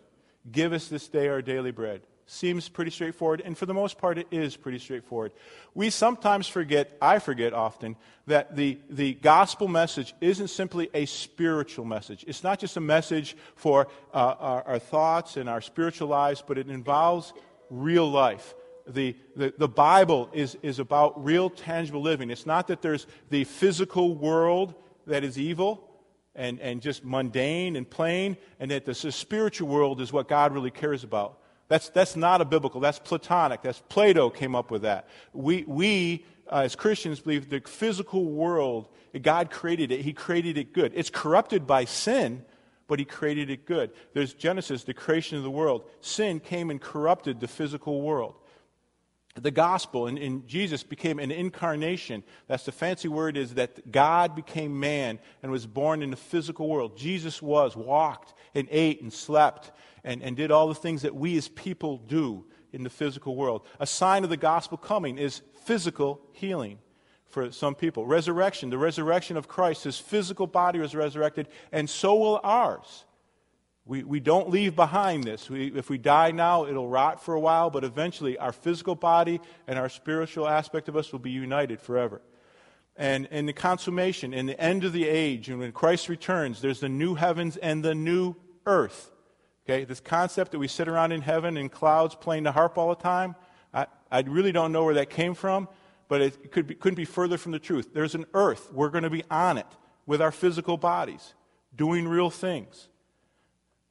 Give 0.51 0.73
us 0.73 0.87
this 0.87 1.07
day 1.07 1.27
our 1.27 1.41
daily 1.41 1.71
bread. 1.71 2.01
Seems 2.27 2.69
pretty 2.69 2.89
straightforward, 2.89 3.41
and 3.45 3.55
for 3.55 3.67
the 3.67 3.73
most 3.73 3.99
part, 3.99 4.17
it 4.17 4.25
is 4.31 4.57
pretty 4.57 4.79
straightforward. 4.79 5.31
We 5.75 5.91
sometimes 5.91 6.47
forget, 6.47 6.97
I 6.99 7.19
forget 7.19 7.53
often, 7.53 7.95
that 8.25 8.55
the, 8.55 8.79
the 8.89 9.13
gospel 9.13 9.67
message 9.67 10.15
isn't 10.21 10.47
simply 10.47 10.89
a 10.95 11.05
spiritual 11.05 11.85
message. 11.85 12.25
It's 12.27 12.43
not 12.43 12.57
just 12.57 12.77
a 12.77 12.81
message 12.81 13.37
for 13.55 13.89
uh, 14.11 14.35
our, 14.39 14.63
our 14.63 14.79
thoughts 14.79 15.37
and 15.37 15.47
our 15.47 15.61
spiritual 15.61 16.07
lives, 16.07 16.43
but 16.45 16.57
it 16.57 16.67
involves 16.67 17.31
real 17.69 18.09
life. 18.09 18.55
The, 18.87 19.15
the, 19.35 19.53
the, 19.55 19.67
Bible 19.67 20.31
is, 20.33 20.57
is 20.63 20.79
about 20.79 21.23
real, 21.23 21.51
tangible 21.51 22.01
living. 22.01 22.31
It's 22.31 22.47
not 22.47 22.67
that 22.67 22.81
there's 22.81 23.05
the 23.29 23.43
physical 23.43 24.15
world 24.15 24.73
that 25.05 25.23
is 25.23 25.37
evil 25.37 25.87
and, 26.35 26.59
and 26.59 26.81
just 26.81 27.05
mundane 27.05 27.75
and 27.75 27.87
plain, 27.87 28.35
and 28.59 28.71
that 28.71 28.85
the 28.85 28.95
spiritual 28.95 29.67
world 29.67 30.01
is 30.01 30.11
what 30.11 30.27
God 30.27 30.53
really 30.53 30.71
cares 30.71 31.03
about. 31.03 31.39
That's, 31.67 31.89
that's 31.89 32.15
not 32.15 32.41
a 32.41 32.45
biblical, 32.45 32.79
that's 32.79 32.99
Platonic. 32.99 33.61
That's 33.61 33.81
Plato 33.89 34.29
came 34.29 34.55
up 34.55 34.69
with 34.69 34.83
that. 34.83 35.07
We, 35.33 35.63
we 35.67 36.25
uh, 36.51 36.57
as 36.57 36.75
Christians, 36.75 37.19
believe 37.19 37.49
the 37.49 37.61
physical 37.61 38.25
world, 38.25 38.87
God 39.21 39.49
created 39.49 39.91
it, 39.91 40.01
He 40.01 40.13
created 40.13 40.57
it 40.57 40.73
good. 40.73 40.91
It's 40.95 41.09
corrupted 41.09 41.65
by 41.65 41.85
sin, 41.85 42.45
but 42.87 42.99
he 42.99 43.05
created 43.05 43.49
it 43.49 43.65
good. 43.65 43.91
There's 44.13 44.33
Genesis, 44.33 44.83
the 44.83 44.93
creation 44.93 45.37
of 45.37 45.43
the 45.43 45.49
world. 45.49 45.85
Sin 46.01 46.39
came 46.39 46.69
and 46.69 46.79
corrupted 46.79 47.39
the 47.39 47.47
physical 47.47 48.01
world. 48.01 48.35
The 49.35 49.51
gospel 49.51 50.07
in 50.07 50.47
Jesus 50.47 50.83
became 50.83 51.19
an 51.19 51.29
incarnation. 51.29 52.23
That's 52.47 52.63
the 52.63 52.71
fancy 52.71 53.09
word 53.09 53.35
is 53.35 53.55
that 53.55 53.91
God 53.91 54.33
became 54.33 54.79
man 54.79 55.19
and 55.43 55.51
was 55.51 55.65
born 55.65 56.01
in 56.01 56.11
the 56.11 56.15
physical 56.15 56.69
world. 56.69 56.95
Jesus 56.95 57.41
was, 57.41 57.75
walked 57.75 58.33
and 58.53 58.67
ate 58.71 59.01
and 59.01 59.11
slept 59.11 59.71
and, 60.05 60.21
and 60.21 60.37
did 60.37 60.51
all 60.51 60.69
the 60.69 60.75
things 60.75 61.01
that 61.01 61.13
we 61.13 61.35
as 61.35 61.49
people 61.49 61.97
do 61.97 62.45
in 62.71 62.83
the 62.83 62.89
physical 62.89 63.35
world. 63.35 63.65
A 63.79 63.87
sign 63.87 64.23
of 64.23 64.29
the 64.29 64.37
gospel 64.37 64.77
coming 64.77 65.17
is 65.17 65.41
physical 65.65 66.21
healing 66.31 66.77
for 67.27 67.51
some 67.51 67.75
people. 67.75 68.05
Resurrection, 68.05 68.69
the 68.69 68.77
resurrection 68.77 69.35
of 69.35 69.47
Christ, 69.47 69.83
his 69.83 69.97
physical 69.97 70.47
body 70.47 70.79
was 70.79 70.95
resurrected, 70.95 71.47
and 71.71 71.89
so 71.89 72.15
will 72.15 72.39
ours. 72.43 73.03
We, 73.87 74.03
we 74.03 74.19
don't 74.19 74.49
leave 74.49 74.75
behind 74.75 75.23
this. 75.23 75.49
We, 75.49 75.67
if 75.67 75.89
we 75.89 75.97
die 75.97 76.31
now, 76.31 76.65
it'll 76.65 76.87
rot 76.87 77.23
for 77.23 77.33
a 77.33 77.39
while, 77.39 77.69
but 77.69 77.83
eventually 77.83 78.37
our 78.37 78.51
physical 78.51 78.95
body 78.95 79.41
and 79.67 79.77
our 79.77 79.89
spiritual 79.89 80.47
aspect 80.47 80.87
of 80.87 80.95
us 80.95 81.11
will 81.11 81.19
be 81.19 81.31
united 81.31 81.81
forever. 81.81 82.21
And 82.95 83.27
in 83.31 83.45
the 83.45 83.53
consummation, 83.53 84.33
in 84.33 84.45
the 84.45 84.59
end 84.59 84.83
of 84.85 84.93
the 84.93 85.07
age, 85.07 85.49
and 85.49 85.59
when 85.59 85.71
Christ 85.71 86.09
returns, 86.09 86.61
there's 86.61 86.79
the 86.79 86.89
new 86.89 87.15
heavens 87.15 87.57
and 87.57 87.83
the 87.83 87.95
new 87.95 88.35
earth. 88.65 89.11
Okay, 89.67 89.83
this 89.83 89.99
concept 89.99 90.51
that 90.51 90.59
we 90.59 90.67
sit 90.67 90.87
around 90.87 91.11
in 91.11 91.21
heaven 91.21 91.57
in 91.57 91.69
clouds 91.69 92.15
playing 92.15 92.43
the 92.43 92.51
harp 92.51 92.77
all 92.77 92.89
the 92.89 93.01
time, 93.01 93.35
I, 93.73 93.87
I 94.11 94.21
really 94.21 94.51
don't 94.51 94.71
know 94.71 94.83
where 94.83 94.93
that 94.95 95.09
came 95.09 95.33
from 95.33 95.67
but 96.07 96.21
it 96.21 96.51
could 96.51 96.67
be, 96.67 96.75
couldn't 96.75 96.95
be 96.95 97.05
further 97.05 97.37
from 97.37 97.51
the 97.51 97.59
truth. 97.59 97.89
There's 97.93 98.15
an 98.15 98.25
earth. 98.33 98.71
We're 98.71 98.89
going 98.89 99.03
to 99.03 99.09
be 99.09 99.23
on 99.29 99.57
it 99.57 99.65
with 100.05 100.21
our 100.21 100.31
physical 100.31 100.77
bodies, 100.77 101.33
doing 101.75 102.07
real 102.07 102.29
things. 102.29 102.89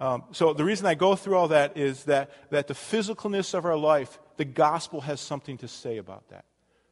Um, 0.01 0.25
so 0.33 0.53
the 0.53 0.65
reason 0.65 0.87
I 0.87 0.95
go 0.95 1.17
through 1.17 1.37
all 1.37 1.49
that 1.49 1.77
is 1.77 2.05
that, 2.05 2.31
that 2.51 2.69
the 2.69 2.75
physicalness 2.75 3.55
of 3.55 3.65
our 3.65 3.77
life, 3.77 4.19
the 4.37 4.45
gospel 4.45 5.01
has 5.03 5.21
something 5.21 5.59
to 5.59 5.69
say 5.69 5.99
about 5.99 6.29
that. 6.31 6.45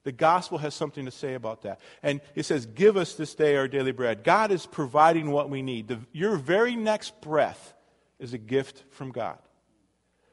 The 0.04 0.12
gospel 0.12 0.58
has 0.58 0.74
something 0.74 1.04
to 1.04 1.12
say 1.12 1.34
about 1.34 1.62
that. 1.62 1.80
And 2.02 2.20
it 2.34 2.44
says, 2.44 2.66
Give 2.66 2.96
us 2.96 3.14
this 3.14 3.36
day 3.36 3.56
our 3.56 3.68
daily 3.68 3.92
bread. 3.92 4.24
God 4.24 4.50
is 4.50 4.66
providing 4.66 5.30
what 5.30 5.48
we 5.48 5.62
need. 5.62 5.86
The, 5.86 6.00
your 6.12 6.36
very 6.36 6.74
next 6.74 7.20
breath 7.20 7.71
is 8.22 8.32
a 8.32 8.38
gift 8.38 8.84
from 8.90 9.10
God. 9.10 9.38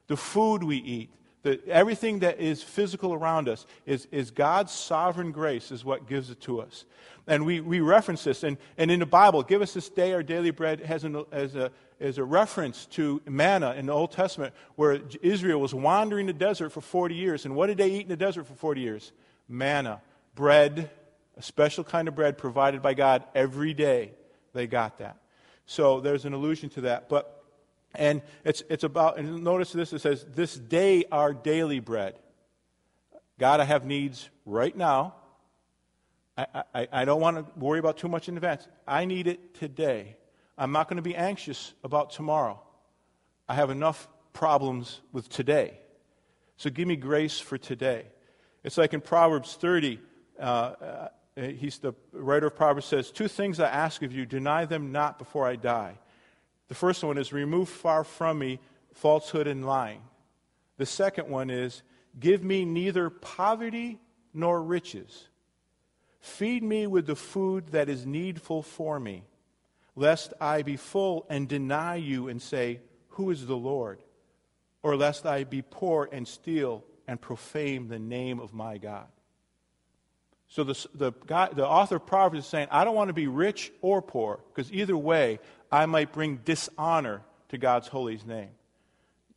The 0.07 0.15
food 0.15 0.63
we 0.63 0.77
eat, 0.77 1.09
that 1.43 1.67
everything 1.67 2.19
that 2.19 2.39
is 2.39 2.61
physical 2.61 3.13
around 3.13 3.49
us 3.49 3.65
is, 3.85 4.07
is 4.11 4.31
God's 4.31 4.71
sovereign 4.71 5.31
grace, 5.31 5.71
is 5.71 5.83
what 5.85 6.07
gives 6.07 6.29
it 6.29 6.41
to 6.41 6.61
us. 6.61 6.85
And 7.27 7.45
we, 7.45 7.61
we 7.61 7.79
reference 7.79 8.23
this. 8.23 8.43
And, 8.43 8.57
and 8.77 8.91
in 8.91 8.99
the 8.99 9.05
Bible, 9.05 9.43
give 9.43 9.61
us 9.61 9.73
this 9.73 9.89
day 9.89 10.13
our 10.13 10.23
daily 10.23 10.51
bread 10.51 10.81
has 10.81 11.03
an, 11.03 11.23
as, 11.31 11.55
a, 11.55 11.71
a 12.01 12.23
reference 12.23 12.85
to 12.87 13.21
manna 13.27 13.73
in 13.73 13.85
the 13.85 13.93
Old 13.93 14.11
Testament, 14.11 14.53
where 14.75 14.99
Israel 15.21 15.61
was 15.61 15.73
wandering 15.73 16.25
the 16.25 16.33
desert 16.33 16.71
for 16.71 16.81
40 16.81 17.15
years. 17.15 17.45
And 17.45 17.55
what 17.55 17.67
did 17.67 17.77
they 17.77 17.91
eat 17.91 18.01
in 18.01 18.09
the 18.09 18.17
desert 18.17 18.45
for 18.47 18.55
40 18.55 18.81
years? 18.81 19.11
Manna, 19.47 20.01
bread, 20.35 20.89
a 21.37 21.41
special 21.41 21.83
kind 21.83 22.07
of 22.07 22.15
bread 22.15 22.37
provided 22.37 22.81
by 22.81 22.93
God 22.93 23.23
every 23.33 23.73
day. 23.73 24.11
They 24.53 24.67
got 24.67 24.97
that. 24.97 25.17
So 25.65 26.01
there's 26.01 26.25
an 26.25 26.33
allusion 26.33 26.69
to 26.71 26.81
that. 26.81 27.09
But 27.09 27.38
and 27.95 28.21
it's, 28.43 28.63
it's 28.69 28.83
about, 28.83 29.17
and 29.17 29.43
notice 29.43 29.71
this, 29.71 29.93
it 29.93 29.99
says, 29.99 30.25
This 30.35 30.55
day 30.55 31.05
our 31.11 31.33
daily 31.33 31.79
bread. 31.79 32.15
God, 33.39 33.59
I 33.59 33.63
have 33.63 33.85
needs 33.85 34.29
right 34.45 34.75
now. 34.75 35.15
I, 36.37 36.63
I, 36.73 36.87
I 36.91 37.05
don't 37.05 37.21
want 37.21 37.37
to 37.37 37.59
worry 37.59 37.79
about 37.79 37.97
too 37.97 38.07
much 38.07 38.29
in 38.29 38.35
advance. 38.35 38.67
I 38.87 39.05
need 39.05 39.27
it 39.27 39.55
today. 39.55 40.17
I'm 40.57 40.71
not 40.71 40.87
going 40.87 40.97
to 40.97 41.03
be 41.03 41.15
anxious 41.15 41.73
about 41.83 42.11
tomorrow. 42.11 42.61
I 43.47 43.55
have 43.55 43.69
enough 43.69 44.07
problems 44.33 45.01
with 45.11 45.29
today. 45.29 45.79
So 46.57 46.69
give 46.69 46.87
me 46.87 46.97
grace 46.97 47.39
for 47.39 47.57
today. 47.57 48.05
It's 48.63 48.77
like 48.77 48.93
in 48.93 49.01
Proverbs 49.01 49.55
30, 49.55 49.99
uh, 50.37 50.41
uh, 50.43 51.07
he's 51.35 51.79
the 51.79 51.93
writer 52.11 52.47
of 52.47 52.55
Proverbs 52.55 52.85
says, 52.85 53.11
Two 53.11 53.29
things 53.29 53.59
I 53.59 53.69
ask 53.69 54.01
of 54.01 54.11
you, 54.11 54.25
deny 54.25 54.65
them 54.65 54.91
not 54.91 55.17
before 55.17 55.47
I 55.47 55.55
die. 55.55 55.97
The 56.70 56.76
first 56.76 57.03
one 57.03 57.17
is 57.17 57.34
remove 57.34 57.67
far 57.67 58.03
from 58.03 58.39
me 58.39 58.59
falsehood 58.93 59.47
and 59.47 59.65
lying. 59.65 60.01
The 60.78 60.86
second 60.86 61.28
one 61.28 61.49
is 61.49 61.82
give 62.20 62.43
me 62.43 62.63
neither 62.63 63.09
poverty 63.09 63.99
nor 64.34 64.61
riches. 64.61 65.28
Feed 66.22 66.63
me 66.63 66.88
with 66.88 67.07
the 67.07 67.15
food 67.15 67.70
that 67.70 67.89
is 67.89 68.05
needful 68.05 68.61
for 68.61 68.99
me, 68.99 69.24
lest 69.95 70.34
I 70.39 70.61
be 70.61 70.78
full 70.78 71.26
and 71.30 71.47
deny 71.47 71.95
you 71.95 72.28
and 72.28 72.41
say, 72.41 72.82
Who 73.09 73.32
is 73.32 73.45
the 73.45 73.57
Lord? 73.57 74.01
Or 74.84 74.95
lest 74.95 75.26
I 75.26 75.43
be 75.43 75.61
poor 75.61 76.07
and 76.11 76.28
steal 76.28 76.86
and 77.07 77.20
profane 77.20 77.88
the 77.88 77.99
name 77.99 78.39
of 78.39 78.53
my 78.53 78.78
God. 78.78 79.07
So 80.50 80.64
the, 80.64 80.88
the, 80.95 81.12
guy, 81.28 81.50
the 81.54 81.66
author 81.66 81.97
of 81.97 82.08
Proverbs 82.08 82.45
is 82.45 82.50
saying, 82.50 82.68
I 82.72 82.84
don't 82.84 82.95
want 82.95 83.10
to 83.10 83.14
be 83.14 83.28
rich 83.28 83.72
or 83.82 84.02
poor, 84.02 84.39
because 84.50 84.72
either 84.74 84.97
way, 84.97 85.39
I 85.72 85.86
might 85.86 86.12
bring 86.12 86.38
dishonor 86.38 87.22
to 87.50 87.58
God's 87.58 87.88
holy 87.88 88.20
name. 88.26 88.50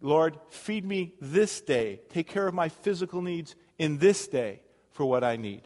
Lord, 0.00 0.38
feed 0.48 0.84
me 0.84 1.12
this 1.20 1.60
day. 1.60 2.00
Take 2.08 2.26
care 2.26 2.48
of 2.48 2.54
my 2.54 2.70
physical 2.70 3.22
needs 3.22 3.54
in 3.78 3.98
this 3.98 4.26
day 4.26 4.60
for 4.90 5.04
what 5.04 5.22
I 5.22 5.36
need. 5.36 5.62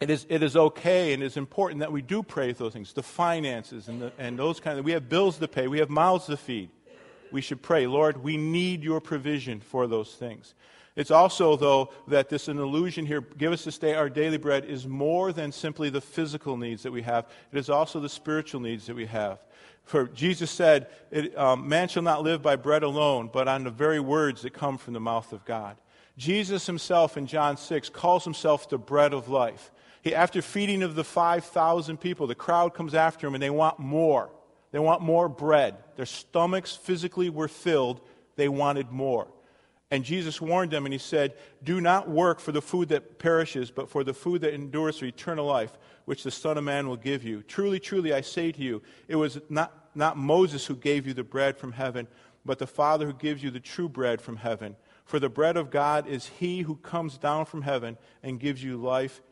It 0.00 0.10
is, 0.10 0.26
it 0.28 0.42
is 0.42 0.56
okay 0.56 1.12
and 1.12 1.22
it 1.22 1.26
is 1.26 1.36
important 1.36 1.80
that 1.80 1.92
we 1.92 2.02
do 2.02 2.22
pray 2.22 2.52
for 2.52 2.64
those 2.64 2.72
things, 2.72 2.92
the 2.92 3.02
finances 3.02 3.88
and, 3.88 4.02
the, 4.02 4.12
and 4.18 4.38
those 4.38 4.60
kind 4.60 4.78
of 4.78 4.84
We 4.84 4.92
have 4.92 5.08
bills 5.08 5.38
to 5.38 5.48
pay, 5.48 5.66
we 5.66 5.78
have 5.78 5.90
mouths 5.90 6.26
to 6.26 6.36
feed. 6.36 6.70
We 7.32 7.40
should 7.40 7.62
pray, 7.62 7.86
Lord, 7.86 8.22
we 8.22 8.36
need 8.36 8.84
your 8.84 9.00
provision 9.00 9.60
for 9.60 9.86
those 9.86 10.14
things. 10.14 10.54
It's 10.96 11.10
also, 11.10 11.56
though, 11.56 11.90
that 12.06 12.28
this 12.28 12.46
an 12.46 12.58
illusion 12.58 13.04
here, 13.04 13.20
give 13.20 13.52
us 13.52 13.64
this 13.64 13.78
day 13.78 13.94
our 13.94 14.08
daily 14.08 14.38
bread, 14.38 14.64
is 14.64 14.86
more 14.86 15.32
than 15.32 15.50
simply 15.50 15.90
the 15.90 16.00
physical 16.00 16.56
needs 16.56 16.84
that 16.84 16.92
we 16.92 17.02
have. 17.02 17.26
It 17.52 17.58
is 17.58 17.68
also 17.68 17.98
the 17.98 18.08
spiritual 18.08 18.60
needs 18.60 18.86
that 18.86 18.94
we 18.94 19.06
have. 19.06 19.40
For 19.82 20.06
Jesus 20.06 20.50
said, 20.50 20.88
um, 21.36 21.68
Man 21.68 21.88
shall 21.88 22.02
not 22.02 22.22
live 22.22 22.42
by 22.42 22.56
bread 22.56 22.84
alone, 22.84 23.28
but 23.32 23.48
on 23.48 23.64
the 23.64 23.70
very 23.70 24.00
words 24.00 24.42
that 24.42 24.52
come 24.52 24.78
from 24.78 24.94
the 24.94 25.00
mouth 25.00 25.32
of 25.32 25.44
God. 25.44 25.76
Jesus 26.16 26.66
himself 26.66 27.16
in 27.16 27.26
John 27.26 27.56
6 27.56 27.88
calls 27.88 28.22
himself 28.22 28.68
the 28.68 28.78
bread 28.78 29.12
of 29.12 29.28
life. 29.28 29.72
He, 30.00 30.14
after 30.14 30.42
feeding 30.42 30.82
of 30.82 30.94
the 30.94 31.02
5,000 31.02 31.96
people, 31.98 32.26
the 32.26 32.34
crowd 32.34 32.72
comes 32.74 32.94
after 32.94 33.26
him 33.26 33.34
and 33.34 33.42
they 33.42 33.50
want 33.50 33.80
more. 33.80 34.30
They 34.70 34.78
want 34.78 35.02
more 35.02 35.28
bread. 35.28 35.76
Their 35.96 36.06
stomachs 36.06 36.76
physically 36.76 37.30
were 37.30 37.48
filled, 37.48 38.00
they 38.36 38.48
wanted 38.48 38.90
more. 38.90 39.28
And 39.94 40.04
Jesus 40.04 40.40
warned 40.40 40.72
them 40.72 40.86
and 40.86 40.92
he 40.92 40.98
said, 40.98 41.34
Do 41.62 41.80
not 41.80 42.10
work 42.10 42.40
for 42.40 42.50
the 42.50 42.60
food 42.60 42.88
that 42.88 43.20
perishes, 43.20 43.70
but 43.70 43.88
for 43.88 44.02
the 44.02 44.12
food 44.12 44.40
that 44.40 44.52
endures 44.52 44.98
for 44.98 45.04
eternal 45.04 45.46
life, 45.46 45.78
which 46.04 46.24
the 46.24 46.32
Son 46.32 46.58
of 46.58 46.64
Man 46.64 46.88
will 46.88 46.96
give 46.96 47.22
you. 47.22 47.44
Truly, 47.44 47.78
truly, 47.78 48.12
I 48.12 48.20
say 48.20 48.50
to 48.50 48.60
you, 48.60 48.82
it 49.06 49.14
was 49.14 49.38
not, 49.48 49.90
not 49.94 50.16
Moses 50.16 50.66
who 50.66 50.74
gave 50.74 51.06
you 51.06 51.14
the 51.14 51.22
bread 51.22 51.56
from 51.56 51.70
heaven, 51.70 52.08
but 52.44 52.58
the 52.58 52.66
Father 52.66 53.06
who 53.06 53.12
gives 53.12 53.40
you 53.40 53.52
the 53.52 53.60
true 53.60 53.88
bread 53.88 54.20
from 54.20 54.34
heaven. 54.34 54.74
For 55.04 55.20
the 55.20 55.28
bread 55.28 55.56
of 55.56 55.70
God 55.70 56.08
is 56.08 56.26
he 56.26 56.62
who 56.62 56.74
comes 56.74 57.16
down 57.16 57.44
from 57.44 57.62
heaven 57.62 57.96
and 58.20 58.40
gives 58.40 58.64
you 58.64 58.76
life 58.76 59.22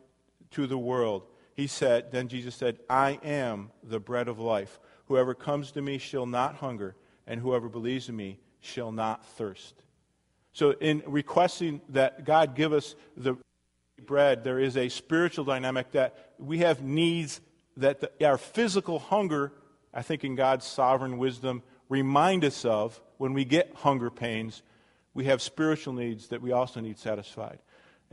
to 0.51 0.65
the 0.65 0.77
world. 0.77 1.23
He 1.55 1.67
said, 1.67 2.09
Then 2.09 2.29
Jesus 2.29 2.55
said, 2.55 2.79
I 2.89 3.19
am 3.21 3.69
the 3.83 3.99
bread 3.99 4.29
of 4.29 4.39
life. 4.39 4.79
Whoever 5.07 5.33
comes 5.33 5.73
to 5.73 5.81
me 5.81 5.97
shall 5.97 6.25
not 6.25 6.55
hunger, 6.55 6.95
and 7.27 7.41
whoever 7.41 7.67
believes 7.67 8.07
in 8.07 8.15
me 8.15 8.39
shall 8.61 8.93
not 8.93 9.25
thirst. 9.25 9.82
So, 10.53 10.71
in 10.71 11.01
requesting 11.07 11.81
that 11.89 12.25
God 12.25 12.55
give 12.55 12.73
us 12.73 12.95
the 13.17 13.37
bread, 14.05 14.43
there 14.43 14.59
is 14.59 14.77
a 14.77 14.87
spiritual 14.89 15.45
dynamic 15.45 15.91
that 15.91 16.33
we 16.37 16.59
have 16.59 16.83
needs 16.83 17.41
that 17.77 18.01
the, 18.01 18.27
our 18.27 18.37
physical 18.37 18.99
hunger, 18.99 19.51
I 19.93 20.03
think 20.03 20.23
in 20.23 20.35
God's 20.35 20.65
sovereign 20.65 21.17
wisdom, 21.17 21.63
remind 21.89 22.45
us 22.45 22.65
of 22.65 23.01
when 23.17 23.33
we 23.33 23.45
get 23.45 23.73
hunger 23.77 24.11
pains. 24.11 24.61
We 25.15 25.25
have 25.25 25.41
spiritual 25.41 25.93
needs 25.93 26.27
that 26.27 26.41
we 26.41 26.51
also 26.51 26.81
need 26.81 26.99
satisfied. 26.99 27.59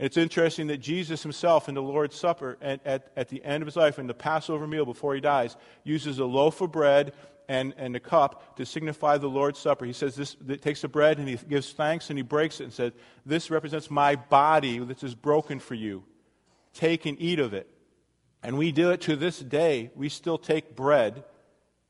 It's 0.01 0.17
interesting 0.17 0.65
that 0.67 0.79
Jesus 0.79 1.21
himself 1.21 1.69
in 1.69 1.75
the 1.75 1.81
Lord's 1.83 2.15
Supper, 2.15 2.57
at, 2.59 2.81
at, 2.87 3.11
at, 3.15 3.29
the 3.29 3.43
end 3.45 3.61
of 3.61 3.67
his 3.67 3.75
life, 3.75 3.99
in 3.99 4.07
the 4.07 4.15
Passover 4.15 4.65
meal 4.65 4.83
before 4.83 5.13
he 5.13 5.21
dies, 5.21 5.55
uses 5.83 6.17
a 6.17 6.25
loaf 6.25 6.59
of 6.59 6.71
bread 6.71 7.13
and, 7.47 7.75
and 7.77 7.95
a 7.95 7.99
cup 7.99 8.57
to 8.57 8.65
signify 8.65 9.19
the 9.19 9.29
Lord's 9.29 9.59
Supper. 9.59 9.85
He 9.85 9.93
says 9.93 10.15
this, 10.15 10.35
takes 10.61 10.81
the 10.81 10.87
bread 10.87 11.19
and 11.19 11.29
he 11.29 11.35
gives 11.35 11.71
thanks 11.71 12.09
and 12.09 12.17
he 12.17 12.23
breaks 12.23 12.59
it 12.59 12.63
and 12.63 12.73
says, 12.73 12.93
This 13.27 13.51
represents 13.51 13.91
my 13.91 14.15
body 14.15 14.79
that 14.79 15.03
is 15.03 15.13
broken 15.13 15.59
for 15.59 15.75
you. 15.75 16.03
Take 16.73 17.05
and 17.05 17.21
eat 17.21 17.37
of 17.37 17.53
it. 17.53 17.69
And 18.41 18.57
we 18.57 18.71
do 18.71 18.89
it 18.89 19.01
to 19.01 19.15
this 19.15 19.37
day. 19.37 19.91
We 19.95 20.09
still 20.09 20.39
take 20.39 20.75
bread 20.75 21.23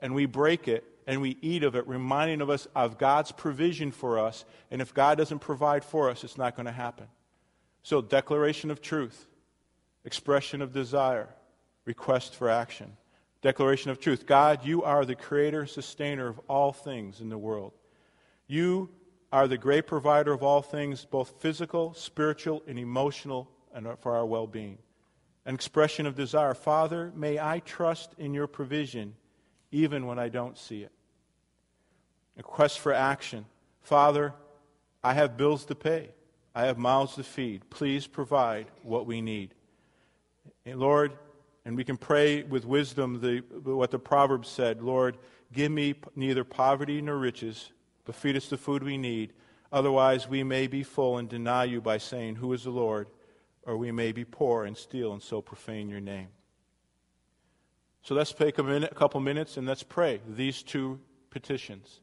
and 0.01 0.13
we 0.13 0.25
break 0.25 0.67
it 0.67 0.83
and 1.07 1.21
we 1.21 1.37
eat 1.41 1.63
of 1.63 1.75
it, 1.75 1.87
reminding 1.87 2.41
of 2.41 2.49
us 2.49 2.67
of 2.75 2.97
God's 2.97 3.31
provision 3.31 3.89
for 3.89 4.19
us. 4.19 4.43
And 4.69 4.81
if 4.81 4.93
God 4.93 5.17
doesn't 5.17 5.39
provide 5.39 5.85
for 5.85 6.09
us, 6.09 6.25
it's 6.25 6.37
not 6.37 6.57
going 6.57 6.65
to 6.65 6.73
happen. 6.73 7.07
So, 7.83 8.01
declaration 8.01 8.71
of 8.71 8.81
truth, 8.81 9.27
expression 10.05 10.61
of 10.61 10.71
desire, 10.71 11.29
request 11.85 12.35
for 12.35 12.49
action 12.49 12.97
Declaration 13.41 13.89
of 13.89 13.99
truth 13.99 14.27
God, 14.27 14.65
you 14.65 14.83
are 14.83 15.03
the 15.03 15.15
creator, 15.15 15.65
sustainer 15.65 16.27
of 16.27 16.39
all 16.47 16.71
things 16.71 17.21
in 17.21 17.29
the 17.29 17.37
world. 17.37 17.73
You 18.47 18.89
are 19.31 19.47
the 19.47 19.57
great 19.57 19.87
provider 19.87 20.31
of 20.31 20.43
all 20.43 20.61
things, 20.61 21.05
both 21.05 21.41
physical, 21.41 21.93
spiritual, 21.95 22.61
and 22.67 22.77
emotional, 22.77 23.49
and 23.73 23.87
for 23.99 24.15
our 24.15 24.25
well 24.25 24.45
being. 24.45 24.77
An 25.45 25.55
expression 25.55 26.05
of 26.05 26.15
desire 26.15 26.53
Father, 26.53 27.11
may 27.15 27.39
I 27.39 27.59
trust 27.59 28.13
in 28.19 28.33
your 28.33 28.47
provision 28.47 29.15
even 29.71 30.05
when 30.05 30.19
I 30.19 30.29
don't 30.29 30.57
see 30.57 30.83
it. 30.83 30.91
A 32.37 32.43
quest 32.43 32.79
for 32.79 32.93
action 32.93 33.45
Father, 33.79 34.35
I 35.03 35.13
have 35.13 35.35
bills 35.35 35.65
to 35.65 35.73
pay, 35.73 36.09
I 36.53 36.65
have 36.65 36.77
mouths 36.77 37.15
to 37.15 37.23
feed. 37.23 37.69
Please 37.69 38.07
provide 38.07 38.67
what 38.83 39.05
we 39.05 39.21
need. 39.21 39.53
And 40.65 40.79
Lord, 40.79 41.13
and 41.65 41.77
we 41.77 41.83
can 41.83 41.97
pray 41.97 42.43
with 42.43 42.65
wisdom 42.65 43.21
the, 43.21 43.43
what 43.63 43.91
the 43.91 43.99
Proverbs 43.99 44.49
said 44.49 44.81
Lord, 44.81 45.17
give 45.53 45.71
me 45.71 45.95
neither 46.15 46.43
poverty 46.43 47.01
nor 47.01 47.17
riches, 47.17 47.71
but 48.05 48.15
feed 48.15 48.35
us 48.35 48.49
the 48.49 48.57
food 48.57 48.83
we 48.83 48.97
need. 48.97 49.33
Otherwise, 49.71 50.27
we 50.27 50.43
may 50.43 50.67
be 50.67 50.83
full 50.83 51.17
and 51.17 51.29
deny 51.29 51.63
you 51.63 51.79
by 51.79 51.97
saying, 51.97 52.35
Who 52.35 52.51
is 52.53 52.63
the 52.63 52.71
Lord? 52.71 53.07
Or 53.63 53.77
we 53.77 53.91
may 53.91 54.11
be 54.11 54.25
poor 54.25 54.65
and 54.65 54.75
steal 54.75 55.13
and 55.13 55.21
so 55.21 55.41
profane 55.41 55.87
your 55.87 55.99
name. 56.01 56.29
So 58.01 58.15
let's 58.15 58.33
take 58.33 58.57
a, 58.57 58.63
minute, 58.63 58.91
a 58.91 58.95
couple 58.95 59.19
minutes 59.19 59.57
and 59.57 59.67
let's 59.67 59.83
pray 59.83 60.19
these 60.27 60.63
two 60.63 60.99
petitions. 61.29 62.01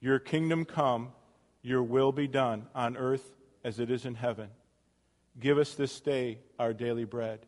Your 0.00 0.18
kingdom 0.18 0.64
come, 0.64 1.12
your 1.62 1.82
will 1.82 2.12
be 2.12 2.26
done 2.26 2.66
on 2.74 2.96
earth 2.96 3.32
as 3.64 3.78
it 3.78 3.90
is 3.90 4.04
in 4.04 4.14
heaven. 4.14 4.48
Give 5.40 5.58
us 5.58 5.74
this 5.74 6.00
day 6.00 6.38
our 6.58 6.72
daily 6.72 7.04
bread. 7.04 7.40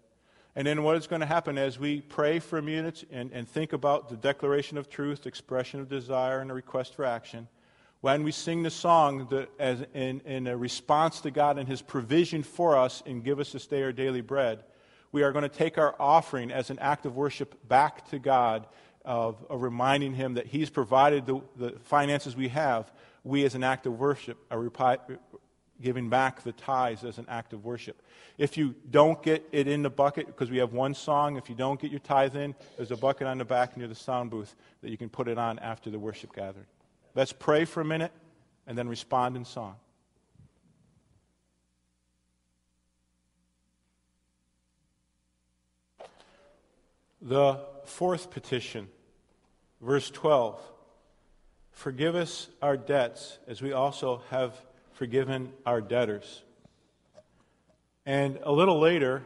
And 0.56 0.66
then 0.66 0.84
what 0.84 0.96
is 0.96 1.06
going 1.08 1.20
to 1.20 1.26
happen 1.26 1.58
as 1.58 1.78
we 1.78 2.00
pray 2.00 2.38
for 2.38 2.62
minutes 2.62 3.04
and, 3.10 3.32
and 3.32 3.48
think 3.48 3.72
about 3.72 4.08
the 4.08 4.16
declaration 4.16 4.78
of 4.78 4.88
truth, 4.88 5.26
expression 5.26 5.80
of 5.80 5.88
desire, 5.88 6.40
and 6.40 6.50
a 6.50 6.54
request 6.54 6.94
for 6.94 7.04
action, 7.04 7.48
when 8.02 8.22
we 8.22 8.30
sing 8.32 8.62
the 8.62 8.70
song 8.70 9.26
the, 9.30 9.48
as 9.58 9.82
in, 9.94 10.20
in 10.26 10.46
a 10.46 10.56
response 10.56 11.20
to 11.22 11.30
God 11.30 11.58
and 11.58 11.66
His 11.66 11.82
provision 11.82 12.42
for 12.42 12.76
us 12.76 13.02
and 13.06 13.24
give 13.24 13.40
us 13.40 13.50
this 13.50 13.66
day 13.66 13.82
our 13.82 13.92
daily 13.92 14.20
bread, 14.20 14.62
we 15.10 15.22
are 15.22 15.32
going 15.32 15.42
to 15.42 15.48
take 15.48 15.78
our 15.78 15.94
offering 15.98 16.50
as 16.50 16.70
an 16.70 16.78
act 16.80 17.06
of 17.06 17.16
worship 17.16 17.66
back 17.66 18.08
to 18.10 18.18
God, 18.18 18.66
of, 19.04 19.44
of 19.48 19.62
reminding 19.62 20.14
Him 20.14 20.34
that 20.34 20.46
He's 20.46 20.70
provided 20.70 21.24
the, 21.24 21.40
the, 21.56 21.70
finances 21.84 22.36
we 22.36 22.48
have. 22.48 22.92
We, 23.24 23.44
as 23.44 23.54
an 23.54 23.64
act 23.64 23.86
of 23.86 23.98
worship, 23.98 24.38
are 24.50 24.70
giving 25.80 26.08
back 26.08 26.42
the 26.42 26.52
tithes 26.52 27.04
as 27.04 27.18
an 27.18 27.26
act 27.28 27.52
of 27.52 27.64
worship. 27.64 28.00
If 28.38 28.56
you 28.56 28.74
don't 28.90 29.22
get 29.22 29.48
it 29.50 29.66
in 29.66 29.82
the 29.82 29.90
bucket, 29.90 30.26
because 30.26 30.50
we 30.50 30.58
have 30.58 30.72
one 30.72 30.94
song, 30.94 31.36
if 31.36 31.48
you 31.48 31.54
don't 31.54 31.80
get 31.80 31.90
your 31.90 32.00
tithe 32.00 32.36
in, 32.36 32.54
there's 32.76 32.90
a 32.90 32.96
bucket 32.96 33.26
on 33.26 33.38
the 33.38 33.44
back 33.44 33.76
near 33.76 33.88
the 33.88 33.94
sound 33.94 34.30
booth 34.30 34.54
that 34.82 34.90
you 34.90 34.96
can 34.96 35.08
put 35.08 35.26
it 35.26 35.38
on 35.38 35.58
after 35.58 35.90
the 35.90 35.98
worship 35.98 36.34
gathering. 36.34 36.66
Let's 37.14 37.32
pray 37.32 37.64
for 37.64 37.80
a 37.80 37.84
minute 37.84 38.12
and 38.66 38.76
then 38.76 38.88
respond 38.88 39.36
in 39.36 39.44
song. 39.44 39.76
The 47.22 47.58
fourth 47.86 48.30
petition, 48.30 48.88
verse 49.80 50.10
12 50.10 50.60
Forgive 51.74 52.14
us 52.14 52.48
our 52.62 52.76
debts 52.76 53.38
as 53.46 53.60
we 53.60 53.72
also 53.72 54.22
have 54.30 54.54
forgiven 54.92 55.52
our 55.66 55.80
debtors. 55.80 56.42
And 58.06 58.38
a 58.44 58.52
little 58.52 58.78
later, 58.78 59.22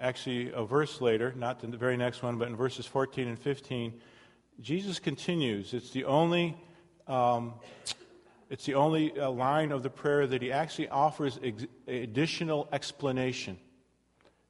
actually 0.00 0.50
a 0.52 0.64
verse 0.64 1.00
later, 1.00 1.32
not 1.36 1.60
the 1.60 1.76
very 1.76 1.96
next 1.96 2.22
one, 2.22 2.38
but 2.38 2.48
in 2.48 2.56
verses 2.56 2.86
14 2.86 3.28
and 3.28 3.38
15, 3.38 4.00
Jesus 4.60 4.98
continues. 4.98 5.74
It's 5.74 5.90
the 5.90 6.04
only, 6.04 6.56
um, 7.06 7.54
it's 8.48 8.64
the 8.64 8.74
only 8.74 9.18
uh, 9.18 9.30
line 9.30 9.70
of 9.70 9.82
the 9.82 9.90
prayer 9.90 10.26
that 10.26 10.40
he 10.40 10.50
actually 10.50 10.88
offers 10.88 11.38
ex- 11.44 11.66
additional 11.86 12.66
explanation. 12.72 13.58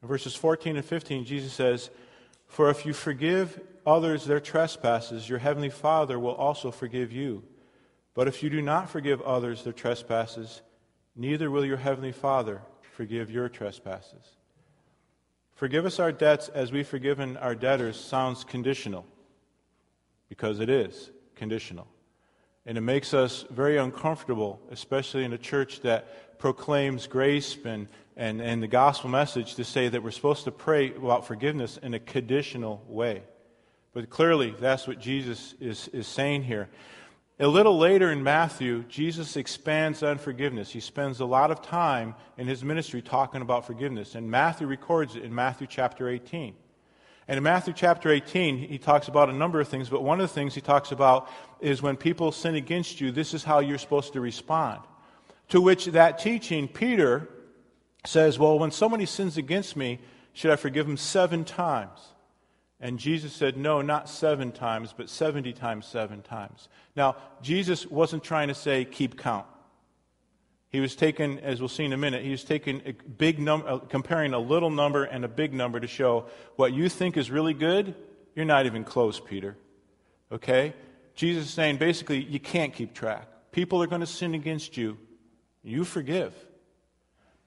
In 0.02 0.08
verses 0.08 0.36
14 0.36 0.76
and 0.76 0.84
15, 0.84 1.24
Jesus 1.24 1.52
says, 1.52 1.90
For 2.50 2.68
if 2.68 2.84
you 2.84 2.92
forgive 2.92 3.60
others 3.86 4.24
their 4.24 4.40
trespasses, 4.40 5.28
your 5.28 5.38
heavenly 5.38 5.70
Father 5.70 6.18
will 6.18 6.34
also 6.34 6.72
forgive 6.72 7.12
you. 7.12 7.44
But 8.12 8.26
if 8.26 8.42
you 8.42 8.50
do 8.50 8.60
not 8.60 8.90
forgive 8.90 9.22
others 9.22 9.62
their 9.62 9.72
trespasses, 9.72 10.60
neither 11.14 11.48
will 11.48 11.64
your 11.64 11.76
heavenly 11.76 12.10
Father 12.10 12.60
forgive 12.82 13.30
your 13.30 13.48
trespasses. 13.48 14.36
Forgive 15.54 15.86
us 15.86 16.00
our 16.00 16.10
debts 16.10 16.48
as 16.48 16.72
we've 16.72 16.88
forgiven 16.88 17.36
our 17.36 17.54
debtors 17.54 17.98
sounds 17.98 18.42
conditional, 18.42 19.06
because 20.28 20.58
it 20.58 20.68
is 20.68 21.12
conditional. 21.36 21.86
And 22.66 22.76
it 22.76 22.80
makes 22.80 23.14
us 23.14 23.44
very 23.48 23.76
uncomfortable, 23.76 24.60
especially 24.72 25.24
in 25.24 25.32
a 25.32 25.38
church 25.38 25.82
that 25.82 26.38
proclaims 26.40 27.06
grace 27.06 27.56
and, 27.64 27.86
and, 28.20 28.42
and 28.42 28.62
the 28.62 28.68
gospel 28.68 29.08
message, 29.08 29.54
to 29.54 29.64
say 29.64 29.88
that 29.88 30.02
we're 30.02 30.10
supposed 30.10 30.44
to 30.44 30.52
pray 30.52 30.94
about 30.94 31.26
forgiveness 31.26 31.78
in 31.78 31.94
a 31.94 31.98
conditional 31.98 32.84
way. 32.86 33.22
But 33.94 34.10
clearly, 34.10 34.54
that's 34.60 34.86
what 34.86 35.00
Jesus 35.00 35.54
is, 35.58 35.88
is 35.88 36.06
saying 36.06 36.42
here. 36.42 36.68
A 37.38 37.48
little 37.48 37.78
later 37.78 38.12
in 38.12 38.22
Matthew, 38.22 38.82
Jesus 38.90 39.38
expands 39.38 40.02
on 40.02 40.18
forgiveness. 40.18 40.70
He 40.70 40.80
spends 40.80 41.20
a 41.20 41.24
lot 41.24 41.50
of 41.50 41.62
time 41.62 42.14
in 42.36 42.46
his 42.46 42.62
ministry 42.62 43.00
talking 43.00 43.40
about 43.40 43.66
forgiveness. 43.66 44.14
And 44.14 44.30
Matthew 44.30 44.66
records 44.66 45.16
it 45.16 45.22
in 45.22 45.34
Matthew 45.34 45.66
chapter 45.66 46.06
18. 46.06 46.54
And 47.26 47.38
in 47.38 47.42
Matthew 47.42 47.72
chapter 47.72 48.10
18, 48.10 48.58
he 48.58 48.76
talks 48.76 49.08
about 49.08 49.30
a 49.30 49.32
number 49.32 49.60
of 49.60 49.68
things, 49.68 49.88
but 49.88 50.02
one 50.02 50.20
of 50.20 50.28
the 50.28 50.34
things 50.34 50.54
he 50.54 50.60
talks 50.60 50.92
about 50.92 51.30
is 51.58 51.80
when 51.80 51.96
people 51.96 52.32
sin 52.32 52.54
against 52.54 53.00
you, 53.00 53.12
this 53.12 53.32
is 53.32 53.44
how 53.44 53.60
you're 53.60 53.78
supposed 53.78 54.12
to 54.12 54.20
respond. 54.20 54.82
To 55.48 55.62
which 55.62 55.86
that 55.86 56.18
teaching, 56.18 56.68
Peter 56.68 57.26
says, 58.04 58.38
Well, 58.38 58.58
when 58.58 58.70
somebody 58.70 59.06
sins 59.06 59.36
against 59.36 59.76
me, 59.76 60.00
should 60.32 60.50
I 60.50 60.56
forgive 60.56 60.88
him 60.88 60.96
seven 60.96 61.44
times? 61.44 61.98
And 62.80 62.98
Jesus 62.98 63.32
said, 63.32 63.56
No, 63.56 63.82
not 63.82 64.08
seven 64.08 64.52
times, 64.52 64.94
but 64.96 65.10
70 65.10 65.52
times 65.52 65.86
seven 65.86 66.22
times. 66.22 66.68
Now, 66.96 67.16
Jesus 67.42 67.86
wasn't 67.86 68.24
trying 68.24 68.48
to 68.48 68.54
say, 68.54 68.84
keep 68.84 69.18
count. 69.18 69.46
He 70.70 70.80
was 70.80 70.94
taking, 70.94 71.40
as 71.40 71.60
we'll 71.60 71.68
see 71.68 71.84
in 71.84 71.92
a 71.92 71.96
minute, 71.96 72.22
he 72.24 72.30
was 72.30 72.44
taking 72.44 72.80
a 72.86 72.92
big 72.92 73.40
number, 73.40 73.68
uh, 73.68 73.78
comparing 73.78 74.32
a 74.34 74.38
little 74.38 74.70
number 74.70 75.04
and 75.04 75.24
a 75.24 75.28
big 75.28 75.52
number 75.52 75.80
to 75.80 75.88
show 75.88 76.26
what 76.56 76.72
you 76.72 76.88
think 76.88 77.16
is 77.16 77.30
really 77.30 77.54
good, 77.54 77.94
you're 78.36 78.44
not 78.44 78.66
even 78.66 78.84
close, 78.84 79.18
Peter. 79.18 79.56
Okay? 80.30 80.74
Jesus 81.14 81.46
is 81.46 81.50
saying 81.50 81.78
basically, 81.78 82.22
you 82.22 82.38
can't 82.38 82.72
keep 82.72 82.94
track. 82.94 83.26
People 83.50 83.82
are 83.82 83.88
going 83.88 84.00
to 84.00 84.06
sin 84.06 84.34
against 84.34 84.76
you. 84.76 84.96
You 85.62 85.84
forgive. 85.84 86.32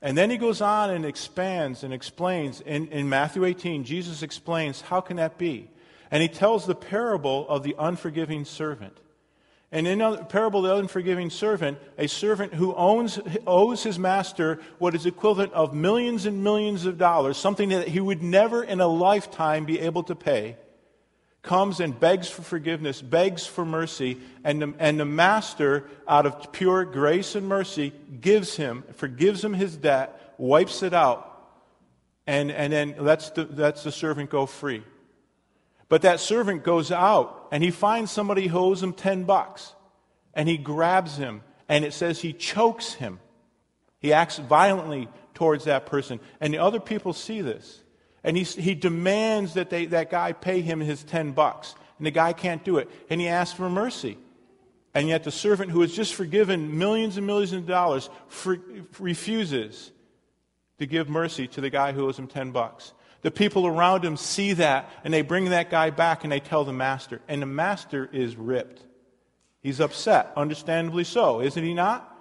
And 0.03 0.17
then 0.17 0.29
he 0.29 0.37
goes 0.37 0.59
on 0.59 0.89
and 0.89 1.05
expands 1.05 1.83
and 1.83 1.93
explains. 1.93 2.59
In, 2.59 2.89
in 2.89 3.07
Matthew 3.07 3.45
18, 3.45 3.85
Jesus 3.85 4.21
explains 4.21 4.81
how 4.81 4.99
can 4.99 5.15
that 5.15 5.37
be? 5.37 5.69
And 6.11 6.21
he 6.21 6.27
tells 6.27 6.67
the 6.67 6.75
parable 6.75 7.47
of 7.47 7.63
the 7.63 7.73
unforgiving 7.79 8.43
servant. 8.43 8.97
And 9.71 9.87
in 9.87 9.99
the 9.99 10.17
parable 10.17 10.63
of 10.63 10.69
the 10.69 10.75
unforgiving 10.75 11.29
servant, 11.29 11.79
a 11.97 12.07
servant 12.07 12.53
who 12.53 12.75
owns, 12.75 13.17
owes 13.47 13.81
his 13.81 13.97
master 13.97 14.59
what 14.77 14.93
is 14.93 15.05
equivalent 15.05 15.53
of 15.53 15.73
millions 15.73 16.25
and 16.27 16.43
millions 16.43 16.85
of 16.85 16.97
dollars, 16.97 17.37
something 17.37 17.69
that 17.69 17.87
he 17.87 18.01
would 18.01 18.21
never 18.21 18.61
in 18.61 18.81
a 18.81 18.87
lifetime 18.87 19.65
be 19.65 19.79
able 19.79 20.03
to 20.03 20.15
pay, 20.15 20.57
comes 21.43 21.81
and 21.81 21.99
begs 21.99 22.29
for 22.29 22.41
forgiveness, 22.41 23.01
begs 23.01 23.45
for 23.45 23.65
mercy, 23.65 24.17
and 24.43 24.61
the, 24.61 24.73
and 24.79 24.99
the 24.99 25.05
master, 25.05 25.85
out 26.07 26.25
of 26.25 26.51
pure 26.53 26.85
grace 26.85 27.35
and 27.35 27.47
mercy, 27.47 27.93
gives 28.21 28.55
him, 28.55 28.83
forgives 28.93 29.43
him 29.43 29.53
his 29.53 29.75
debt, 29.75 30.33
wipes 30.37 30.81
it 30.81 30.93
out, 30.93 31.29
and, 32.25 32.49
and 32.49 32.71
then 32.71 32.95
lets 32.97 33.29
the, 33.31 33.43
lets 33.43 33.83
the 33.83 33.91
servant 33.91 34.29
go 34.29 34.45
free. 34.45 34.83
But 35.89 36.03
that 36.03 36.21
servant 36.21 36.63
goes 36.63 36.91
out 36.91 37.49
and 37.51 37.63
he 37.63 37.69
finds 37.69 38.09
somebody 38.09 38.47
who 38.47 38.57
owes 38.57 38.81
him 38.81 38.93
10 38.93 39.25
bucks, 39.25 39.73
and 40.33 40.47
he 40.47 40.57
grabs 40.57 41.17
him, 41.17 41.43
and 41.67 41.83
it 41.83 41.93
says 41.93 42.21
he 42.21 42.33
chokes 42.33 42.93
him. 42.93 43.19
He 43.99 44.13
acts 44.13 44.37
violently 44.37 45.09
towards 45.33 45.65
that 45.65 45.85
person, 45.85 46.21
and 46.39 46.53
the 46.53 46.59
other 46.59 46.79
people 46.79 47.11
see 47.11 47.41
this. 47.41 47.82
And 48.23 48.37
he, 48.37 48.43
he 48.43 48.75
demands 48.75 49.55
that 49.55 49.69
they, 49.69 49.85
that 49.87 50.09
guy 50.09 50.31
pay 50.31 50.61
him 50.61 50.79
his 50.79 51.03
10 51.03 51.31
bucks. 51.31 51.75
And 51.97 52.07
the 52.07 52.11
guy 52.11 52.33
can't 52.33 52.63
do 52.63 52.77
it. 52.77 52.89
And 53.09 53.19
he 53.19 53.27
asks 53.27 53.55
for 53.55 53.69
mercy. 53.69 54.17
And 54.93 55.07
yet 55.07 55.23
the 55.23 55.31
servant 55.31 55.71
who 55.71 55.81
has 55.81 55.93
just 55.93 56.13
forgiven 56.13 56.77
millions 56.77 57.17
and 57.17 57.25
millions 57.25 57.51
of 57.51 57.65
dollars 57.65 58.09
for, 58.27 58.57
refuses 58.99 59.91
to 60.79 60.85
give 60.85 61.09
mercy 61.09 61.47
to 61.47 61.61
the 61.61 61.69
guy 61.69 61.91
who 61.91 62.07
owes 62.07 62.17
him 62.17 62.27
10 62.27 62.51
bucks. 62.51 62.93
The 63.21 63.31
people 63.31 63.65
around 63.65 64.03
him 64.03 64.17
see 64.17 64.53
that 64.53 64.89
and 65.03 65.13
they 65.13 65.21
bring 65.21 65.45
that 65.45 65.69
guy 65.69 65.89
back 65.89 66.23
and 66.23 66.31
they 66.31 66.39
tell 66.39 66.63
the 66.63 66.73
master. 66.73 67.21
And 67.27 67.41
the 67.41 67.47
master 67.47 68.09
is 68.11 68.35
ripped. 68.35 68.83
He's 69.61 69.79
upset, 69.79 70.31
understandably 70.35 71.05
so, 71.05 71.41
isn't 71.41 71.63
he 71.63 71.73
not? 71.73 72.12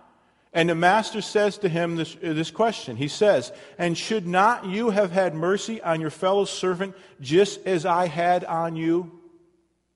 And 0.53 0.69
the 0.69 0.75
master 0.75 1.23
says 1.23 1.59
to 1.59 1.69
him 1.69 1.97
this, 1.97 2.15
uh, 2.17 2.35
this 2.35 2.51
question. 2.51 2.97
He 2.97 3.09
says, 3.09 3.53
And 3.79 3.97
should 3.97 4.27
not 4.27 4.67
you 4.67 4.91
have 4.91 5.11
had 5.11 5.35
mercy 5.35 5.81
on 5.81 6.01
your 6.01 6.11
fellow 6.11 6.45
servant 6.45 6.95
just 7.21 7.67
as 7.67 7.87
I 7.87 8.07
had 8.07 8.45
on 8.45 8.77
you? 8.77 9.19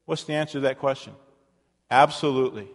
What's 0.07 0.25
the 0.25 0.33
answer 0.33 0.55
to 0.55 0.61
that 0.61 0.79
question? 0.79 1.13
Absolutely. 1.91 2.69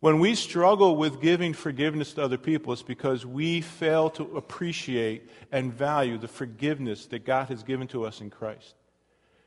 When 0.00 0.20
we 0.20 0.36
struggle 0.36 0.96
with 0.96 1.20
giving 1.20 1.52
forgiveness 1.52 2.14
to 2.14 2.22
other 2.22 2.38
people, 2.38 2.72
it's 2.72 2.82
because 2.82 3.26
we 3.26 3.60
fail 3.60 4.10
to 4.10 4.36
appreciate 4.36 5.28
and 5.50 5.74
value 5.74 6.18
the 6.18 6.28
forgiveness 6.28 7.06
that 7.06 7.24
God 7.24 7.48
has 7.48 7.64
given 7.64 7.88
to 7.88 8.04
us 8.04 8.20
in 8.20 8.30
Christ. 8.30 8.74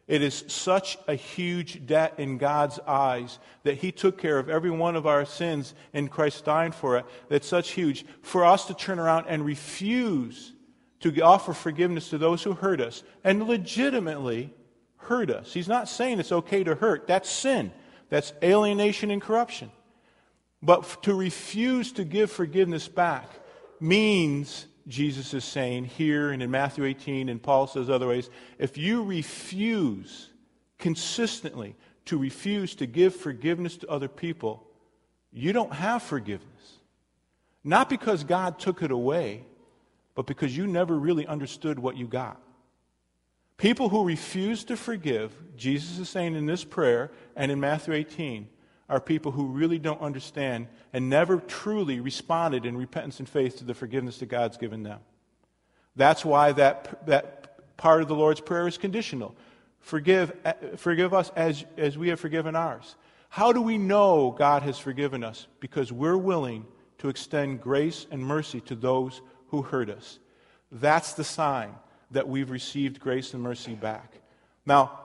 It 0.07 0.21
is 0.21 0.43
such 0.47 0.97
a 1.07 1.15
huge 1.15 1.85
debt 1.85 2.15
in 2.17 2.37
God's 2.37 2.79
eyes 2.79 3.39
that 3.63 3.77
He 3.77 3.91
took 3.91 4.17
care 4.17 4.39
of 4.39 4.49
every 4.49 4.71
one 4.71 4.95
of 4.95 5.07
our 5.07 5.25
sins 5.25 5.73
and 5.93 6.11
Christ 6.11 6.45
dying 6.45 6.71
for 6.71 6.97
it. 6.97 7.05
That's 7.29 7.47
such 7.47 7.71
huge. 7.71 8.05
For 8.21 8.43
us 8.43 8.65
to 8.65 8.73
turn 8.73 8.99
around 8.99 9.27
and 9.27 9.45
refuse 9.45 10.53
to 11.01 11.21
offer 11.21 11.53
forgiveness 11.53 12.09
to 12.09 12.17
those 12.17 12.43
who 12.43 12.53
hurt 12.53 12.81
us 12.81 13.03
and 13.23 13.47
legitimately 13.47 14.53
hurt 14.97 15.29
us. 15.29 15.53
He's 15.53 15.67
not 15.67 15.89
saying 15.89 16.19
it's 16.19 16.31
okay 16.31 16.63
to 16.63 16.75
hurt. 16.75 17.07
That's 17.07 17.29
sin. 17.29 17.71
That's 18.09 18.33
alienation 18.43 19.11
and 19.11 19.21
corruption. 19.21 19.71
But 20.61 21.03
to 21.03 21.15
refuse 21.15 21.91
to 21.93 22.03
give 22.03 22.31
forgiveness 22.31 22.87
back 22.87 23.29
means, 23.79 24.67
Jesus 24.88 25.34
is 25.34 25.43
saying 25.43 25.86
here 25.86 26.32
and 26.32 26.41
in 26.41 26.51
Matthew 26.51 26.86
18, 26.86 27.29
and 27.29 27.41
Paul 27.41 27.67
says 27.67 27.89
otherwise 27.89 28.29
if 28.57 28.77
you 28.77 29.03
refuse 29.03 30.29
consistently 30.77 31.75
to 32.05 32.17
refuse 32.17 32.75
to 32.75 32.86
give 32.86 33.15
forgiveness 33.15 33.77
to 33.77 33.89
other 33.89 34.07
people, 34.07 34.67
you 35.32 35.53
don't 35.53 35.73
have 35.73 36.01
forgiveness. 36.01 36.47
Not 37.63 37.89
because 37.89 38.23
God 38.23 38.59
took 38.59 38.82
it 38.82 38.91
away, 38.91 39.45
but 40.15 40.25
because 40.25 40.55
you 40.55 40.67
never 40.67 40.97
really 40.97 41.27
understood 41.27 41.79
what 41.79 41.95
you 41.95 42.07
got. 42.07 42.41
People 43.57 43.89
who 43.89 44.03
refuse 44.03 44.63
to 44.65 44.75
forgive, 44.75 45.36
Jesus 45.55 45.99
is 45.99 46.09
saying 46.09 46.36
in 46.36 46.47
this 46.47 46.63
prayer 46.63 47.11
and 47.36 47.51
in 47.51 47.59
Matthew 47.59 47.93
18, 47.93 48.49
are 48.91 48.99
people 48.99 49.31
who 49.31 49.45
really 49.45 49.79
don't 49.79 50.01
understand 50.01 50.67
and 50.91 51.09
never 51.09 51.37
truly 51.39 52.01
responded 52.01 52.65
in 52.65 52.75
repentance 52.75 53.19
and 53.19 53.29
faith 53.29 53.57
to 53.57 53.63
the 53.63 53.73
forgiveness 53.73 54.17
that 54.17 54.25
God's 54.25 54.57
given 54.57 54.83
them. 54.83 54.99
That's 55.95 56.25
why 56.25 56.51
that, 56.51 57.07
that 57.07 57.77
part 57.77 58.01
of 58.01 58.09
the 58.09 58.15
Lord's 58.15 58.41
Prayer 58.41 58.67
is 58.67 58.77
conditional. 58.77 59.33
Forgive, 59.79 60.33
forgive 60.75 61.13
us 61.13 61.31
as, 61.37 61.63
as 61.77 61.97
we 61.97 62.09
have 62.09 62.19
forgiven 62.19 62.53
ours. 62.53 62.97
How 63.29 63.53
do 63.53 63.61
we 63.61 63.77
know 63.77 64.35
God 64.37 64.61
has 64.63 64.77
forgiven 64.77 65.23
us? 65.23 65.47
Because 65.61 65.93
we're 65.93 66.17
willing 66.17 66.65
to 66.97 67.07
extend 67.07 67.61
grace 67.61 68.05
and 68.11 68.21
mercy 68.21 68.59
to 68.61 68.75
those 68.75 69.21
who 69.47 69.61
hurt 69.61 69.89
us. 69.89 70.19
That's 70.69 71.13
the 71.13 71.23
sign 71.23 71.75
that 72.11 72.27
we've 72.27 72.51
received 72.51 72.99
grace 72.99 73.33
and 73.33 73.41
mercy 73.41 73.73
back. 73.73 74.15
Now, 74.65 74.99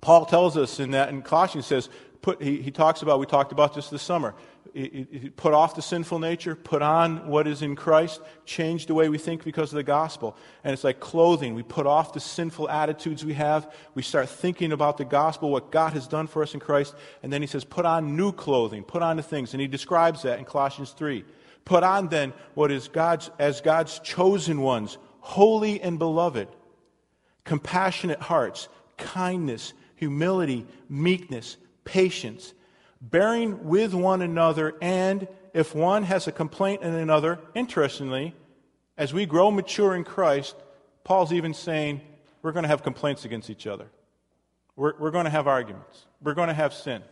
Paul 0.00 0.26
tells 0.26 0.56
us 0.56 0.80
in 0.80 0.90
that 0.90 1.10
in 1.10 1.22
Colossians 1.22 1.66
says, 1.66 1.88
put, 2.22 2.40
he, 2.40 2.62
he 2.62 2.70
talks 2.70 3.02
about, 3.02 3.18
we 3.18 3.26
talked 3.26 3.52
about 3.52 3.74
this 3.74 3.90
this 3.90 4.02
summer. 4.02 4.34
He, 4.72 5.06
he 5.10 5.28
put 5.28 5.52
off 5.52 5.74
the 5.74 5.82
sinful 5.82 6.20
nature, 6.20 6.54
put 6.54 6.80
on 6.80 7.28
what 7.28 7.46
is 7.46 7.60
in 7.60 7.76
Christ, 7.76 8.22
change 8.46 8.86
the 8.86 8.94
way 8.94 9.08
we 9.08 9.18
think 9.18 9.44
because 9.44 9.72
of 9.72 9.76
the 9.76 9.82
gospel. 9.82 10.36
And 10.64 10.72
it's 10.72 10.84
like 10.84 11.00
clothing. 11.00 11.54
We 11.54 11.62
put 11.62 11.86
off 11.86 12.14
the 12.14 12.20
sinful 12.20 12.70
attitudes 12.70 13.24
we 13.24 13.34
have. 13.34 13.70
We 13.94 14.02
start 14.02 14.28
thinking 14.28 14.72
about 14.72 14.96
the 14.96 15.04
gospel, 15.04 15.50
what 15.50 15.70
God 15.70 15.92
has 15.92 16.06
done 16.06 16.28
for 16.28 16.42
us 16.42 16.54
in 16.54 16.60
Christ. 16.60 16.94
And 17.22 17.32
then 17.32 17.42
he 17.42 17.48
says, 17.48 17.64
put 17.64 17.84
on 17.84 18.16
new 18.16 18.32
clothing, 18.32 18.84
put 18.84 19.02
on 19.02 19.16
the 19.16 19.22
things. 19.22 19.52
And 19.52 19.60
he 19.60 19.66
describes 19.66 20.22
that 20.22 20.38
in 20.38 20.44
Colossians 20.44 20.92
3. 20.92 21.24
Put 21.64 21.82
on 21.82 22.08
then 22.08 22.32
what 22.54 22.72
is 22.72 22.88
God's, 22.88 23.30
as 23.38 23.60
God's 23.60 23.98
chosen 23.98 24.60
ones, 24.62 24.96
holy 25.20 25.80
and 25.80 25.98
beloved, 25.98 26.48
compassionate 27.44 28.20
hearts, 28.20 28.68
kindness, 28.96 29.74
humility, 29.96 30.66
meekness, 30.88 31.56
patience, 31.84 32.54
bearing 33.00 33.64
with 33.64 33.94
one 33.94 34.22
another, 34.22 34.74
and 34.80 35.26
if 35.54 35.74
one 35.74 36.04
has 36.04 36.26
a 36.26 36.32
complaint 36.32 36.82
in 36.82 36.94
another, 36.94 37.38
interestingly, 37.54 38.34
as 38.96 39.12
we 39.12 39.26
grow 39.26 39.50
mature 39.50 39.94
in 39.94 40.04
Christ, 40.04 40.54
Paul's 41.04 41.32
even 41.32 41.54
saying 41.54 42.00
we're 42.42 42.52
going 42.52 42.64
to 42.64 42.68
have 42.68 42.82
complaints 42.82 43.24
against 43.24 43.50
each 43.50 43.66
other. 43.66 43.86
We're, 44.76 44.94
we're 44.98 45.10
going 45.10 45.24
to 45.24 45.30
have 45.30 45.46
arguments. 45.46 46.06
We're 46.22 46.34
going 46.34 46.48
to 46.48 46.54
have 46.54 46.72
sin. 46.72 47.02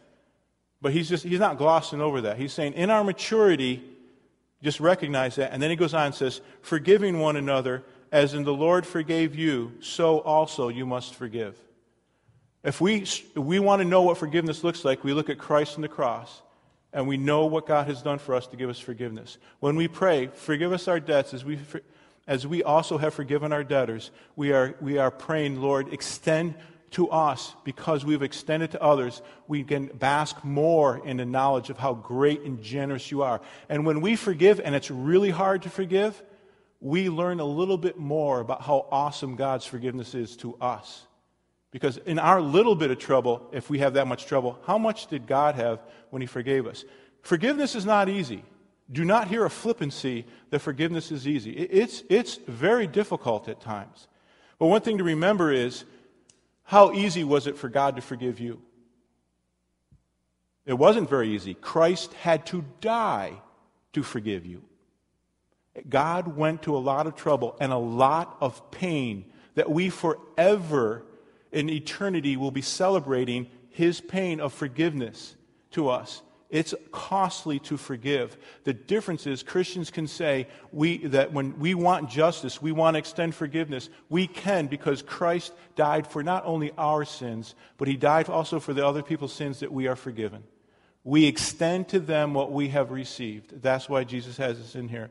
But 0.83 0.93
he's 0.93 1.09
just 1.09 1.25
he's 1.25 1.39
not 1.39 1.59
glossing 1.59 2.01
over 2.01 2.23
that. 2.23 2.39
He's 2.39 2.53
saying 2.53 2.73
in 2.73 2.91
our 2.91 3.05
maturity, 3.05 3.83
just 4.63 4.81
recognize 4.81 5.37
that. 5.37 5.53
And 5.53 5.63
then 5.63 5.71
he 5.71 5.77
goes 5.77 5.95
on 5.95 6.07
and 6.07 6.15
says, 6.15 6.41
forgiving 6.63 7.19
one 7.19 7.37
another, 7.37 7.83
as 8.13 8.35
in 8.35 8.45
the 8.45 8.53
Lord 8.55 8.87
forgave 8.87 9.35
you, 9.35 9.73
so 9.81 10.21
also 10.21 10.69
you 10.69 10.87
must 10.87 11.15
forgive. 11.15 11.59
If 12.63 12.81
we, 12.81 13.07
we 13.35 13.59
want 13.59 13.81
to 13.81 13.89
know 13.89 14.03
what 14.03 14.19
forgiveness 14.19 14.63
looks 14.63 14.85
like, 14.85 15.03
we 15.03 15.15
look 15.15 15.31
at 15.31 15.39
Christ 15.39 15.77
and 15.77 15.85
the 15.85 15.89
cross, 15.89 16.43
and 16.93 17.07
we 17.09 17.17
know 17.17 17.47
what 17.47 17.67
God 17.67 17.87
has 17.87 18.03
done 18.03 18.19
for 18.19 18.35
us 18.35 18.47
to 18.49 18.57
give 18.57 18.69
us 18.69 18.79
forgiveness. 18.79 19.39
When 19.61 19.77
we 19.77 19.89
pray, 19.89 20.27
forgive 20.27 20.73
us 20.73 20.87
our 20.87 21.01
debts 21.01 21.33
as 21.33 21.45
we, 21.45 21.59
as 22.27 22.47
we 22.47 22.63
also 22.63 22.99
have 22.99 23.15
forgiven 23.15 23.53
our 23.53 23.65
debtors, 23.65 24.11
we 24.37 24.53
are, 24.53 24.75
we 24.81 24.99
are 24.99 25.11
praying, 25.11 25.61
Lord, 25.63 25.93
extend 25.93 26.55
to 26.93 27.09
us 27.09 27.55
because 27.65 28.05
we've 28.05 28.23
extended 28.23 28.73
to 28.73 28.83
others, 28.83 29.23
we 29.47 29.63
can 29.63 29.87
bask 29.87 30.45
more 30.45 31.01
in 31.07 31.17
the 31.17 31.25
knowledge 31.25 31.71
of 31.71 31.79
how 31.79 31.95
great 31.95 32.43
and 32.43 32.63
generous 32.63 33.11
you 33.11 33.23
are. 33.23 33.41
And 33.69 33.87
when 33.87 34.01
we 34.01 34.17
forgive, 34.17 34.61
and 34.61 34.75
it's 34.75 34.91
really 34.91 35.31
hard 35.31 35.63
to 35.63 35.71
forgive, 35.71 36.21
we 36.81 37.09
learn 37.09 37.41
a 37.41 37.45
little 37.45 37.79
bit 37.79 37.97
more 37.99 38.41
about 38.41 38.63
how 38.63 38.87
awesome 38.91 39.37
God's 39.37 39.65
forgiveness 39.65 40.15
is 40.15 40.37
to 40.39 40.57
us. 40.61 41.07
Because 41.71 41.99
in 41.99 42.19
our 42.19 42.41
little 42.41 42.75
bit 42.75 42.91
of 42.91 42.99
trouble, 42.99 43.49
if 43.53 43.71
we 43.71 43.79
have 43.79 43.95
that 43.95 44.07
much 44.07 44.27
trouble, 44.27 44.59
how 44.67 44.77
much 44.77 45.07
did 45.07 45.27
God 45.27 45.55
have 45.55 45.81
when 46.11 46.21
He 46.21 46.27
forgave 46.27 46.67
us? 46.67 46.85
Forgiveness 47.23 47.75
is 47.75 47.87
not 47.87 48.09
easy. 48.09 48.45
Do 48.91 49.05
not 49.05 49.29
hear 49.29 49.45
a 49.45 49.51
flippancy 49.51 50.27
that 50.51 50.59
forgiveness 50.59 51.13
is 51.13 51.29
easy. 51.29 51.53
It's, 51.53 52.03
it's 52.09 52.37
very 52.49 52.89
difficult 52.89 53.49
at 53.49 53.61
times. 53.61 54.09
But 54.59 54.67
one 54.67 54.81
thing 54.81 54.99
to 54.99 55.05
remember 55.05 55.53
is 55.53 55.85
how 56.65 56.93
easy 56.93 57.23
was 57.23 57.47
it 57.47 57.57
for 57.57 57.69
God 57.69 57.97
to 57.97 58.03
forgive 58.03 58.41
you? 58.41 58.61
It 60.67 60.75
wasn't 60.75 61.09
very 61.09 61.31
easy. 61.31 61.55
Christ 61.55 62.13
had 62.15 62.47
to 62.47 62.65
die 62.81 63.35
to 63.93 64.03
forgive 64.03 64.45
you. 64.45 64.63
God 65.89 66.37
went 66.37 66.63
to 66.63 66.77
a 66.77 66.79
lot 66.79 67.07
of 67.07 67.15
trouble 67.15 67.57
and 67.61 67.73
a 67.73 67.79
lot 67.79 68.37
of 68.41 68.71
pain 68.71 69.25
that 69.55 69.71
we 69.71 69.89
forever 69.89 71.05
in 71.53 71.69
eternity 71.69 72.37
will 72.37 72.51
be 72.51 72.63
celebrating 72.63 73.49
his 73.71 74.01
pain 74.01 74.41
of 74.41 74.53
forgiveness 74.53 75.37
to 75.73 75.89
us. 75.89 76.23
It's 76.51 76.75
costly 76.91 77.61
to 77.61 77.77
forgive. 77.77 78.37
The 78.65 78.73
difference 78.73 79.27
is 79.27 79.45
Christians 79.45 79.91
can 79.91 80.09
say 80.09 80.49
we, 80.73 81.07
that 81.07 81.33
when 81.33 81.57
we 81.61 81.75
want 81.75 82.11
justice, 82.11 82.61
we 82.61 82.73
want 82.73 82.97
to 82.97 82.99
extend 82.99 83.37
forgiveness, 83.37 83.89
we 84.09 84.27
can 84.27 84.67
because 84.67 85.01
Christ 85.01 85.53
died 85.77 86.09
for 86.09 86.25
not 86.25 86.45
only 86.45 86.73
our 86.77 87.05
sins, 87.05 87.55
but 87.79 87.87
he 87.87 87.97
died 87.97 88.29
also 88.29 88.59
for 88.59 88.75
the 88.75 88.85
other 88.85 89.03
people's 89.03 89.33
sins 89.33 89.61
that 89.61 89.73
we 89.73 89.87
are 89.87 89.95
forgiven. 89.95 90.43
We 91.05 91.27
extend 91.27 91.89
to 91.91 92.01
them 92.01 92.35
what 92.35 92.51
we 92.51 92.69
have 92.69 92.91
received. 92.91 93.63
That's 93.63 93.89
why 93.89 94.03
Jesus 94.03 94.37
has 94.37 94.59
us 94.59 94.75
in 94.75 94.89
here. 94.89 95.11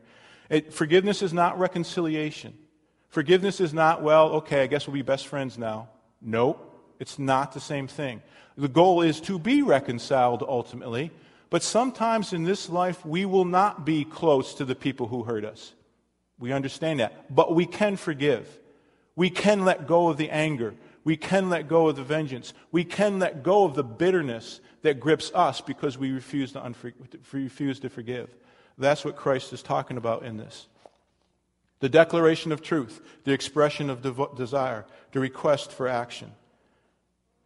It, 0.50 0.74
forgiveness 0.74 1.22
is 1.22 1.32
not 1.32 1.58
reconciliation. 1.58 2.56
Forgiveness 3.08 3.60
is 3.60 3.72
not, 3.72 4.02
well, 4.02 4.28
okay, 4.34 4.62
I 4.62 4.66
guess 4.66 4.86
we'll 4.86 4.94
be 4.94 5.02
best 5.02 5.26
friends 5.26 5.56
now. 5.56 5.88
Nope, 6.20 6.94
it's 6.98 7.18
not 7.18 7.52
the 7.52 7.60
same 7.60 7.86
thing. 7.86 8.22
The 8.56 8.68
goal 8.68 9.00
is 9.02 9.20
to 9.22 9.38
be 9.38 9.62
reconciled 9.62 10.42
ultimately, 10.46 11.10
but 11.48 11.62
sometimes 11.62 12.32
in 12.32 12.44
this 12.44 12.68
life 12.68 13.04
we 13.04 13.24
will 13.24 13.44
not 13.44 13.84
be 13.84 14.04
close 14.04 14.54
to 14.54 14.64
the 14.64 14.74
people 14.74 15.08
who 15.08 15.24
hurt 15.24 15.44
us. 15.44 15.72
We 16.38 16.52
understand 16.52 17.00
that. 17.00 17.34
But 17.34 17.54
we 17.54 17.66
can 17.66 17.96
forgive. 17.96 18.58
We 19.14 19.30
can 19.30 19.64
let 19.64 19.86
go 19.86 20.08
of 20.08 20.16
the 20.16 20.30
anger. 20.30 20.74
We 21.04 21.16
can 21.16 21.50
let 21.50 21.68
go 21.68 21.88
of 21.88 21.96
the 21.96 22.02
vengeance. 22.02 22.52
We 22.72 22.84
can 22.84 23.18
let 23.18 23.42
go 23.42 23.64
of 23.64 23.74
the 23.74 23.84
bitterness 23.84 24.60
that 24.82 25.00
grips 25.00 25.30
us 25.34 25.60
because 25.60 25.98
we 25.98 26.10
refuse 26.12 26.52
to, 26.52 26.60
unfor- 26.60 26.94
refuse 27.32 27.80
to 27.80 27.90
forgive. 27.90 28.34
That's 28.78 29.04
what 29.04 29.16
Christ 29.16 29.52
is 29.52 29.62
talking 29.62 29.96
about 29.96 30.24
in 30.24 30.38
this. 30.38 30.66
The 31.80 31.88
declaration 31.88 32.52
of 32.52 32.62
truth, 32.62 33.00
the 33.24 33.32
expression 33.32 33.90
of 33.90 34.02
desire, 34.36 34.86
the 35.12 35.20
request 35.20 35.72
for 35.72 35.88
action. 35.88 36.32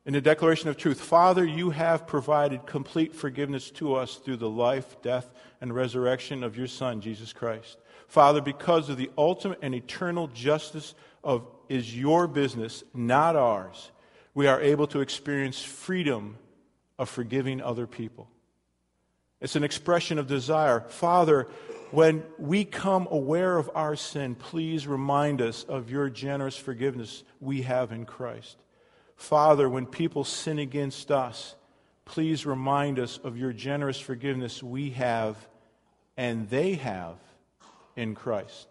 In 0.06 0.12
the 0.12 0.20
declaration 0.20 0.68
of 0.68 0.76
truth, 0.76 1.00
Father, 1.00 1.44
you 1.44 1.70
have 1.70 2.06
provided 2.06 2.66
complete 2.66 3.14
forgiveness 3.14 3.70
to 3.72 3.94
us 3.94 4.16
through 4.16 4.36
the 4.36 4.50
life, 4.50 5.00
death, 5.00 5.30
and 5.60 5.74
resurrection 5.74 6.42
of 6.42 6.58
your 6.58 6.66
Son, 6.66 7.00
Jesus 7.00 7.32
Christ. 7.32 7.78
Father, 8.06 8.42
because 8.42 8.90
of 8.90 8.98
the 8.98 9.10
ultimate 9.16 9.60
and 9.62 9.74
eternal 9.74 10.28
justice 10.28 10.94
of 11.22 11.46
is 11.70 11.96
your 11.96 12.26
business, 12.26 12.84
not 12.92 13.34
ours, 13.34 13.92
we 14.34 14.46
are 14.46 14.60
able 14.60 14.86
to 14.88 15.00
experience 15.00 15.62
freedom 15.62 16.36
of 16.98 17.08
forgiving 17.08 17.62
other 17.62 17.86
people. 17.86 18.28
It's 19.44 19.56
an 19.56 19.62
expression 19.62 20.18
of 20.18 20.26
desire. 20.26 20.80
Father, 20.88 21.48
when 21.90 22.22
we 22.38 22.64
come 22.64 23.06
aware 23.10 23.58
of 23.58 23.70
our 23.74 23.94
sin, 23.94 24.36
please 24.36 24.86
remind 24.86 25.42
us 25.42 25.64
of 25.64 25.90
your 25.90 26.08
generous 26.08 26.56
forgiveness 26.56 27.24
we 27.40 27.60
have 27.60 27.92
in 27.92 28.06
Christ. 28.06 28.56
Father, 29.16 29.68
when 29.68 29.84
people 29.84 30.24
sin 30.24 30.58
against 30.58 31.10
us, 31.10 31.56
please 32.06 32.46
remind 32.46 32.98
us 32.98 33.18
of 33.18 33.36
your 33.36 33.52
generous 33.52 34.00
forgiveness 34.00 34.62
we 34.62 34.90
have 34.92 35.36
and 36.16 36.48
they 36.48 36.76
have 36.76 37.16
in 37.96 38.14
Christ. 38.14 38.66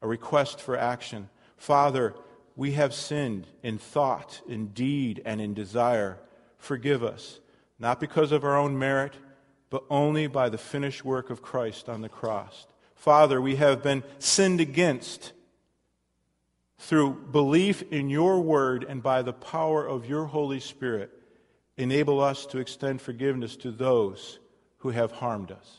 A 0.00 0.08
request 0.08 0.62
for 0.62 0.78
action. 0.78 1.28
Father, 1.58 2.14
we 2.56 2.72
have 2.72 2.94
sinned 2.94 3.46
in 3.62 3.76
thought, 3.76 4.40
in 4.48 4.68
deed, 4.68 5.20
and 5.26 5.42
in 5.42 5.52
desire. 5.52 6.16
Forgive 6.56 7.04
us, 7.04 7.40
not 7.78 8.00
because 8.00 8.32
of 8.32 8.42
our 8.42 8.56
own 8.56 8.78
merit 8.78 9.12
but 9.70 9.84
only 9.90 10.26
by 10.26 10.48
the 10.48 10.58
finished 10.58 11.04
work 11.04 11.30
of 11.30 11.42
Christ 11.42 11.88
on 11.88 12.00
the 12.00 12.08
cross. 12.08 12.66
Father, 12.94 13.40
we 13.40 13.56
have 13.56 13.82
been 13.82 14.02
sinned 14.18 14.60
against 14.60 15.32
through 16.78 17.14
belief 17.32 17.82
in 17.90 18.10
your 18.10 18.40
word 18.40 18.84
and 18.84 19.02
by 19.02 19.22
the 19.22 19.32
power 19.32 19.86
of 19.86 20.08
your 20.08 20.26
Holy 20.26 20.60
Spirit. 20.60 21.10
Enable 21.76 22.20
us 22.20 22.46
to 22.46 22.58
extend 22.58 23.00
forgiveness 23.00 23.56
to 23.56 23.70
those 23.70 24.38
who 24.78 24.90
have 24.90 25.12
harmed 25.12 25.50
us. 25.50 25.78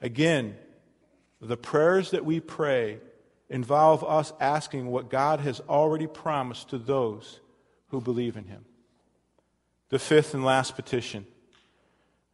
Again, 0.00 0.56
the 1.40 1.56
prayers 1.56 2.10
that 2.10 2.24
we 2.24 2.38
pray 2.40 2.98
involve 3.48 4.04
us 4.04 4.32
asking 4.40 4.86
what 4.86 5.10
God 5.10 5.40
has 5.40 5.60
already 5.68 6.06
promised 6.06 6.70
to 6.70 6.78
those 6.78 7.40
who 7.88 8.00
believe 8.00 8.36
in 8.36 8.44
him. 8.44 8.64
The 9.90 9.98
fifth 9.98 10.34
and 10.34 10.44
last 10.44 10.74
petition 10.74 11.26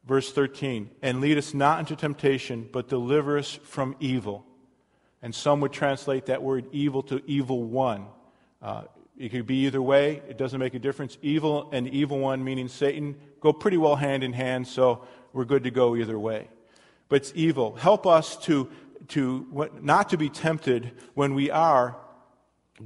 Verse 0.09 0.33
13, 0.33 0.89
and 1.03 1.21
lead 1.21 1.37
us 1.37 1.53
not 1.53 1.81
into 1.81 1.95
temptation, 1.95 2.67
but 2.73 2.89
deliver 2.89 3.37
us 3.37 3.59
from 3.63 3.95
evil. 4.01 4.47
And 5.21 5.35
some 5.35 5.61
would 5.61 5.71
translate 5.71 6.27
that 6.27 6.43
word 6.43 6.65
evil 6.73 7.03
to 7.05 7.21
evil 7.27 7.63
one. 7.63 8.07
Uh, 8.63 8.85
it 9.19 9.29
could 9.29 9.47
be 9.47 9.67
either 9.67 9.83
way, 9.83 10.23
it 10.27 10.39
doesn't 10.39 10.61
make 10.61 10.73
a 10.73 10.79
difference. 10.79 11.19
Evil 11.21 11.69
and 11.73 11.87
evil 11.89 12.21
one, 12.21 12.43
meaning 12.43 12.69
Satan, 12.69 13.17
go 13.41 13.53
pretty 13.53 13.77
well 13.77 13.97
hand 13.97 14.25
in 14.25 14.33
hand, 14.33 14.67
so 14.67 15.07
we're 15.35 15.45
good 15.45 15.65
to 15.65 15.71
go 15.71 15.95
either 15.95 16.19
way. 16.19 16.49
But 17.11 17.17
it's 17.17 17.33
evil. 17.35 17.77
Help 17.77 18.07
us 18.07 18.39
to, 18.45 18.71
to 19.09 19.71
not 19.83 20.09
to 20.09 20.17
be 20.17 20.31
tempted 20.31 20.93
when 21.13 21.35
we 21.35 21.51
are. 21.51 21.99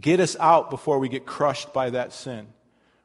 Get 0.00 0.18
us 0.18 0.36
out 0.40 0.70
before 0.70 0.98
we 0.98 1.08
get 1.08 1.24
crushed 1.24 1.72
by 1.72 1.90
that 1.90 2.12
sin. 2.12 2.48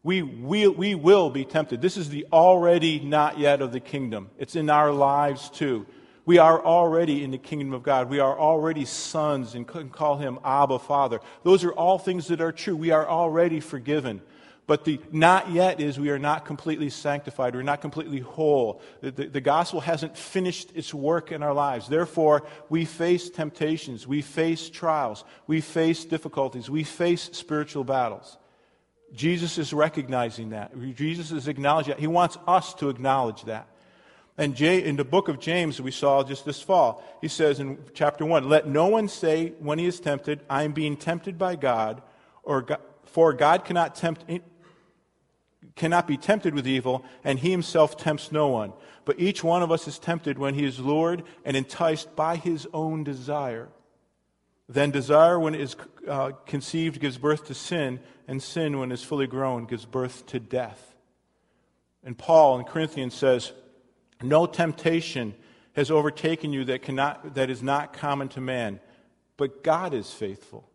We, 0.07 0.21
we, 0.21 0.69
we 0.69 0.95
will 0.95 1.29
be 1.29 1.43
tempted. 1.43 1.81
This 1.81 1.97
is 1.97 2.07
the 2.07 2.27
already 2.31 3.01
not 3.01 3.39
yet 3.39 3.61
of 3.61 3.73
the 3.73 3.81
kingdom. 3.81 4.29
It's 4.37 4.55
in 4.55 4.69
our 4.69 4.89
lives 4.89 5.49
too. 5.49 5.85
We 6.23 6.37
are 6.37 6.63
already 6.63 7.25
in 7.25 7.31
the 7.31 7.37
kingdom 7.37 7.73
of 7.73 7.83
God. 7.83 8.09
We 8.09 8.19
are 8.19 8.39
already 8.39 8.85
sons 8.85 9.53
and 9.53 9.67
can 9.67 9.89
call 9.89 10.15
him 10.15 10.39
Abba, 10.45 10.79
Father. 10.79 11.19
Those 11.43 11.65
are 11.65 11.73
all 11.73 11.99
things 11.99 12.27
that 12.27 12.39
are 12.39 12.53
true. 12.53 12.77
We 12.77 12.91
are 12.91 13.05
already 13.05 13.59
forgiven. 13.59 14.21
But 14.65 14.85
the 14.85 15.01
not 15.11 15.51
yet 15.51 15.81
is 15.81 15.99
we 15.99 16.09
are 16.09 16.17
not 16.17 16.45
completely 16.45 16.89
sanctified. 16.89 17.53
We're 17.53 17.63
not 17.63 17.81
completely 17.81 18.21
whole. 18.21 18.81
The, 19.01 19.11
the, 19.11 19.25
the, 19.27 19.41
gospel 19.41 19.81
hasn't 19.81 20.17
finished 20.17 20.71
its 20.73 20.93
work 20.93 21.33
in 21.33 21.43
our 21.43 21.53
lives. 21.53 21.89
Therefore, 21.89 22.47
we 22.69 22.85
face 22.85 23.29
temptations. 23.29 24.07
We 24.07 24.21
face 24.21 24.69
trials. 24.69 25.25
We 25.47 25.59
face 25.59 26.05
difficulties. 26.05 26.69
We 26.69 26.85
face 26.85 27.29
spiritual 27.33 27.83
battles. 27.83 28.37
Jesus 29.13 29.57
is 29.57 29.73
recognizing 29.73 30.49
that. 30.49 30.71
Jesus 30.95 31.31
is 31.31 31.47
acknowledging 31.47 31.91
that. 31.93 31.99
He 31.99 32.07
wants 32.07 32.37
us 32.47 32.73
to 32.75 32.89
acknowledge 32.89 33.43
that. 33.43 33.67
And 34.37 34.55
Jay, 34.55 34.83
in 34.83 34.97
the 34.97 35.05
book 35.05 35.29
of 35.29 35.39
James, 35.39 35.81
we 35.81 35.89
saw 35.89 36.23
just 36.23 36.45
this 36.45 36.61
fall, 36.61 37.03
he 37.21 37.27
says 37.27 37.59
in 37.59 37.79
chapter 37.93 38.23
1 38.23 38.47
Let 38.47 38.67
no 38.67 38.87
one 38.87 39.07
say 39.07 39.53
when 39.59 39.79
he 39.79 39.85
is 39.85 39.99
tempted, 39.99 40.41
I 40.49 40.63
am 40.63 40.73
being 40.73 40.95
tempted 40.95 41.39
by 41.39 41.55
God, 41.55 42.03
or 42.43 42.61
God, 42.61 42.79
for 43.05 43.33
God 43.33 43.65
cannot, 43.65 43.95
tempt, 43.95 44.25
cannot 45.75 46.05
be 46.05 46.17
tempted 46.17 46.53
with 46.53 46.67
evil, 46.67 47.03
and 47.23 47.39
he 47.39 47.49
himself 47.49 47.97
tempts 47.97 48.31
no 48.31 48.49
one. 48.49 48.73
But 49.05 49.19
each 49.19 49.43
one 49.43 49.63
of 49.63 49.71
us 49.71 49.87
is 49.87 49.97
tempted 49.97 50.37
when 50.37 50.53
he 50.53 50.65
is 50.65 50.79
lured 50.79 51.23
and 51.43 51.57
enticed 51.57 52.15
by 52.15 52.35
his 52.35 52.67
own 52.73 53.03
desire. 53.03 53.69
Then 54.69 54.91
desire, 54.91 55.39
when 55.39 55.55
it 55.55 55.61
is 55.61 55.75
uh, 56.07 56.31
conceived, 56.45 56.99
gives 56.99 57.17
birth 57.17 57.45
to 57.47 57.53
sin, 57.53 57.99
and 58.27 58.43
sin, 58.43 58.79
when 58.79 58.91
it 58.91 58.95
is 58.95 59.03
fully 59.03 59.27
grown, 59.27 59.65
gives 59.65 59.85
birth 59.85 60.25
to 60.27 60.39
death. 60.39 60.95
And 62.03 62.17
Paul 62.17 62.59
in 62.59 62.65
Corinthians 62.65 63.13
says, 63.13 63.53
No 64.21 64.45
temptation 64.45 65.35
has 65.73 65.89
overtaken 65.89 66.51
you 66.51 66.65
that, 66.65 66.81
cannot, 66.81 67.35
that 67.35 67.49
is 67.49 67.63
not 67.63 67.93
common 67.93 68.27
to 68.29 68.41
man, 68.41 68.79
but 69.37 69.63
God 69.63 69.93
is 69.93 70.11
faithful. 70.11 70.69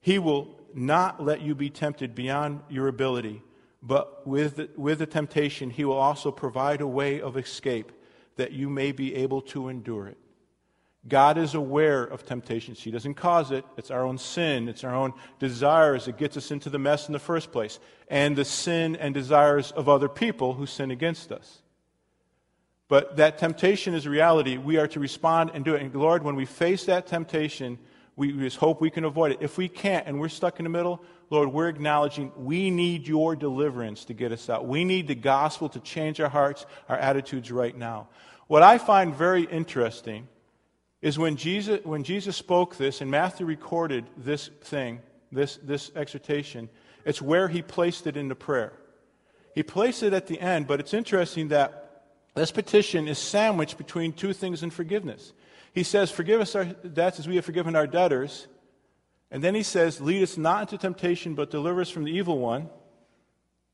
He 0.00 0.18
will 0.18 0.60
not 0.74 1.22
let 1.22 1.40
you 1.40 1.54
be 1.54 1.70
tempted 1.70 2.14
beyond 2.14 2.60
your 2.68 2.88
ability, 2.88 3.42
but 3.82 4.26
with 4.26 4.56
the, 4.56 4.70
with 4.76 4.98
the 4.98 5.06
temptation, 5.06 5.70
He 5.70 5.84
will 5.84 5.96
also 5.96 6.30
provide 6.30 6.80
a 6.80 6.86
way 6.86 7.20
of 7.20 7.36
escape 7.36 7.90
that 8.36 8.52
you 8.52 8.68
may 8.68 8.92
be 8.92 9.14
able 9.14 9.40
to 9.40 9.68
endure 9.68 10.06
it. 10.06 10.18
God 11.06 11.36
is 11.36 11.54
aware 11.54 12.02
of 12.02 12.24
temptations. 12.24 12.82
He 12.82 12.90
doesn't 12.90 13.14
cause 13.14 13.50
it. 13.50 13.64
It's 13.76 13.90
our 13.90 14.04
own 14.04 14.16
sin. 14.16 14.68
It's 14.68 14.84
our 14.84 14.94
own 14.94 15.12
desires 15.38 16.06
that 16.06 16.16
gets 16.16 16.36
us 16.36 16.50
into 16.50 16.70
the 16.70 16.78
mess 16.78 17.08
in 17.08 17.12
the 17.12 17.18
first 17.18 17.52
place. 17.52 17.78
And 18.08 18.36
the 18.36 18.44
sin 18.44 18.96
and 18.96 19.12
desires 19.12 19.70
of 19.70 19.88
other 19.88 20.08
people 20.08 20.54
who 20.54 20.64
sin 20.64 20.90
against 20.90 21.30
us. 21.30 21.62
But 22.88 23.16
that 23.16 23.38
temptation 23.38 23.94
is 23.94 24.08
reality. 24.08 24.56
We 24.56 24.78
are 24.78 24.88
to 24.88 25.00
respond 25.00 25.50
and 25.52 25.64
do 25.64 25.74
it. 25.74 25.82
And 25.82 25.94
Lord, 25.94 26.22
when 26.22 26.36
we 26.36 26.46
face 26.46 26.84
that 26.86 27.06
temptation, 27.06 27.78
we 28.16 28.32
just 28.32 28.56
hope 28.56 28.80
we 28.80 28.90
can 28.90 29.04
avoid 29.04 29.32
it. 29.32 29.38
If 29.40 29.58
we 29.58 29.68
can't 29.68 30.06
and 30.06 30.20
we're 30.20 30.28
stuck 30.28 30.58
in 30.58 30.64
the 30.64 30.70
middle, 30.70 31.02
Lord, 31.28 31.52
we're 31.52 31.68
acknowledging 31.68 32.32
we 32.36 32.70
need 32.70 33.06
your 33.06 33.36
deliverance 33.36 34.04
to 34.06 34.14
get 34.14 34.32
us 34.32 34.48
out. 34.48 34.66
We 34.66 34.84
need 34.84 35.08
the 35.08 35.14
gospel 35.14 35.68
to 35.70 35.80
change 35.80 36.20
our 36.20 36.28
hearts, 36.28 36.64
our 36.88 36.96
attitudes 36.96 37.50
right 37.50 37.76
now. 37.76 38.08
What 38.46 38.62
I 38.62 38.78
find 38.78 39.14
very 39.14 39.44
interesting 39.44 40.28
is 41.04 41.18
when 41.18 41.36
Jesus, 41.36 41.84
when 41.84 42.02
Jesus 42.02 42.34
spoke 42.34 42.78
this, 42.78 43.02
and 43.02 43.10
Matthew 43.10 43.44
recorded 43.44 44.06
this 44.16 44.48
thing, 44.62 45.02
this, 45.30 45.58
this 45.62 45.90
exhortation, 45.94 46.70
it's 47.04 47.20
where 47.20 47.46
he 47.48 47.60
placed 47.60 48.06
it 48.06 48.16
in 48.16 48.28
the 48.28 48.34
prayer. 48.34 48.72
He 49.54 49.62
placed 49.62 50.02
it 50.02 50.14
at 50.14 50.28
the 50.28 50.40
end, 50.40 50.66
but 50.66 50.80
it's 50.80 50.94
interesting 50.94 51.48
that 51.48 52.04
this 52.34 52.50
petition 52.50 53.06
is 53.06 53.18
sandwiched 53.18 53.76
between 53.76 54.14
two 54.14 54.32
things 54.32 54.62
in 54.62 54.70
forgiveness. 54.70 55.34
He 55.74 55.82
says, 55.82 56.10
Forgive 56.10 56.40
us 56.40 56.54
our 56.54 56.64
debts 56.64 57.18
as 57.18 57.28
we 57.28 57.36
have 57.36 57.44
forgiven 57.44 57.76
our 57.76 57.86
debtors. 57.86 58.46
And 59.30 59.44
then 59.44 59.54
he 59.54 59.62
says, 59.62 60.00
Lead 60.00 60.22
us 60.22 60.38
not 60.38 60.62
into 60.62 60.78
temptation, 60.78 61.34
but 61.34 61.50
deliver 61.50 61.82
us 61.82 61.90
from 61.90 62.04
the 62.04 62.12
evil 62.12 62.38
one. 62.38 62.70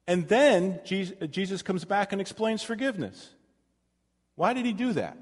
And 0.09 0.27
then 0.27 0.81
Jesus 0.85 1.63
comes 1.63 1.85
back 1.85 2.11
and 2.11 2.21
explains 2.21 2.65
forgiveness. 2.65 3.31
Why 4.35 4.53
did 4.53 4.67
he 4.67 4.73
do 4.73 4.95
that? 4.95 5.17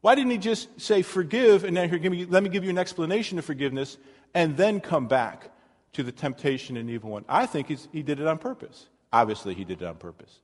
Why 0.00 0.14
didn't 0.14 0.30
he 0.30 0.38
just 0.38 0.80
say, 0.80 1.02
forgive, 1.02 1.64
and 1.64 1.76
then 1.76 1.90
here, 1.90 2.26
let 2.28 2.42
me 2.42 2.48
give 2.48 2.64
you 2.64 2.70
an 2.70 2.78
explanation 2.78 3.38
of 3.38 3.44
forgiveness, 3.44 3.98
and 4.34 4.56
then 4.56 4.80
come 4.80 5.08
back 5.08 5.50
to 5.92 6.02
the 6.02 6.12
temptation 6.12 6.76
and 6.76 6.88
evil 6.88 7.10
one? 7.10 7.24
I 7.28 7.46
think 7.46 7.68
he 7.92 8.02
did 8.02 8.20
it 8.20 8.26
on 8.26 8.38
purpose. 8.38 8.88
Obviously, 9.12 9.54
he 9.54 9.64
did 9.64 9.82
it 9.82 9.86
on 9.86 9.96
purpose. 9.96 10.40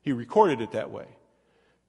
He 0.00 0.12
recorded 0.12 0.60
it 0.60 0.72
that 0.72 0.90
way. 0.90 1.06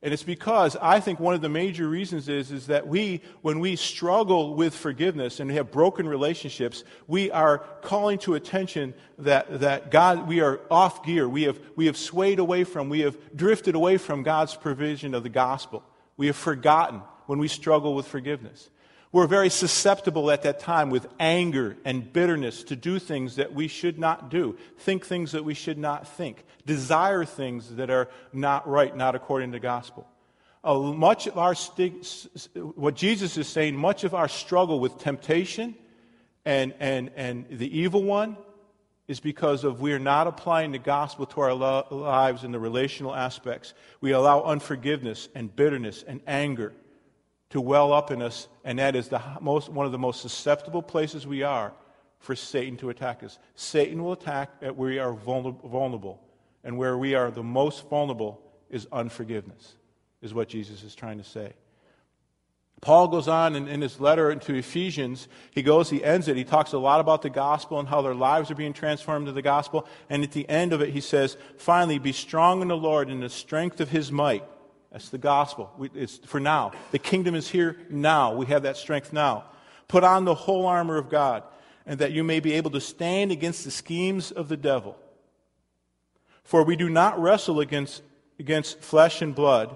And 0.02 0.14
it's 0.14 0.24
because 0.24 0.76
I 0.80 1.00
think 1.00 1.20
one 1.20 1.34
of 1.34 1.42
the 1.42 1.50
major 1.50 1.88
reasons 1.88 2.30
is, 2.30 2.52
is 2.52 2.68
that 2.68 2.86
we, 2.86 3.22
when 3.42 3.60
we 3.60 3.76
struggle 3.76 4.54
with 4.54 4.76
forgiveness 4.76 5.40
and 5.40 5.50
we 5.50 5.56
have 5.56 5.72
broken 5.72 6.08
relationships, 6.08 6.84
we 7.08 7.32
are 7.32 7.60
calling 7.82 8.20
to 8.20 8.36
attention 8.36 8.94
that, 9.20 9.62
that 9.62 9.90
God, 9.90 10.28
we 10.28 10.42
are 10.42 10.60
off 10.70 11.04
gear. 11.04 11.28
We 11.28 11.44
have, 11.44 11.60
we 11.76 11.88
have 11.88 11.98
swayed 11.98 12.38
away 12.38 12.66
from, 12.66 12.90
we 12.90 13.00
have 13.00 13.18
drifted 13.36 13.74
away 13.74 13.98
from 13.98 14.22
God's 14.22 14.54
provision 14.54 15.16
of 15.16 15.24
the 15.24 15.30
gospel. 15.30 15.82
We 16.18 16.28
have 16.28 16.36
forgotten 16.36 17.02
when 17.26 17.40
we 17.40 17.48
struggle 17.48 17.94
with 17.96 18.08
forgiveness. 18.08 18.70
We're 19.12 19.28
very 19.28 19.50
susceptible 19.50 20.30
at 20.30 20.42
that 20.42 20.60
time 20.60 20.90
with 20.90 21.08
anger 21.20 21.78
and 21.86 22.12
bitterness 22.12 22.64
to 22.64 22.76
do 22.76 23.00
things 23.00 23.38
that 23.38 23.54
we 23.54 23.70
should 23.70 23.98
not 23.98 24.30
do, 24.30 24.58
think 24.80 25.06
things 25.06 25.32
that 25.32 25.46
we 25.46 25.54
should 25.54 25.78
not 25.78 26.06
think, 26.06 26.44
desire 26.66 27.24
things 27.24 27.76
that 27.76 27.90
are 27.90 28.10
not 28.34 28.68
right, 28.68 28.96
not 28.96 29.16
according 29.16 29.52
to 29.52 29.56
the 29.56 29.62
gospel. 29.62 30.06
Uh, 30.66 30.80
much 30.80 31.28
of 31.28 31.38
our 31.38 31.54
what 32.74 32.96
Jesus 32.96 33.38
is 33.38 33.48
saying, 33.48 33.78
much 33.78 34.04
of 34.04 34.14
our 34.14 34.28
struggle 34.28 34.80
with 34.80 34.98
temptation 34.98 35.76
and, 36.44 36.74
and, 36.80 37.12
and 37.16 37.46
the 37.50 37.80
evil 37.80 38.04
one 38.04 38.36
is 39.08 39.20
because 39.20 39.64
of 39.64 39.82
we 39.82 39.94
are 39.94 40.00
not 40.00 40.28
applying 40.28 40.72
the 40.72 40.80
gospel 40.80 41.26
to 41.28 41.42
our 41.42 41.54
lo- 41.54 41.86
lives 41.92 42.44
in 42.44 42.52
the 42.52 42.60
relational 42.60 43.14
aspects. 43.14 43.74
We 44.02 44.12
allow 44.12 44.44
unforgiveness 44.44 45.30
and 45.36 45.56
bitterness 45.56 46.04
and 46.08 46.22
anger 46.26 46.74
to 47.52 47.62
well 47.62 47.94
up 47.94 48.10
in 48.10 48.22
us, 48.22 48.48
and 48.64 48.80
that 48.80 48.96
is 48.96 49.10
the 49.10 49.22
most, 49.40 49.70
one 49.70 49.86
of 49.86 49.92
the 49.92 50.00
most 50.00 50.22
susceptible 50.22 50.82
places 50.82 51.28
we 51.28 51.44
are 51.44 51.74
for 52.20 52.36
Satan 52.36 52.78
to 52.78 52.90
attack 52.90 53.24
us. 53.24 53.38
Satan 53.56 54.04
will 54.04 54.14
attack 54.14 54.50
at 54.62 54.76
where 54.76 54.90
we 54.90 55.00
are 55.00 55.14
vulnerable, 55.14 56.20
and 56.64 56.78
where 56.78 56.98
we 56.98 57.14
are 57.14 57.30
the 57.30 57.44
most 57.44 57.88
vulnerable 57.88 58.42
is 58.72 58.88
unforgiveness, 58.92 59.76
is 60.24 60.34
what 60.34 60.50
Jesus 60.50 60.84
is 60.84 60.96
trying 60.96 61.20
to 61.20 61.24
say. 61.24 61.54
Paul 62.82 63.08
goes 63.08 63.28
on 63.28 63.56
in, 63.56 63.68
in, 63.68 63.82
his 63.82 64.00
letter 64.00 64.36
to 64.36 64.54
Ephesians. 64.54 65.28
He 65.52 65.64
goes, 65.64 65.90
he 65.90 66.04
ends 66.04 66.28
it. 66.28 66.38
He 66.38 66.44
talks 66.44 66.74
a 66.74 66.78
lot 66.78 67.00
about 67.00 67.22
the 67.22 67.30
gospel 67.30 67.80
and 67.80 67.88
how 67.88 68.02
their 68.02 68.14
lives 68.14 68.52
are 68.52 68.56
being 68.56 68.74
transformed 68.74 69.26
to 69.28 69.32
the 69.32 69.42
gospel. 69.42 69.88
And 70.10 70.24
at 70.24 70.34
the 70.34 70.48
end 70.48 70.74
of 70.74 70.82
it, 70.82 70.90
he 70.90 71.02
says, 71.02 71.38
finally, 71.58 71.98
be 71.98 72.12
strong 72.12 72.62
in 72.62 72.68
the 72.68 72.78
Lord 72.78 73.10
in 73.10 73.22
the 73.22 73.30
strength 73.30 73.80
of 73.80 73.90
his 73.90 74.12
might. 74.12 74.44
That's 74.92 75.10
the 75.10 75.18
gospel. 75.18 75.74
We, 75.78 75.90
it's 75.96 76.18
for 76.18 76.40
now. 76.40 76.74
The 76.92 77.00
kingdom 77.00 77.34
is 77.34 77.50
here 77.50 77.78
now. 77.90 78.36
We 78.36 78.46
have 78.48 78.64
that 78.64 78.78
strength 78.78 79.12
now. 79.12 79.46
Put 79.88 80.04
on 80.04 80.26
the 80.26 80.36
whole 80.36 80.66
armor 80.66 80.98
of 80.98 81.10
God, 81.10 81.44
and 81.86 82.00
that 82.00 82.12
you 82.12 82.24
may 82.24 82.40
be 82.40 82.54
able 82.54 82.72
to 82.72 82.82
stand 82.82 83.32
against 83.32 83.64
the 83.64 83.72
schemes 83.72 84.32
of 84.32 84.48
the 84.48 84.58
devil. 84.58 84.98
For 86.44 86.64
we 86.64 86.76
do 86.76 86.90
not 86.90 87.20
wrestle 87.20 87.60
against, 87.60 88.04
against 88.40 88.82
flesh 88.82 89.22
and 89.22 89.34
blood 89.34 89.76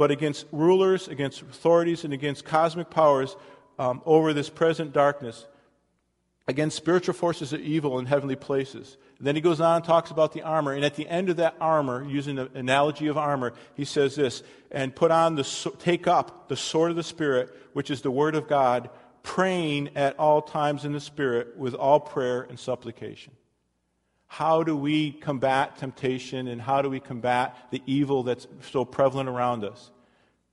but 0.00 0.10
against 0.10 0.46
rulers, 0.50 1.08
against 1.08 1.42
authorities, 1.42 2.04
and 2.04 2.14
against 2.14 2.42
cosmic 2.42 2.88
powers 2.88 3.36
um, 3.78 4.00
over 4.06 4.32
this 4.32 4.48
present 4.48 4.94
darkness, 4.94 5.44
against 6.48 6.74
spiritual 6.74 7.12
forces 7.12 7.52
of 7.52 7.60
evil 7.60 7.98
in 7.98 8.06
heavenly 8.06 8.34
places. 8.34 8.96
And 9.18 9.26
then 9.26 9.34
he 9.34 9.42
goes 9.42 9.60
on 9.60 9.76
and 9.76 9.84
talks 9.84 10.10
about 10.10 10.32
the 10.32 10.40
armor. 10.40 10.72
And 10.72 10.86
at 10.86 10.94
the 10.94 11.06
end 11.06 11.28
of 11.28 11.36
that 11.36 11.54
armor, 11.60 12.02
using 12.02 12.36
the 12.36 12.48
analogy 12.54 13.08
of 13.08 13.18
armor, 13.18 13.52
he 13.74 13.84
says 13.84 14.14
this 14.14 14.42
and 14.70 14.96
put 14.96 15.10
on 15.10 15.34
the, 15.34 15.44
take 15.78 16.06
up 16.06 16.48
the 16.48 16.56
sword 16.56 16.92
of 16.92 16.96
the 16.96 17.02
Spirit, 17.02 17.54
which 17.74 17.90
is 17.90 18.00
the 18.00 18.10
word 18.10 18.34
of 18.34 18.48
God, 18.48 18.88
praying 19.22 19.90
at 19.96 20.18
all 20.18 20.40
times 20.40 20.86
in 20.86 20.92
the 20.92 21.00
Spirit 21.00 21.58
with 21.58 21.74
all 21.74 22.00
prayer 22.00 22.40
and 22.40 22.58
supplication. 22.58 23.34
How 24.32 24.62
do 24.62 24.76
we 24.76 25.10
combat 25.10 25.76
temptation 25.76 26.46
and 26.46 26.62
how 26.62 26.82
do 26.82 26.88
we 26.88 27.00
combat 27.00 27.56
the 27.72 27.82
evil 27.84 28.22
that's 28.22 28.46
so 28.70 28.84
prevalent 28.84 29.28
around 29.28 29.64
us? 29.64 29.90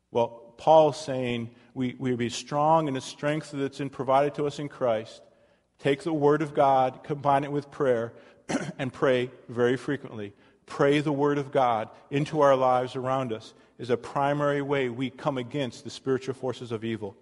Well, 0.10 0.30
Paul's 0.58 1.00
saying 1.00 1.52
we, 1.76 1.96
we 2.00 2.16
be 2.16 2.30
strong 2.30 2.88
in 2.88 2.96
the 2.96 3.02
strength 3.02 3.52
that's 3.52 3.78
been 3.78 3.92
provided 3.92 4.34
to 4.34 4.48
us 4.48 4.58
in 4.58 4.68
Christ. 4.68 5.22
Take 5.78 6.02
the 6.02 6.12
Word 6.12 6.42
of 6.42 6.56
God, 6.56 7.04
combine 7.04 7.44
it 7.44 7.52
with 7.52 7.70
prayer, 7.70 8.14
and 8.80 8.92
pray 8.92 9.30
very 9.48 9.78
frequently. 9.78 10.34
Pray 10.66 11.00
the 11.00 11.14
Word 11.14 11.38
of 11.38 11.52
God 11.52 11.88
into 12.10 12.42
our 12.42 12.56
lives 12.56 12.96
around 12.96 13.32
us 13.32 13.54
is 13.78 13.92
a 13.92 13.96
primary 13.96 14.64
way 14.64 14.90
we 14.90 15.12
come 15.12 15.38
against 15.38 15.84
the 15.84 15.92
spiritual 15.92 16.34
forces 16.34 16.72
of 16.72 16.84
evil. 16.84 17.16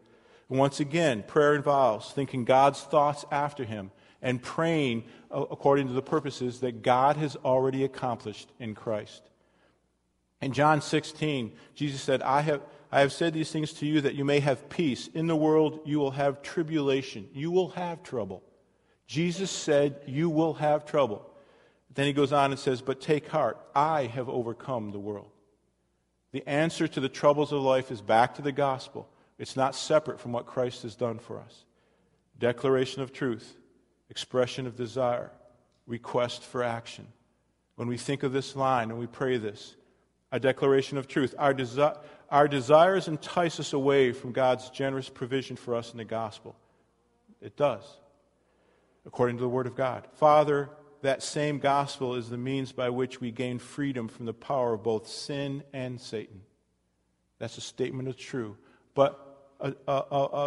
Once 0.47 0.79
again, 0.79 1.21
prayer 1.27 1.53
involves 1.53 2.11
thinking 2.11 2.45
God's 2.45 2.79
thoughts 2.79 3.25
after 3.29 3.65
Him 3.65 3.91
and 4.25 4.41
praying 4.41 5.03
uh, 5.31 5.45
according 5.51 5.87
to 5.87 5.93
the 5.93 6.01
purposes 6.01 6.59
that 6.61 6.81
God 6.81 7.15
has 7.15 7.37
already 7.45 7.83
accomplished 7.83 8.51
in 8.59 8.73
Christ. 8.73 9.21
In 10.41 10.51
John 10.51 10.81
16, 10.81 11.53
Jesus 11.75 12.01
said, 12.01 12.23
I 12.23 12.41
have, 12.41 12.61
I 12.91 13.01
have 13.01 13.13
said 13.13 13.33
these 13.33 13.51
things 13.51 13.71
to 13.73 13.85
you 13.85 14.01
that 14.01 14.15
you 14.15 14.25
may 14.25 14.39
have 14.39 14.67
peace. 14.67 15.09
In 15.13 15.27
the 15.27 15.35
world, 15.35 15.79
you 15.85 15.99
will 15.99 16.11
have 16.11 16.41
tribulation. 16.41 17.29
You 17.33 17.51
will 17.51 17.69
have 17.69 18.01
trouble. 18.01 18.41
Jesus 19.05 19.51
said, 19.51 20.01
You 20.07 20.31
will 20.31 20.55
have 20.55 20.85
trouble. 20.85 21.29
Then 21.93 22.07
he 22.07 22.13
goes 22.13 22.33
on 22.33 22.49
and 22.49 22.59
says, 22.59 22.81
But 22.81 22.99
take 22.99 23.27
heart, 23.27 23.59
I 23.75 24.07
have 24.07 24.27
overcome 24.27 24.91
the 24.91 24.99
world. 24.99 25.29
The 26.31 26.47
answer 26.49 26.87
to 26.87 26.99
the 26.99 27.09
troubles 27.09 27.53
of 27.53 27.61
life 27.61 27.91
is 27.91 28.01
back 28.01 28.35
to 28.35 28.41
the 28.41 28.51
gospel. 28.51 29.07
It's 29.37 29.55
not 29.55 29.75
separate 29.75 30.19
from 30.19 30.31
what 30.31 30.47
Christ 30.47 30.81
has 30.81 30.95
done 30.95 31.19
for 31.19 31.39
us. 31.39 31.63
Declaration 32.39 33.03
of 33.03 33.13
truth 33.13 33.55
expression 34.09 34.67
of 34.67 34.75
desire, 34.75 35.31
request 35.87 36.43
for 36.43 36.63
action. 36.63 37.07
When 37.75 37.87
we 37.87 37.97
think 37.97 38.23
of 38.23 38.31
this 38.31 38.55
line 38.55 38.89
and 38.89 38.99
we 38.99 39.07
pray 39.07 39.37
this, 39.37 39.75
a 40.31 40.39
declaration 40.39 40.97
of 40.97 41.07
truth, 41.07 41.35
our, 41.37 41.53
desi- 41.53 41.97
our 42.29 42.47
desires 42.47 43.07
entice 43.07 43.59
us 43.59 43.73
away 43.73 44.11
from 44.11 44.31
God's 44.31 44.69
generous 44.69 45.09
provision 45.09 45.55
for 45.55 45.75
us 45.75 45.91
in 45.91 45.97
the 45.97 46.05
gospel. 46.05 46.55
It 47.41 47.55
does, 47.55 47.83
according 49.05 49.37
to 49.37 49.41
the 49.41 49.49
Word 49.49 49.67
of 49.67 49.75
God. 49.75 50.07
Father, 50.13 50.69
that 51.01 51.21
same 51.21 51.59
gospel 51.59 52.15
is 52.15 52.29
the 52.29 52.37
means 52.37 52.71
by 52.71 52.89
which 52.89 53.21
we 53.21 53.31
gain 53.31 53.59
freedom 53.59 54.07
from 54.07 54.25
the 54.25 54.33
power 54.33 54.73
of 54.73 54.83
both 54.83 55.07
sin 55.07 55.63
and 55.73 56.01
Satan. 56.01 56.41
That's 57.37 57.57
a 57.57 57.61
statement 57.61 58.07
of 58.07 58.17
truth. 58.17 58.57
But 58.95 59.21
an 59.59 59.75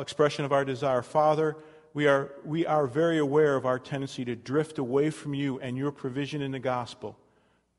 expression 0.01 0.45
of 0.45 0.53
our 0.53 0.65
desire. 0.65 1.03
Father, 1.03 1.57
we 1.95 2.07
are, 2.07 2.33
we 2.45 2.67
are 2.67 2.87
very 2.87 3.19
aware 3.19 3.57
of 3.57 3.67
our 3.67 3.79
tendency 3.79 4.25
to 4.25 4.37
drift 4.37 4.79
away 4.79 5.11
from 5.11 5.35
you 5.35 5.59
and 5.61 5.77
your 5.77 5.91
provision 5.91 6.43
in 6.43 6.53
the 6.53 6.59
gospel. 6.59 7.19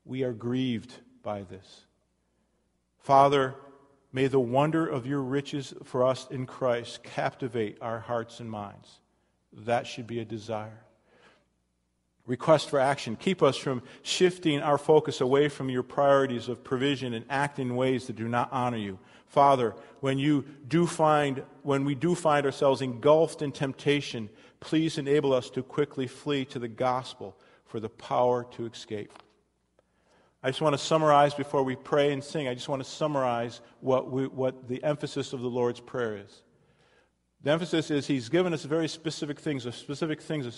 We 0.04 0.22
are 0.24 0.32
grieved 0.32 0.92
by 1.22 1.42
this. 1.42 1.86
Father, 2.98 3.54
may 4.12 4.26
the 4.26 4.40
wonder 4.40 4.86
of 4.86 5.06
your 5.06 5.22
riches 5.22 5.72
for 5.84 6.04
us 6.04 6.26
in 6.30 6.46
Christ 6.46 7.02
captivate 7.02 7.78
our 7.80 8.00
hearts 8.00 8.40
and 8.40 8.50
minds. 8.50 9.00
That 9.52 9.86
should 9.86 10.06
be 10.06 10.20
a 10.20 10.24
desire. 10.24 10.84
Request 12.26 12.70
for 12.70 12.78
action. 12.78 13.16
Keep 13.16 13.42
us 13.42 13.56
from 13.56 13.82
shifting 14.02 14.60
our 14.60 14.78
focus 14.78 15.20
away 15.20 15.48
from 15.48 15.68
your 15.68 15.82
priorities 15.82 16.48
of 16.48 16.62
provision 16.62 17.14
and 17.14 17.24
acting 17.28 17.68
in 17.70 17.76
ways 17.76 18.06
that 18.06 18.16
do 18.16 18.28
not 18.28 18.52
honor 18.52 18.76
you. 18.76 18.98
Father, 19.30 19.76
when 20.00 20.18
you 20.18 20.44
do 20.66 20.86
find, 20.86 21.44
when 21.62 21.84
we 21.84 21.94
do 21.94 22.16
find 22.16 22.44
ourselves 22.44 22.82
engulfed 22.82 23.42
in 23.42 23.52
temptation, 23.52 24.28
please 24.58 24.98
enable 24.98 25.32
us 25.32 25.48
to 25.50 25.62
quickly 25.62 26.08
flee 26.08 26.44
to 26.46 26.58
the 26.58 26.66
gospel 26.66 27.38
for 27.64 27.78
the 27.78 27.88
power 27.88 28.44
to 28.50 28.66
escape. 28.66 29.12
I 30.42 30.48
just 30.48 30.60
want 30.60 30.74
to 30.74 30.78
summarize 30.78 31.32
before 31.32 31.62
we 31.62 31.76
pray 31.76 32.12
and 32.12 32.24
sing. 32.24 32.48
I 32.48 32.54
just 32.54 32.68
want 32.68 32.82
to 32.82 32.88
summarize 32.90 33.60
what, 33.80 34.10
we, 34.10 34.26
what 34.26 34.66
the 34.66 34.82
emphasis 34.82 35.32
of 35.32 35.42
the 35.42 35.48
Lord's 35.48 35.78
Prayer 35.78 36.16
is. 36.16 36.42
The 37.42 37.52
emphasis 37.52 37.88
is 37.92 38.08
He's 38.08 38.28
given 38.28 38.52
us 38.52 38.64
very 38.64 38.88
specific 38.88 39.38
things, 39.38 39.64
a 39.64 39.70
specific 39.70 40.20
things, 40.20 40.46
a 40.46 40.52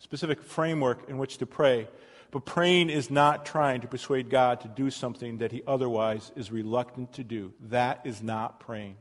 specific 0.00 0.42
framework 0.42 1.08
in 1.08 1.18
which 1.18 1.38
to 1.38 1.46
pray. 1.46 1.86
But 2.30 2.44
praying 2.44 2.90
is 2.90 3.10
not 3.10 3.46
trying 3.46 3.80
to 3.80 3.88
persuade 3.88 4.28
God 4.28 4.60
to 4.60 4.68
do 4.68 4.90
something 4.90 5.38
that 5.38 5.52
he 5.52 5.62
otherwise 5.66 6.30
is 6.36 6.52
reluctant 6.52 7.14
to 7.14 7.24
do. 7.24 7.54
That 7.60 8.00
is 8.04 8.22
not 8.22 8.60
praying. 8.60 8.96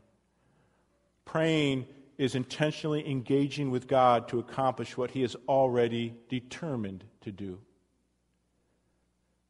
Praying 1.25 1.87
is 2.17 2.35
intentionally 2.35 3.07
engaging 3.09 3.69
with 3.69 3.87
God 3.87 4.29
to 4.29 4.39
accomplish 4.39 4.97
what 4.97 5.11
he 5.11 5.21
has 5.21 5.35
already 5.47 6.15
determined 6.29 7.03
to 7.21 7.31
do. 7.31 7.59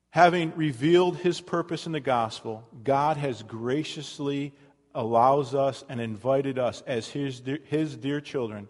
Having 0.09 0.53
revealed 0.55 1.17
his 1.17 1.39
purpose 1.39 1.85
in 1.85 1.91
the 1.91 1.99
gospel, 1.99 2.67
God 2.83 3.17
has 3.17 3.43
graciously 3.43 4.53
allows 4.95 5.53
us 5.53 5.83
and 5.87 6.01
invited 6.01 6.57
us 6.57 6.81
as 6.87 7.07
his, 7.07 7.43
his 7.65 7.95
dear 7.95 8.19
children 8.19 8.67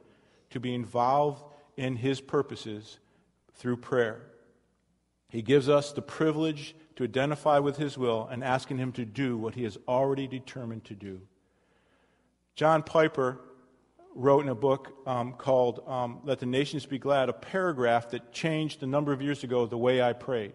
to 0.49 0.59
be 0.59 0.75
involved 0.75 1.43
in 1.77 1.95
his 1.95 2.19
purposes 2.19 2.99
through 3.55 3.77
prayer. 3.77 4.21
He 5.29 5.41
gives 5.41 5.67
us 5.67 5.91
the 5.91 6.01
privilege 6.01 6.75
to 6.95 7.03
identify 7.03 7.59
with 7.59 7.77
His 7.77 7.97
will 7.97 8.27
and 8.31 8.43
asking 8.43 8.77
Him 8.77 8.91
to 8.93 9.05
do 9.05 9.37
what 9.37 9.55
He 9.55 9.63
has 9.63 9.77
already 9.87 10.27
determined 10.27 10.85
to 10.85 10.95
do. 10.95 11.21
John 12.55 12.81
Piper 12.81 13.41
wrote 14.15 14.43
in 14.43 14.49
a 14.49 14.55
book 14.55 14.93
um, 15.05 15.33
called 15.33 15.83
um, 15.85 16.21
Let 16.23 16.39
the 16.39 16.45
Nations 16.45 16.85
Be 16.85 16.97
Glad 16.97 17.29
a 17.29 17.33
paragraph 17.33 18.09
that 18.11 18.31
changed 18.31 18.81
a 18.81 18.87
number 18.87 19.13
of 19.13 19.21
years 19.21 19.43
ago 19.43 19.65
the 19.65 19.77
way 19.77 20.01
I 20.01 20.13
prayed. 20.13 20.53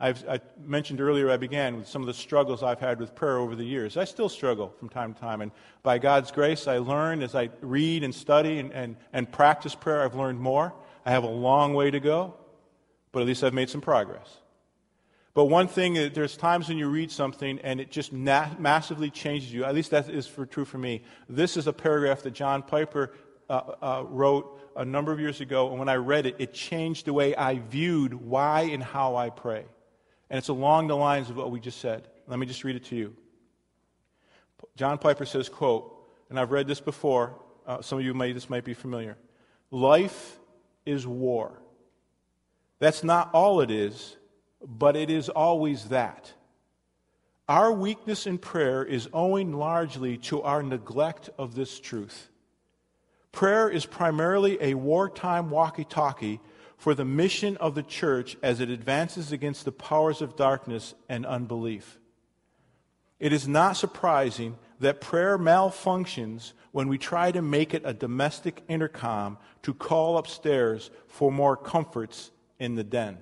I've, 0.00 0.28
i 0.28 0.40
mentioned 0.58 1.00
earlier 1.00 1.30
I 1.30 1.36
began 1.36 1.76
with 1.76 1.86
some 1.86 2.02
of 2.02 2.06
the 2.06 2.14
struggles 2.14 2.64
I've 2.64 2.80
had 2.80 2.98
with 2.98 3.14
prayer 3.14 3.38
over 3.38 3.54
the 3.54 3.64
years. 3.64 3.96
I 3.96 4.04
still 4.04 4.28
struggle 4.28 4.74
from 4.80 4.88
time 4.88 5.14
to 5.14 5.20
time, 5.20 5.40
and 5.40 5.52
by 5.84 5.98
God's 5.98 6.32
grace, 6.32 6.66
I 6.66 6.78
learn 6.78 7.22
as 7.22 7.36
I 7.36 7.50
read 7.60 8.02
and 8.02 8.12
study 8.12 8.58
and, 8.58 8.72
and, 8.72 8.96
and 9.12 9.30
practice 9.30 9.74
prayer, 9.76 10.02
I've 10.02 10.16
learned 10.16 10.40
more. 10.40 10.74
I 11.06 11.12
have 11.12 11.22
a 11.22 11.28
long 11.28 11.74
way 11.74 11.92
to 11.92 12.00
go 12.00 12.34
but 13.14 13.20
at 13.20 13.26
least 13.26 13.42
I've 13.42 13.54
made 13.54 13.70
some 13.70 13.80
progress. 13.80 14.28
But 15.32 15.46
one 15.46 15.66
thing, 15.66 15.94
there's 16.12 16.36
times 16.36 16.68
when 16.68 16.78
you 16.78 16.88
read 16.88 17.10
something 17.10 17.58
and 17.60 17.80
it 17.80 17.90
just 17.90 18.12
na- 18.12 18.50
massively 18.58 19.10
changes 19.10 19.52
you. 19.52 19.64
At 19.64 19.74
least 19.74 19.90
that 19.92 20.08
is 20.08 20.26
for, 20.26 20.46
true 20.46 20.64
for 20.64 20.78
me. 20.78 21.02
This 21.28 21.56
is 21.56 21.66
a 21.66 21.72
paragraph 21.72 22.22
that 22.22 22.32
John 22.32 22.62
Piper 22.62 23.12
uh, 23.48 23.72
uh, 23.80 24.04
wrote 24.06 24.60
a 24.76 24.84
number 24.84 25.12
of 25.12 25.20
years 25.20 25.40
ago, 25.40 25.70
and 25.70 25.78
when 25.78 25.88
I 25.88 25.96
read 25.96 26.26
it, 26.26 26.36
it 26.38 26.52
changed 26.52 27.06
the 27.06 27.12
way 27.12 27.34
I 27.34 27.58
viewed 27.58 28.14
why 28.14 28.62
and 28.62 28.82
how 28.82 29.16
I 29.16 29.30
pray. 29.30 29.64
And 30.30 30.38
it's 30.38 30.48
along 30.48 30.88
the 30.88 30.96
lines 30.96 31.30
of 31.30 31.36
what 31.36 31.50
we 31.50 31.60
just 31.60 31.80
said. 31.80 32.08
Let 32.26 32.38
me 32.38 32.46
just 32.46 32.64
read 32.64 32.76
it 32.76 32.84
to 32.86 32.96
you. 32.96 33.16
John 34.76 34.98
Piper 34.98 35.24
says, 35.24 35.48
quote, 35.48 35.94
and 36.30 36.38
I've 36.38 36.50
read 36.50 36.66
this 36.66 36.80
before. 36.80 37.40
Uh, 37.66 37.82
some 37.82 37.98
of 37.98 38.04
you 38.04 38.14
may 38.14 38.32
this 38.32 38.50
might 38.50 38.64
be 38.64 38.74
familiar. 38.74 39.16
Life 39.70 40.38
is 40.86 41.06
war. 41.06 41.60
That's 42.78 43.04
not 43.04 43.30
all 43.32 43.60
it 43.60 43.70
is, 43.70 44.16
but 44.66 44.96
it 44.96 45.10
is 45.10 45.28
always 45.28 45.86
that. 45.86 46.32
Our 47.48 47.72
weakness 47.72 48.26
in 48.26 48.38
prayer 48.38 48.82
is 48.82 49.08
owing 49.12 49.52
largely 49.52 50.16
to 50.18 50.42
our 50.42 50.62
neglect 50.62 51.28
of 51.36 51.54
this 51.54 51.78
truth. 51.78 52.30
Prayer 53.32 53.68
is 53.68 53.84
primarily 53.84 54.56
a 54.62 54.74
wartime 54.74 55.50
walkie 55.50 55.84
talkie 55.84 56.40
for 56.76 56.94
the 56.94 57.04
mission 57.04 57.56
of 57.58 57.74
the 57.74 57.82
church 57.82 58.36
as 58.42 58.60
it 58.60 58.70
advances 58.70 59.32
against 59.32 59.64
the 59.64 59.72
powers 59.72 60.22
of 60.22 60.36
darkness 60.36 60.94
and 61.08 61.26
unbelief. 61.26 61.98
It 63.20 63.32
is 63.32 63.46
not 63.46 63.76
surprising 63.76 64.56
that 64.80 65.00
prayer 65.00 65.38
malfunctions 65.38 66.52
when 66.72 66.88
we 66.88 66.98
try 66.98 67.30
to 67.32 67.42
make 67.42 67.74
it 67.74 67.82
a 67.84 67.94
domestic 67.94 68.62
intercom 68.68 69.38
to 69.62 69.74
call 69.74 70.18
upstairs 70.18 70.90
for 71.08 71.30
more 71.30 71.56
comforts 71.56 72.30
in 72.58 72.74
the 72.74 72.84
den. 72.84 73.18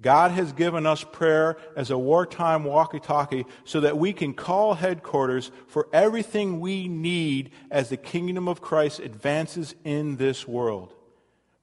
God 0.00 0.32
has 0.32 0.52
given 0.52 0.84
us 0.84 1.04
prayer 1.04 1.56
as 1.74 1.90
a 1.90 1.96
wartime 1.96 2.64
walkie 2.64 3.00
talkie 3.00 3.46
so 3.64 3.80
that 3.80 3.96
we 3.96 4.12
can 4.12 4.34
call 4.34 4.74
headquarters 4.74 5.50
for 5.68 5.88
everything 5.92 6.60
we 6.60 6.86
need 6.86 7.50
as 7.70 7.88
the 7.88 7.96
kingdom 7.96 8.46
of 8.46 8.60
Christ 8.60 9.00
advances 9.00 9.74
in 9.84 10.16
this 10.16 10.46
world. 10.46 10.92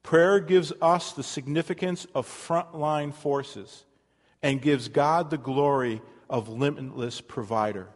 Prayer 0.01 0.39
gives 0.39 0.73
us 0.81 1.13
the 1.13 1.23
significance 1.23 2.07
of 2.15 2.27
frontline 2.27 3.13
forces 3.13 3.85
and 4.41 4.61
gives 4.61 4.89
God 4.89 5.29
the 5.29 5.37
glory 5.37 6.01
of 6.29 6.49
limitless 6.49 7.21
provider. 7.21 7.87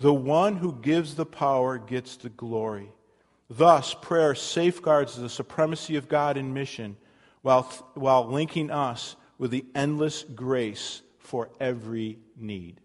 The 0.00 0.12
one 0.12 0.56
who 0.56 0.74
gives 0.74 1.14
the 1.14 1.24
power 1.24 1.78
gets 1.78 2.16
the 2.16 2.28
glory. 2.28 2.90
Thus, 3.48 3.94
prayer 3.94 4.34
safeguards 4.34 5.16
the 5.16 5.28
supremacy 5.28 5.96
of 5.96 6.08
God 6.08 6.36
in 6.36 6.52
mission 6.52 6.96
while, 7.42 7.62
while 7.94 8.26
linking 8.26 8.70
us 8.70 9.16
with 9.38 9.50
the 9.50 9.64
endless 9.74 10.24
grace 10.24 11.02
for 11.18 11.48
every 11.60 12.18
need. 12.36 12.80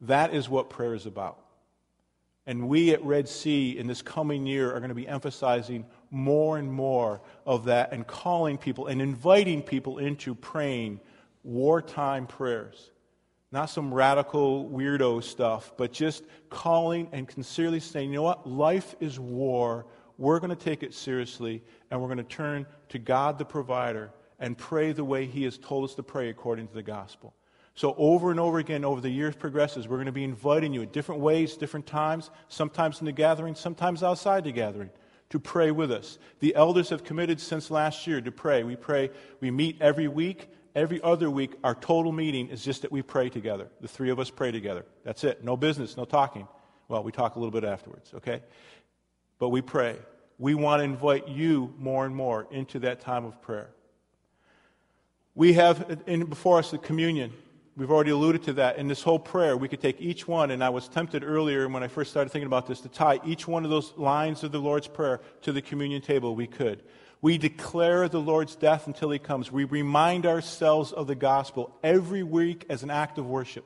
That 0.00 0.34
is 0.34 0.48
what 0.48 0.70
prayer 0.70 0.94
is 0.94 1.06
about. 1.06 1.40
And 2.46 2.68
we 2.68 2.92
at 2.92 3.02
Red 3.02 3.28
Sea 3.28 3.78
in 3.78 3.86
this 3.86 4.02
coming 4.02 4.46
year 4.46 4.70
are 4.74 4.78
going 4.78 4.90
to 4.90 4.94
be 4.94 5.08
emphasizing 5.08 5.86
more 6.10 6.58
and 6.58 6.70
more 6.70 7.22
of 7.46 7.64
that 7.64 7.92
and 7.92 8.06
calling 8.06 8.58
people 8.58 8.86
and 8.86 9.00
inviting 9.00 9.62
people 9.62 9.98
into 9.98 10.34
praying 10.34 11.00
wartime 11.42 12.26
prayers. 12.26 12.90
Not 13.54 13.70
some 13.70 13.94
radical 13.94 14.68
weirdo 14.68 15.22
stuff, 15.22 15.74
but 15.76 15.92
just 15.92 16.24
calling 16.50 17.08
and 17.12 17.30
sincerely 17.30 17.78
saying, 17.78 18.10
you 18.10 18.16
know 18.16 18.24
what? 18.24 18.48
Life 18.48 18.96
is 18.98 19.20
war. 19.20 19.86
We're 20.18 20.40
going 20.40 20.50
to 20.50 20.56
take 20.56 20.82
it 20.82 20.92
seriously, 20.92 21.62
and 21.88 22.00
we're 22.00 22.08
going 22.08 22.18
to 22.18 22.24
turn 22.24 22.66
to 22.88 22.98
God 22.98 23.38
the 23.38 23.44
provider 23.44 24.10
and 24.40 24.58
pray 24.58 24.90
the 24.90 25.04
way 25.04 25.26
He 25.26 25.44
has 25.44 25.56
told 25.56 25.88
us 25.88 25.94
to 25.94 26.02
pray 26.02 26.30
according 26.30 26.66
to 26.66 26.74
the 26.74 26.82
gospel. 26.82 27.32
So, 27.76 27.94
over 27.96 28.32
and 28.32 28.40
over 28.40 28.58
again, 28.58 28.84
over 28.84 29.00
the 29.00 29.08
years 29.08 29.36
progresses, 29.36 29.86
we're 29.86 29.98
going 29.98 30.06
to 30.06 30.12
be 30.12 30.24
inviting 30.24 30.74
you 30.74 30.82
in 30.82 30.88
different 30.88 31.20
ways, 31.20 31.56
different 31.56 31.86
times, 31.86 32.32
sometimes 32.48 32.98
in 32.98 33.04
the 33.04 33.12
gathering, 33.12 33.54
sometimes 33.54 34.02
outside 34.02 34.42
the 34.42 34.50
gathering, 34.50 34.90
to 35.30 35.38
pray 35.38 35.70
with 35.70 35.92
us. 35.92 36.18
The 36.40 36.56
elders 36.56 36.88
have 36.88 37.04
committed 37.04 37.40
since 37.40 37.70
last 37.70 38.04
year 38.08 38.20
to 38.20 38.32
pray. 38.32 38.64
We 38.64 38.74
pray, 38.74 39.10
we 39.40 39.52
meet 39.52 39.80
every 39.80 40.08
week. 40.08 40.48
Every 40.74 41.00
other 41.02 41.30
week, 41.30 41.52
our 41.62 41.74
total 41.74 42.10
meeting 42.10 42.48
is 42.48 42.64
just 42.64 42.82
that 42.82 42.90
we 42.90 43.00
pray 43.00 43.28
together. 43.28 43.68
The 43.80 43.88
three 43.88 44.10
of 44.10 44.18
us 44.18 44.28
pray 44.28 44.50
together. 44.50 44.84
That's 45.04 45.22
it. 45.22 45.44
No 45.44 45.56
business, 45.56 45.96
no 45.96 46.04
talking. 46.04 46.48
Well, 46.88 47.04
we 47.04 47.12
talk 47.12 47.36
a 47.36 47.38
little 47.38 47.52
bit 47.52 47.64
afterwards, 47.64 48.12
okay? 48.14 48.42
But 49.38 49.50
we 49.50 49.62
pray. 49.62 49.96
We 50.38 50.54
want 50.54 50.80
to 50.80 50.84
invite 50.84 51.28
you 51.28 51.72
more 51.78 52.06
and 52.06 52.14
more 52.14 52.48
into 52.50 52.80
that 52.80 53.00
time 53.00 53.24
of 53.24 53.40
prayer. 53.40 53.70
We 55.36 55.52
have 55.54 56.00
in, 56.06 56.24
before 56.24 56.58
us 56.58 56.72
the 56.72 56.78
communion. 56.78 57.32
We've 57.76 57.90
already 57.90 58.10
alluded 58.10 58.44
to 58.44 58.52
that. 58.54 58.76
In 58.78 58.86
this 58.86 59.02
whole 59.02 59.18
prayer, 59.18 59.56
we 59.56 59.68
could 59.68 59.80
take 59.80 60.00
each 60.00 60.28
one, 60.28 60.52
and 60.52 60.62
I 60.62 60.70
was 60.70 60.88
tempted 60.88 61.24
earlier 61.24 61.68
when 61.68 61.82
I 61.82 61.88
first 61.88 62.10
started 62.10 62.30
thinking 62.30 62.46
about 62.46 62.66
this 62.66 62.80
to 62.82 62.88
tie 62.88 63.20
each 63.24 63.48
one 63.48 63.64
of 63.64 63.70
those 63.70 63.92
lines 63.96 64.44
of 64.44 64.52
the 64.52 64.60
Lord's 64.60 64.86
Prayer 64.86 65.20
to 65.42 65.50
the 65.50 65.62
communion 65.62 66.00
table. 66.00 66.36
We 66.36 66.46
could. 66.46 66.82
We 67.24 67.38
declare 67.38 68.06
the 68.06 68.20
Lord's 68.20 68.54
death 68.54 68.86
until 68.86 69.10
he 69.10 69.18
comes. 69.18 69.50
We 69.50 69.64
remind 69.64 70.26
ourselves 70.26 70.92
of 70.92 71.06
the 71.06 71.14
gospel 71.14 71.74
every 71.82 72.22
week 72.22 72.66
as 72.68 72.82
an 72.82 72.90
act 72.90 73.16
of 73.16 73.24
worship. 73.24 73.64